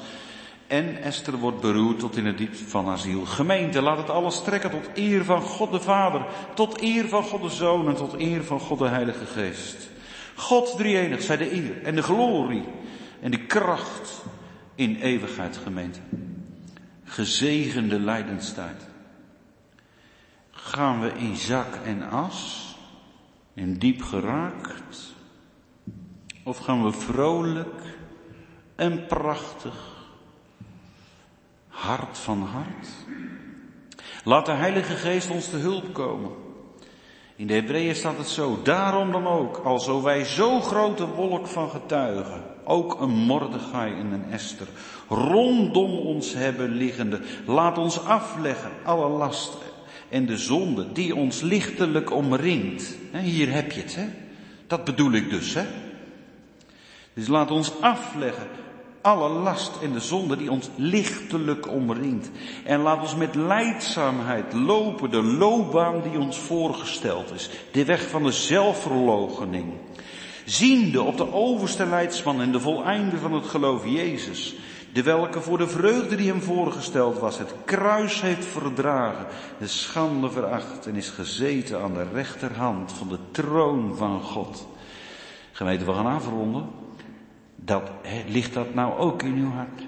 en 0.69 1.01
Esther 1.01 1.37
wordt 1.37 1.61
beroerd 1.61 1.99
tot 1.99 2.17
in 2.17 2.25
het 2.25 2.37
diepst 2.37 2.61
van 2.61 2.87
haar 2.87 2.97
ziel. 2.97 3.25
Gemeente, 3.25 3.81
laat 3.81 3.97
het 3.97 4.09
alles 4.09 4.35
strekken 4.35 4.69
tot 4.69 4.89
eer 4.93 5.25
van 5.25 5.41
God 5.41 5.71
de 5.71 5.79
Vader, 5.79 6.25
tot 6.53 6.81
eer 6.81 7.07
van 7.07 7.23
God 7.23 7.41
de 7.41 7.49
Zoon 7.49 7.87
en 7.87 7.95
tot 7.95 8.13
eer 8.13 8.43
van 8.43 8.59
God 8.59 8.79
de 8.79 8.87
Heilige 8.87 9.25
Geest. 9.25 9.89
God 10.35 10.77
drieënig, 10.77 11.21
zij 11.21 11.37
de 11.37 11.53
eer 11.53 11.83
en 11.83 11.95
de 11.95 12.01
glorie 12.01 12.63
en 13.21 13.31
de 13.31 13.45
kracht 13.45 14.23
in 14.75 14.95
eeuwigheid, 14.95 15.57
gemeente. 15.57 15.99
Gezegende 17.03 17.99
lijdenstijd. 17.99 18.87
Gaan 20.51 21.01
we 21.01 21.11
in 21.17 21.35
zak 21.35 21.75
en 21.85 22.09
as, 22.09 22.75
in 23.53 23.73
diep 23.73 24.01
geraakt, 24.01 25.13
of 26.43 26.57
gaan 26.57 26.83
we 26.83 26.91
vrolijk 26.91 27.81
en 28.75 29.05
prachtig 29.05 29.88
hart 31.79 32.17
van 32.17 32.41
hart. 32.41 32.87
Laat 34.23 34.45
de 34.45 34.51
Heilige 34.51 34.93
Geest 34.93 35.29
ons 35.29 35.49
te 35.49 35.57
hulp 35.57 35.93
komen. 35.93 36.31
In 37.35 37.47
de 37.47 37.53
Hebreeën 37.53 37.95
staat 37.95 38.17
het 38.17 38.27
zo, 38.27 38.59
daarom 38.63 39.11
dan 39.11 39.27
ook, 39.27 39.57
alzo 39.57 40.01
wij 40.01 40.23
zo 40.25 40.59
grote 40.59 41.07
wolk 41.07 41.47
van 41.47 41.69
getuigen, 41.69 42.43
ook 42.63 43.01
een 43.01 43.09
Mordechai 43.09 43.93
en 43.93 44.11
een 44.11 44.31
Esther, 44.31 44.67
rondom 45.09 45.91
ons 45.91 46.33
hebben 46.33 46.69
liggende, 46.69 47.21
laat 47.45 47.77
ons 47.77 48.03
afleggen 48.05 48.71
alle 48.83 49.09
last 49.09 49.57
en 50.09 50.25
de 50.25 50.37
zonde 50.37 50.91
die 50.91 51.15
ons 51.15 51.41
lichtelijk 51.41 52.11
omringt. 52.11 52.97
Hier 53.11 53.51
heb 53.51 53.71
je 53.71 53.81
het, 53.81 53.95
hè? 53.95 54.07
Dat 54.67 54.83
bedoel 54.83 55.11
ik 55.11 55.29
dus, 55.29 55.53
hè? 55.53 55.65
Dus 57.13 57.27
laat 57.27 57.51
ons 57.51 57.81
afleggen 57.81 58.47
alle 59.01 59.29
last 59.29 59.71
en 59.81 59.91
de 59.91 59.99
zonde 59.99 60.37
die 60.37 60.51
ons 60.51 60.69
lichtelijk 60.75 61.71
omringt. 61.71 62.29
En 62.63 62.81
laat 62.81 63.01
ons 63.01 63.15
met 63.15 63.35
leidzaamheid 63.35 64.53
lopen 64.53 65.11
de 65.11 65.23
loopbaan 65.23 66.01
die 66.01 66.19
ons 66.19 66.37
voorgesteld 66.37 67.33
is. 67.33 67.49
De 67.71 67.85
weg 67.85 68.09
van 68.09 68.23
de 68.23 68.31
zelfverloochening. 68.31 69.73
Ziende 70.45 71.01
op 71.01 71.17
de 71.17 71.33
overste 71.33 71.85
leidsman 71.85 72.41
en 72.41 72.51
de 72.51 72.59
voleinde 72.59 73.17
van 73.17 73.33
het 73.33 73.45
geloof 73.45 73.85
Jezus. 73.85 74.55
De 74.93 75.03
welke 75.03 75.41
voor 75.41 75.57
de 75.57 75.67
vreugde 75.67 76.15
die 76.15 76.27
hem 76.27 76.41
voorgesteld 76.41 77.19
was, 77.19 77.37
het 77.37 77.53
kruis 77.65 78.21
heeft 78.21 78.45
verdragen, 78.45 79.25
de 79.59 79.67
schande 79.67 80.31
veracht 80.31 80.87
en 80.87 80.95
is 80.95 81.09
gezeten 81.09 81.81
aan 81.81 81.93
de 81.93 82.07
rechterhand 82.13 82.91
van 82.91 83.07
de 83.07 83.17
troon 83.31 83.95
van 83.95 84.21
God. 84.21 84.67
Gemeente, 85.51 85.85
we 85.85 85.93
gaan 85.93 86.15
afronden. 86.15 86.78
Dat, 87.63 87.91
ligt 88.27 88.53
dat 88.53 88.73
nou 88.73 88.97
ook 88.97 89.23
in 89.23 89.35
uw 89.35 89.49
hart? 89.49 89.83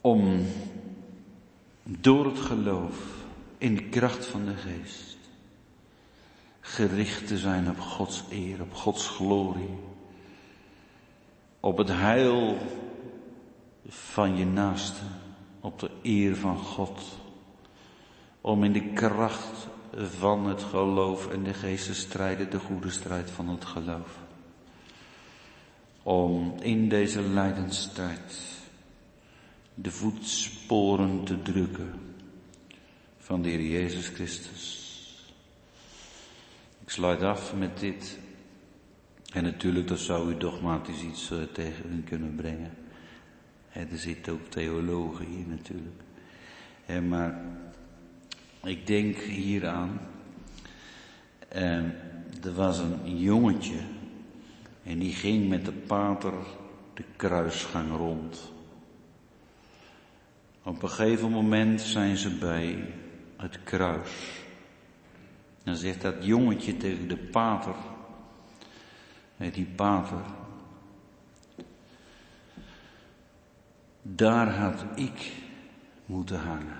Om 0.00 0.46
door 1.82 2.26
het 2.26 2.38
geloof 2.38 3.24
in 3.58 3.74
de 3.74 3.88
kracht 3.88 4.26
van 4.26 4.44
de 4.44 4.56
geest 4.56 5.14
gericht 6.60 7.26
te 7.26 7.38
zijn 7.38 7.68
op 7.68 7.80
Gods 7.80 8.24
eer, 8.30 8.60
op 8.60 8.74
Gods 8.74 9.08
glorie, 9.08 9.78
op 11.60 11.78
het 11.78 11.88
heil 11.88 12.56
van 13.88 14.36
je 14.36 14.46
naaste, 14.46 15.02
op 15.60 15.78
de 15.78 15.90
eer 16.02 16.36
van 16.36 16.58
God, 16.58 17.02
om 18.40 18.64
in 18.64 18.72
de 18.72 18.92
kracht 18.92 19.68
van 19.96 20.46
het 20.46 20.62
geloof 20.62 21.28
en 21.28 21.42
de 21.42 21.54
geest 21.54 21.86
te 21.86 21.94
strijden, 21.94 22.50
de 22.50 22.58
goede 22.58 22.90
strijd 22.90 23.30
van 23.30 23.48
het 23.48 23.64
geloof 23.64 24.23
om 26.04 26.54
in 26.60 26.88
deze 26.88 27.20
lijdenstijd 27.22 28.40
de 29.74 29.90
voetsporen 29.90 31.24
te 31.24 31.42
drukken 31.42 31.92
van 33.18 33.42
de 33.42 33.48
Heer 33.48 33.62
Jezus 33.62 34.08
Christus. 34.08 34.82
sluit 36.86 37.22
af 37.22 37.54
met 37.54 37.78
dit. 37.78 38.18
En 39.32 39.42
natuurlijk, 39.42 39.88
dat 39.88 39.98
zou 39.98 40.34
u 40.34 40.36
dogmatisch 40.36 41.02
iets 41.02 41.30
uh, 41.30 41.42
tegen 41.52 41.92
u 41.92 42.02
kunnen 42.02 42.34
brengen. 42.34 42.70
er 43.72 43.98
zit 43.98 44.28
ook 44.28 44.46
theologie 44.48 45.26
in 45.26 45.48
natuurlijk. 45.48 46.02
maar 47.08 47.44
ik 48.62 48.86
denk 48.86 49.16
hieraan. 49.16 50.00
Uh, 51.54 51.76
er 52.44 52.54
was 52.54 52.78
een 52.78 53.18
jongetje. 53.18 53.93
En 54.84 54.98
die 54.98 55.12
ging 55.12 55.48
met 55.48 55.64
de 55.64 55.72
pater 55.72 56.32
de 56.94 57.04
kruisgang 57.16 57.96
rond. 57.96 58.52
Op 60.62 60.82
een 60.82 60.88
gegeven 60.88 61.30
moment 61.30 61.80
zijn 61.80 62.16
ze 62.16 62.30
bij 62.30 62.92
het 63.36 63.62
kruis. 63.62 64.42
Dan 65.62 65.76
zegt 65.76 66.00
dat 66.00 66.24
jongetje 66.24 66.76
tegen 66.76 67.08
de 67.08 67.16
pater. 67.16 67.74
Die 69.36 69.66
pater. 69.66 70.22
Daar 74.02 74.56
had 74.56 74.84
ik 74.94 75.32
moeten 76.06 76.40
hangen. 76.40 76.78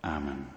Amen. 0.00 0.55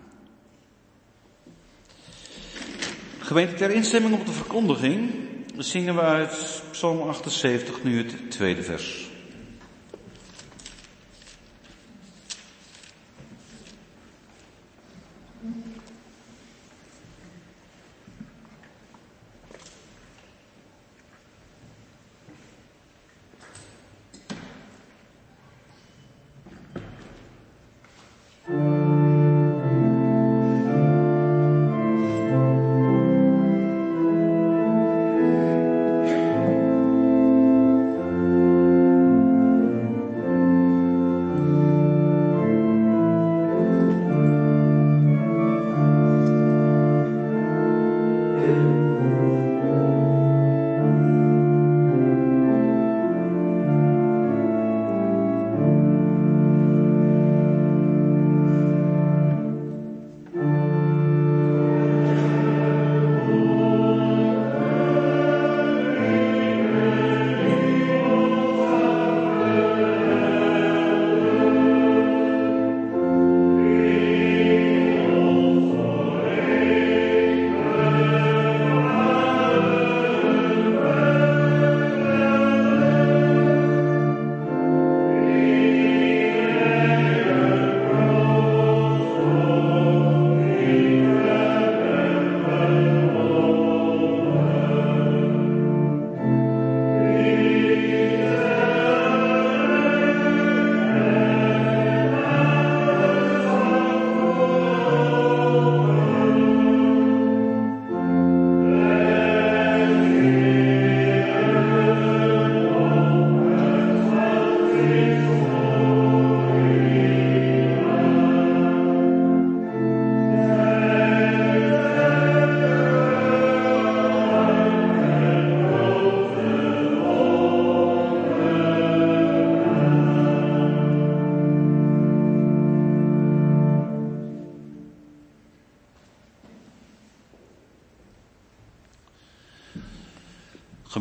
Gemeente 3.29 3.53
ter 3.53 3.71
instemming 3.71 4.13
op 4.13 4.25
de 4.25 4.31
verkondiging 4.31 5.09
zingen 5.57 5.95
we 5.95 6.01
uit 6.01 6.63
Psalm 6.71 7.01
78 7.01 7.83
nu 7.83 7.97
het 7.97 8.31
tweede 8.31 8.63
vers. 8.63 9.08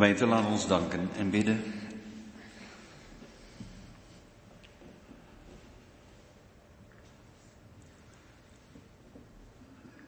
Gemeente, 0.09 0.26
laat 0.26 0.51
ons 0.51 0.66
danken 0.66 1.09
en 1.16 1.30
bidden. 1.30 1.62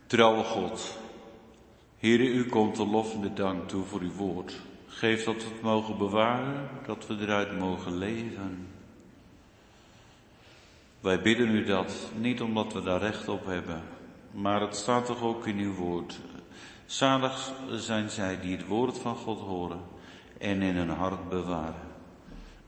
Trouwe 0.07 0.45
God, 0.45 0.99
Heere, 1.99 2.23
u 2.23 2.47
komt 2.47 2.77
de 2.77 2.87
lof 2.87 3.15
en 3.15 3.21
de 3.21 3.33
dank 3.33 3.69
toe 3.69 3.85
voor 3.85 4.01
uw 4.01 4.13
woord. 4.13 4.61
Geef 4.87 5.25
dat 5.25 5.35
we 5.35 5.49
het 5.53 5.63
mogen 5.63 5.99
bewaren, 5.99 6.69
dat 6.87 7.07
we 7.07 7.17
eruit 7.21 7.59
mogen 7.59 7.99
leven. 7.99 8.69
Wij 11.01 11.23
bidden 11.23 11.49
u 11.49 11.65
dat, 11.65 12.11
niet 12.17 12.41
omdat 12.41 12.73
we 12.73 12.83
daar 12.83 13.01
recht 13.01 13.29
op 13.29 13.47
hebben, 13.47 13.83
maar 14.31 14.61
het 14.61 14.77
staat 14.77 15.07
toch 15.07 15.23
ook 15.23 15.47
in 15.47 15.59
uw 15.59 15.75
woord. 15.75 16.21
Zalig 16.91 17.53
zijn 17.71 18.11
zij 18.11 18.41
die 18.41 18.57
het 18.57 18.67
woord 18.67 18.99
van 18.99 19.17
God 19.17 19.41
horen 19.41 19.81
en 20.39 20.63
in 20.63 20.77
hun 20.77 20.89
hart 20.89 21.29
bewaren. 21.29 21.89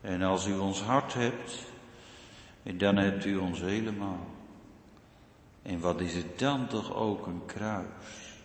En 0.00 0.22
als 0.22 0.46
u 0.46 0.54
ons 0.56 0.82
hart 0.82 1.14
hebt, 1.14 1.66
dan 2.62 2.96
hebt 2.96 3.24
u 3.24 3.36
ons 3.36 3.60
helemaal. 3.60 4.26
En 5.62 5.80
wat 5.80 6.00
is 6.00 6.14
het 6.14 6.38
dan 6.38 6.66
toch 6.66 6.94
ook 6.94 7.26
een 7.26 7.42
kruis? 7.46 8.36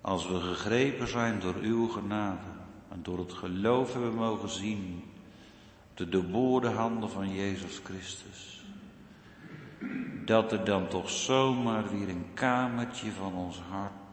Als 0.00 0.28
we 0.28 0.40
gegrepen 0.40 1.08
zijn 1.08 1.40
door 1.40 1.56
uw 1.60 1.88
genade 1.88 2.50
en 2.88 3.02
door 3.02 3.18
het 3.18 3.32
geloof 3.32 3.92
hebben 3.92 4.14
mogen 4.14 4.50
zien, 4.50 5.04
de 5.94 6.08
doorboorde 6.08 6.68
handen 6.68 7.10
van 7.10 7.34
Jezus 7.34 7.80
Christus 7.84 8.64
dat 10.24 10.52
er 10.52 10.64
dan 10.64 10.88
toch 10.88 11.10
zomaar 11.10 11.90
weer 11.90 12.08
een 12.08 12.26
kamertje 12.34 13.12
van 13.12 13.34
ons 13.34 13.60
hart 13.70 14.03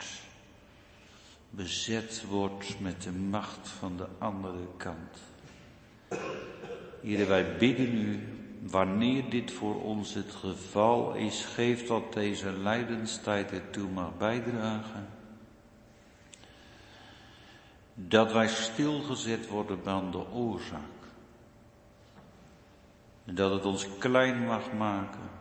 bezet 1.51 2.25
wordt 2.29 2.79
met 2.79 3.01
de 3.01 3.11
macht 3.11 3.67
van 3.67 3.97
de 3.97 4.07
andere 4.17 4.67
kant. 4.77 5.17
Hier 7.01 7.27
wij 7.27 7.57
bidden 7.57 7.95
u, 7.95 8.19
wanneer 8.61 9.29
dit 9.29 9.51
voor 9.51 9.83
ons 9.83 10.13
het 10.13 10.31
geval 10.31 11.13
is, 11.13 11.45
geef 11.45 11.87
dat 11.87 12.13
deze 12.13 12.51
lijdenstijd 12.51 13.51
ertoe 13.51 13.89
mag 13.89 14.17
bijdragen. 14.17 15.07
Dat 17.93 18.31
wij 18.31 18.47
stilgezet 18.47 19.47
worden 19.47 19.79
aan 19.85 20.11
de 20.11 20.31
oorzaak. 20.31 20.79
Dat 23.23 23.51
het 23.51 23.65
ons 23.65 23.97
klein 23.97 24.45
mag 24.45 24.73
maken 24.73 25.40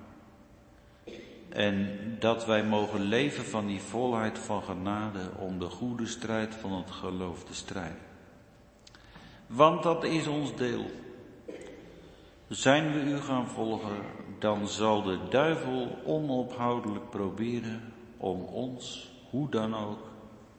en 1.50 1.98
dat 2.18 2.46
wij 2.46 2.64
mogen 2.64 3.00
leven 3.00 3.44
van 3.44 3.66
die 3.66 3.80
volheid 3.80 4.38
van 4.38 4.62
genade 4.62 5.30
om 5.38 5.58
de 5.58 5.64
goede 5.64 6.06
strijd 6.06 6.54
van 6.54 6.72
het 6.72 6.90
geloof 6.90 7.44
te 7.44 7.54
strijden. 7.54 8.08
Want 9.46 9.82
dat 9.82 10.04
is 10.04 10.26
ons 10.26 10.56
deel. 10.56 10.90
Zijn 12.48 12.92
we 12.92 13.00
u 13.00 13.16
gaan 13.16 13.46
volgen, 13.46 13.96
dan 14.38 14.68
zal 14.68 15.02
de 15.02 15.18
duivel 15.30 15.98
onophoudelijk 16.04 17.10
proberen 17.10 17.92
om 18.16 18.40
ons, 18.40 19.10
hoe 19.30 19.48
dan 19.48 19.74
ook, 19.76 20.10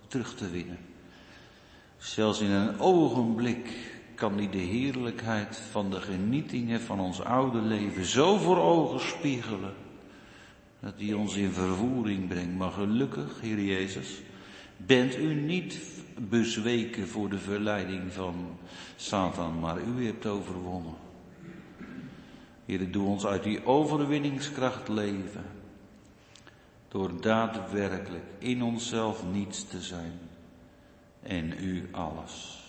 terug 0.08 0.36
te 0.36 0.50
winnen. 0.50 0.80
Zelfs 1.98 2.40
in 2.40 2.52
een 2.52 2.80
ogenblik 2.80 3.70
kan 4.16 4.38
hij 4.38 4.50
de 4.50 4.58
heerlijkheid 4.58 5.58
van 5.72 5.90
de 5.90 6.02
genietingen 6.02 6.82
van 6.82 7.00
ons 7.00 7.24
oude 7.24 7.60
leven 7.62 8.06
zo 8.06 8.38
voor 8.38 8.58
ogen 8.58 9.00
spiegelen 9.00 9.74
Dat 10.82 10.98
die 10.98 11.18
ons 11.18 11.36
in 11.36 11.52
vervoering 11.52 12.28
brengt. 12.28 12.58
Maar 12.58 12.72
gelukkig, 12.72 13.42
Heer 13.42 13.62
Jezus, 13.62 14.22
bent 14.78 15.18
u 15.18 15.34
niet 15.34 15.80
bezweken 16.30 17.08
voor 17.08 17.30
de 17.30 17.38
verleiding 17.38 18.14
van 18.14 18.58
Satan, 18.96 19.60
maar 19.60 19.78
u 19.82 20.06
hebt 20.06 20.26
overwonnen. 20.26 20.94
Heer, 22.66 22.92
doe 22.92 23.08
ons 23.08 23.26
uit 23.26 23.44
die 23.44 23.66
overwinningskracht 23.66 24.88
leven. 24.88 25.46
Door 26.88 27.22
daadwerkelijk 27.22 28.24
in 28.38 28.64
onszelf 28.64 29.24
niets 29.32 29.68
te 29.68 29.82
zijn 29.82 30.20
en 31.24 31.54
u 31.60 31.88
alles. 31.92 32.60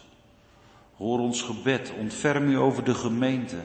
Hoor 0.97 1.19
ons 1.19 1.43
gebed, 1.43 1.93
ontferm 1.99 2.49
u 2.49 2.57
over 2.57 2.85
de 2.85 2.95
gemeente. 2.95 3.57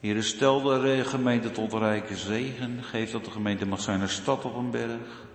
Heer, 0.00 0.22
stel 0.22 0.62
de 0.62 1.04
gemeente 1.04 1.50
tot 1.50 1.72
rijke 1.72 2.16
zegen. 2.16 2.82
Geef 2.82 3.10
dat 3.10 3.24
de 3.24 3.30
gemeente 3.30 3.66
mag 3.66 3.80
zijn 3.80 4.00
een 4.00 4.08
stad 4.08 4.44
op 4.44 4.54
een 4.54 4.70
berg. 4.70 5.26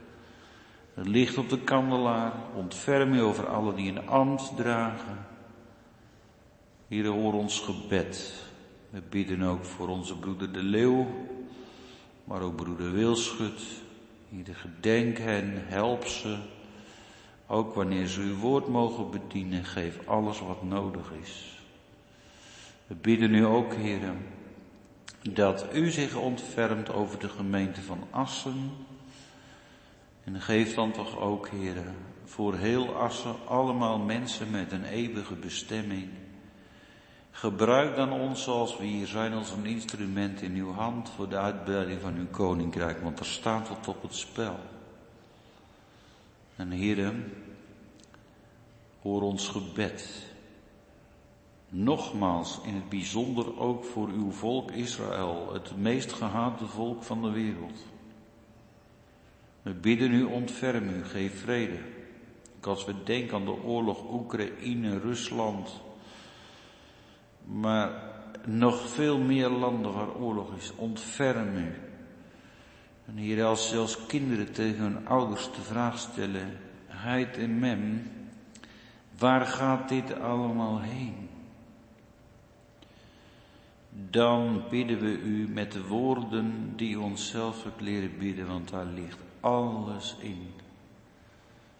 Het 0.93 1.07
licht 1.07 1.37
op 1.37 1.49
de 1.49 1.59
kandelaar. 1.59 2.33
Ontferm 2.55 3.13
u 3.13 3.21
over 3.21 3.47
alle 3.47 3.73
die 3.73 3.89
een 3.89 4.07
ambt 4.07 4.51
dragen. 4.55 5.25
Heer, 6.87 7.05
hoor 7.05 7.33
ons 7.33 7.59
gebed. 7.59 8.43
We 8.89 9.01
bidden 9.09 9.41
ook 9.41 9.65
voor 9.65 9.87
onze 9.87 10.17
broeder 10.17 10.51
de 10.51 10.63
Leeuw, 10.63 11.07
maar 12.23 12.41
ook 12.41 12.55
broeder 12.55 12.91
Wilschut. 12.91 13.61
Heer, 14.29 14.55
gedenk 14.55 15.17
hen, 15.17 15.53
help 15.55 16.05
ze. 16.05 16.37
Ook 17.47 17.73
wanneer 17.73 18.07
ze 18.07 18.21
uw 18.21 18.35
woord 18.35 18.67
mogen 18.67 19.11
bedienen, 19.11 19.65
geef 19.65 20.07
alles 20.07 20.39
wat 20.39 20.63
nodig 20.63 21.11
is. 21.21 21.59
We 22.87 22.95
bidden 22.95 23.33
u 23.33 23.45
ook, 23.45 23.73
heren, 23.73 24.17
dat 25.31 25.65
u 25.73 25.89
zich 25.91 26.15
ontfermt 26.15 26.93
over 26.93 27.19
de 27.19 27.29
gemeente 27.29 27.81
van 27.81 28.03
Assen. 28.09 28.71
En 30.23 30.41
geef 30.41 30.73
dan 30.73 30.91
toch 30.91 31.19
ook, 31.19 31.49
heren, 31.49 31.95
voor 32.25 32.55
heel 32.55 32.95
Assen 32.95 33.35
allemaal 33.47 33.97
mensen 33.97 34.51
met 34.51 34.71
een 34.71 34.83
eeuwige 34.83 35.33
bestemming. 35.33 36.09
Gebruik 37.31 37.95
dan 37.95 38.11
ons 38.11 38.43
zoals 38.43 38.77
we 38.77 38.85
hier 38.85 39.07
zijn 39.07 39.33
als 39.33 39.51
een 39.51 39.65
instrument 39.65 40.41
in 40.41 40.55
uw 40.55 40.71
hand 40.71 41.09
voor 41.09 41.29
de 41.29 41.37
uitbreiding 41.37 42.01
van 42.01 42.15
uw 42.15 42.27
koninkrijk, 42.31 43.01
want 43.01 43.19
er 43.19 43.25
staat 43.25 43.69
wat 43.69 43.87
op 43.87 44.01
het 44.01 44.15
spel. 44.15 44.59
En 46.55 46.71
heren, 46.71 47.33
hoor 49.01 49.21
ons 49.21 49.47
gebed. 49.47 50.33
Nogmaals, 51.77 52.59
in 52.65 52.73
het 52.73 52.89
bijzonder 52.89 53.59
ook 53.59 53.83
voor 53.83 54.07
uw 54.09 54.31
volk 54.31 54.71
Israël, 54.71 55.53
het 55.53 55.77
meest 55.77 56.13
gehate 56.13 56.65
volk 56.65 57.03
van 57.03 57.21
de 57.21 57.31
wereld. 57.31 57.85
We 59.61 59.73
bidden 59.73 60.11
u, 60.11 60.23
ontferm 60.23 60.89
u, 60.89 61.03
geef 61.03 61.39
vrede. 61.39 61.77
Als 62.61 62.85
we 62.85 63.03
denken 63.03 63.35
aan 63.35 63.45
de 63.45 63.63
oorlog 63.63 64.11
Oekraïne, 64.11 64.99
Rusland, 64.99 65.81
maar 67.45 67.91
nog 68.45 68.89
veel 68.89 69.17
meer 69.17 69.49
landen 69.49 69.93
waar 69.93 70.15
oorlog 70.15 70.55
is, 70.55 70.71
ontferm 70.75 71.55
u. 71.55 71.73
En 73.05 73.17
hier 73.17 73.43
als 73.43 73.69
zelfs 73.69 74.05
kinderen 74.05 74.51
tegen 74.51 74.81
hun 74.81 75.07
ouders 75.07 75.45
de 75.45 75.61
vraag 75.61 75.99
stellen, 75.99 76.57
heid 76.87 77.37
en 77.37 77.59
mem, 77.59 78.11
waar 79.17 79.45
gaat 79.45 79.89
dit 79.89 80.19
allemaal 80.19 80.81
heen? 80.81 81.24
Dan 84.09 84.63
bidden 84.69 84.99
we 84.99 85.19
u 85.19 85.47
met 85.47 85.71
de 85.71 85.87
woorden 85.87 86.73
die 86.75 86.99
onszelf 86.99 87.63
hebt 87.63 87.81
leren 87.81 88.17
bidden, 88.17 88.47
want 88.47 88.69
daar 88.69 88.85
ligt 88.85 89.19
alles 89.39 90.15
in. 90.19 90.51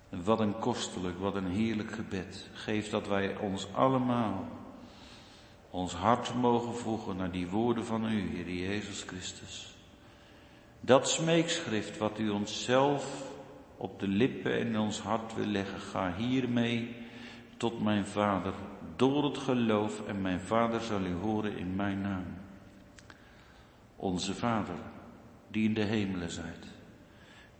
Wat 0.09 0.39
een 0.39 0.59
kostelijk, 0.59 1.19
wat 1.19 1.35
een 1.35 1.51
heerlijk 1.51 1.91
gebed. 1.91 2.49
Geef 2.53 2.89
dat 2.89 3.07
wij 3.07 3.37
ons 3.37 3.73
allemaal 3.73 4.47
ons 5.69 5.93
hart 5.93 6.33
mogen 6.33 6.75
voegen 6.75 7.15
naar 7.15 7.31
die 7.31 7.47
woorden 7.47 7.85
van 7.85 8.05
u, 8.05 8.35
Heer 8.35 8.49
Jezus 8.49 9.01
Christus. 9.01 9.75
Dat 10.81 11.09
smeekschrift 11.09 11.97
wat 11.97 12.19
u 12.19 12.29
onszelf 12.29 13.31
op 13.77 13.99
de 13.99 14.07
lippen 14.07 14.59
en 14.59 14.67
in 14.67 14.79
ons 14.79 14.99
hart 14.99 15.35
wil 15.35 15.45
leggen, 15.45 15.79
ga 15.79 16.13
hiermee 16.17 16.95
tot 17.57 17.83
mijn 17.83 18.05
Vader 18.05 18.53
door 18.95 19.23
het 19.23 19.37
geloof 19.37 20.07
en 20.07 20.21
mijn 20.21 20.39
Vader 20.39 20.81
zal 20.81 21.01
u 21.01 21.13
horen 21.13 21.57
in 21.57 21.75
mijn 21.75 22.01
naam. 22.01 22.25
Onze 23.95 24.33
Vader, 24.33 24.75
die 25.47 25.67
in 25.67 25.73
de 25.73 25.83
hemelen 25.83 26.29
zijt. 26.29 26.65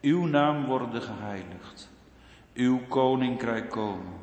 Uw 0.02 0.26
naam 0.26 0.66
worden 0.66 1.02
geheiligd. 1.02 1.90
Uw 2.53 2.80
koninkrijk 2.88 3.70
komen. 3.70 4.14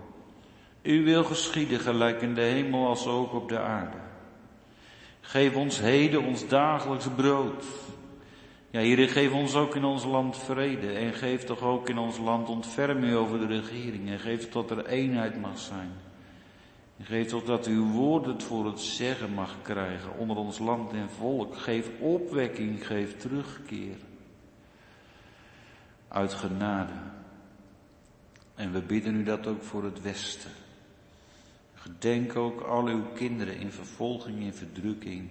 U 0.82 1.04
wil 1.04 1.24
geschieden 1.24 1.80
gelijk 1.80 2.22
in 2.22 2.34
de 2.34 2.40
hemel 2.40 2.86
als 2.86 3.06
ook 3.06 3.32
op 3.32 3.48
de 3.48 3.58
aarde. 3.58 3.96
Geef 5.20 5.56
ons 5.56 5.80
heden 5.80 6.22
ons 6.22 6.48
dagelijks 6.48 7.08
brood. 7.16 7.64
Ja, 8.70 8.80
Heer, 8.80 9.08
geef 9.08 9.32
ons 9.32 9.54
ook 9.54 9.76
in 9.76 9.84
ons 9.84 10.04
land 10.04 10.36
vrede. 10.38 10.92
En 10.92 11.12
geef 11.12 11.44
toch 11.44 11.60
ook 11.60 11.88
in 11.88 11.98
ons 11.98 12.18
land 12.18 12.48
ontferming 12.48 13.14
over 13.14 13.38
de 13.38 13.46
regering. 13.46 14.08
En 14.08 14.18
geef 14.18 14.48
tot 14.48 14.70
er 14.70 14.86
eenheid 14.86 15.40
mag 15.40 15.58
zijn. 15.58 15.90
Geef 17.00 17.28
toch 17.28 17.44
dat 17.44 17.66
uw 17.66 17.90
woord 17.90 18.26
het 18.26 18.42
voor 18.42 18.66
het 18.66 18.80
zeggen 18.80 19.34
mag 19.34 19.62
krijgen 19.62 20.16
onder 20.18 20.36
ons 20.36 20.58
land 20.58 20.92
en 20.92 21.10
volk. 21.10 21.56
Geef 21.56 21.90
opwekking, 22.00 22.86
geef 22.86 23.16
terugkeer. 23.16 23.96
Uit 26.08 26.34
genade. 26.34 26.92
En 28.54 28.72
we 28.72 28.80
bidden 28.80 29.14
u 29.14 29.22
dat 29.22 29.46
ook 29.46 29.62
voor 29.62 29.84
het 29.84 30.02
Westen. 30.02 30.50
Gedenk 31.74 32.36
ook 32.36 32.60
al 32.60 32.86
uw 32.86 33.04
kinderen 33.14 33.56
in 33.56 33.72
vervolging, 33.72 34.40
in 34.40 34.54
verdrukking. 34.54 35.30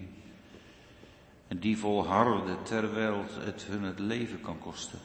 En 1.48 1.60
die 1.60 1.78
volharden 1.78 2.64
terwijl 2.64 3.24
het 3.40 3.64
hun 3.64 3.84
het 3.84 4.00
leven 4.00 4.42
kan 4.42 4.60
kosten. 4.60 5.00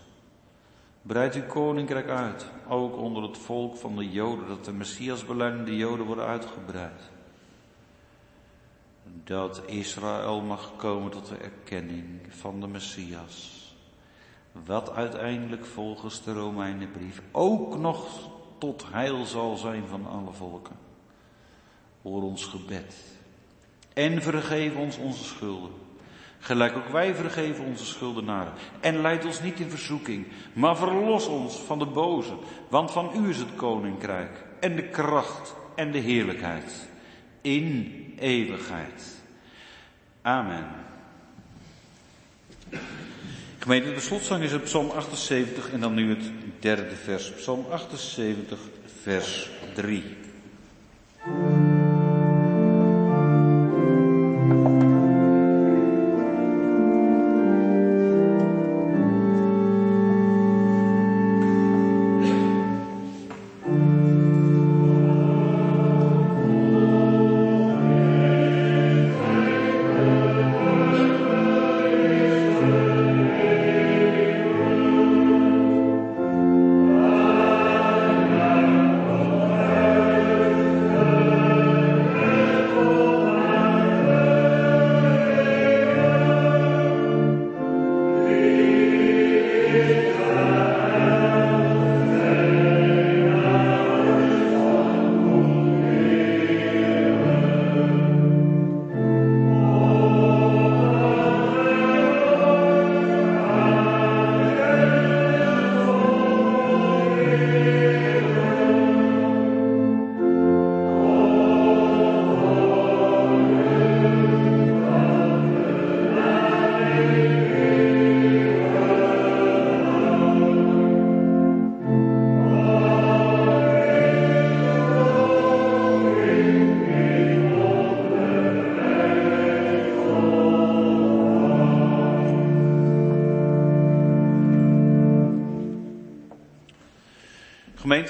Breid 1.07 1.35
uw 1.35 1.47
koninkrijk 1.47 2.09
uit, 2.09 2.47
ook 2.69 2.97
onder 2.97 3.23
het 3.23 3.39
volk 3.39 3.77
van 3.77 3.97
de 3.97 4.11
Joden, 4.11 4.49
dat 4.49 4.65
de 4.65 4.73
Messias 4.73 5.25
beleidende 5.25 5.77
Joden 5.77 6.07
worden 6.07 6.27
uitgebreid. 6.27 7.01
Dat 9.25 9.63
Israël 9.67 10.41
mag 10.41 10.73
komen 10.77 11.11
tot 11.11 11.29
de 11.29 11.37
erkenning 11.37 12.21
van 12.29 12.61
de 12.61 12.67
Messias. 12.67 13.65
Wat 14.65 14.91
uiteindelijk 14.91 15.65
volgens 15.65 16.23
de 16.23 16.33
Romeinenbrief 16.33 17.23
ook 17.33 17.79
nog 17.79 18.31
tot 18.59 18.85
heil 18.91 19.25
zal 19.25 19.57
zijn 19.57 19.87
van 19.87 20.07
alle 20.07 20.33
volken. 20.33 20.77
Hoor 22.03 22.23
ons 22.23 22.45
gebed. 22.45 22.97
En 23.93 24.23
vergeef 24.23 24.77
ons 24.77 24.97
onze 24.97 25.25
schulden. 25.25 25.86
Gelijk 26.39 26.77
ook 26.77 26.89
wij 26.89 27.15
vergeven 27.15 27.65
onze 27.65 27.85
schuldenaren. 27.85 28.53
En 28.81 29.01
leid 29.01 29.25
ons 29.25 29.43
niet 29.43 29.61
in 29.61 29.71
verzoeking, 29.71 30.27
maar 30.53 30.77
verlos 30.77 31.27
ons 31.27 31.57
van 31.57 31.79
de 31.79 31.87
boze. 31.87 32.37
Want 32.69 32.91
van 32.91 33.11
u 33.17 33.29
is 33.29 33.39
het 33.39 33.55
koninkrijk 33.57 34.45
en 34.61 34.77
de 34.77 34.89
kracht 34.89 35.55
en 35.75 35.93
de 35.93 35.99
heerlijkheid. 35.99 36.89
In 37.41 38.15
eeuwigheid. 38.19 39.17
Amen. 40.23 40.67
Gemeente, 43.59 43.95
de 43.95 44.01
slotzang 44.01 44.43
is 44.43 44.53
op 44.53 44.63
Psalm 44.63 44.91
78 44.91 45.73
en 45.73 45.81
dan 45.81 45.95
nu 45.95 46.09
het 46.09 46.31
derde 46.61 46.97
vers. 46.97 47.33
Psalm 47.33 47.67
78, 47.71 48.59
vers 49.03 49.51
3. 49.75 50.05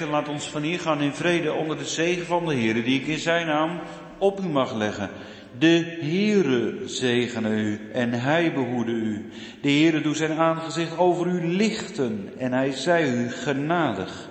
Laat 0.05 0.27
ons 0.27 0.49
van 0.49 0.61
hier 0.61 0.79
gaan 0.79 1.01
in 1.01 1.13
vrede 1.13 1.53
onder 1.53 1.77
de 1.77 1.85
zegen 1.85 2.25
van 2.25 2.45
de 2.45 2.53
Heer, 2.53 2.73
die 2.73 2.99
ik 3.01 3.07
in 3.07 3.19
zijn 3.19 3.47
naam 3.47 3.79
op 4.17 4.39
u 4.39 4.47
mag 4.47 4.75
leggen. 4.75 5.09
De 5.57 5.97
Heere 5.99 6.87
zegene 6.87 7.49
u 7.49 7.79
en 7.93 8.11
hij 8.11 8.53
behoede 8.53 8.91
u. 8.91 9.29
De 9.61 9.69
Heere 9.69 10.01
doet 10.01 10.17
zijn 10.17 10.37
aangezicht 10.37 10.97
over 10.97 11.27
u 11.27 11.47
lichten 11.47 12.29
en 12.37 12.53
hij 12.53 12.71
zij 12.71 13.09
u 13.09 13.29
genadig. 13.29 14.29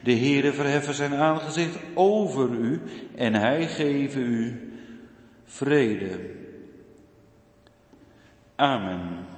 De 0.00 0.16
Heere 0.16 0.52
verheffen 0.52 0.94
zijn 0.94 1.14
aangezicht 1.14 1.78
over 1.94 2.50
u 2.50 2.80
en 3.16 3.34
hij 3.34 3.66
geven 3.66 4.22
u 4.22 4.70
vrede. 5.44 6.10
Amen. 8.56 9.34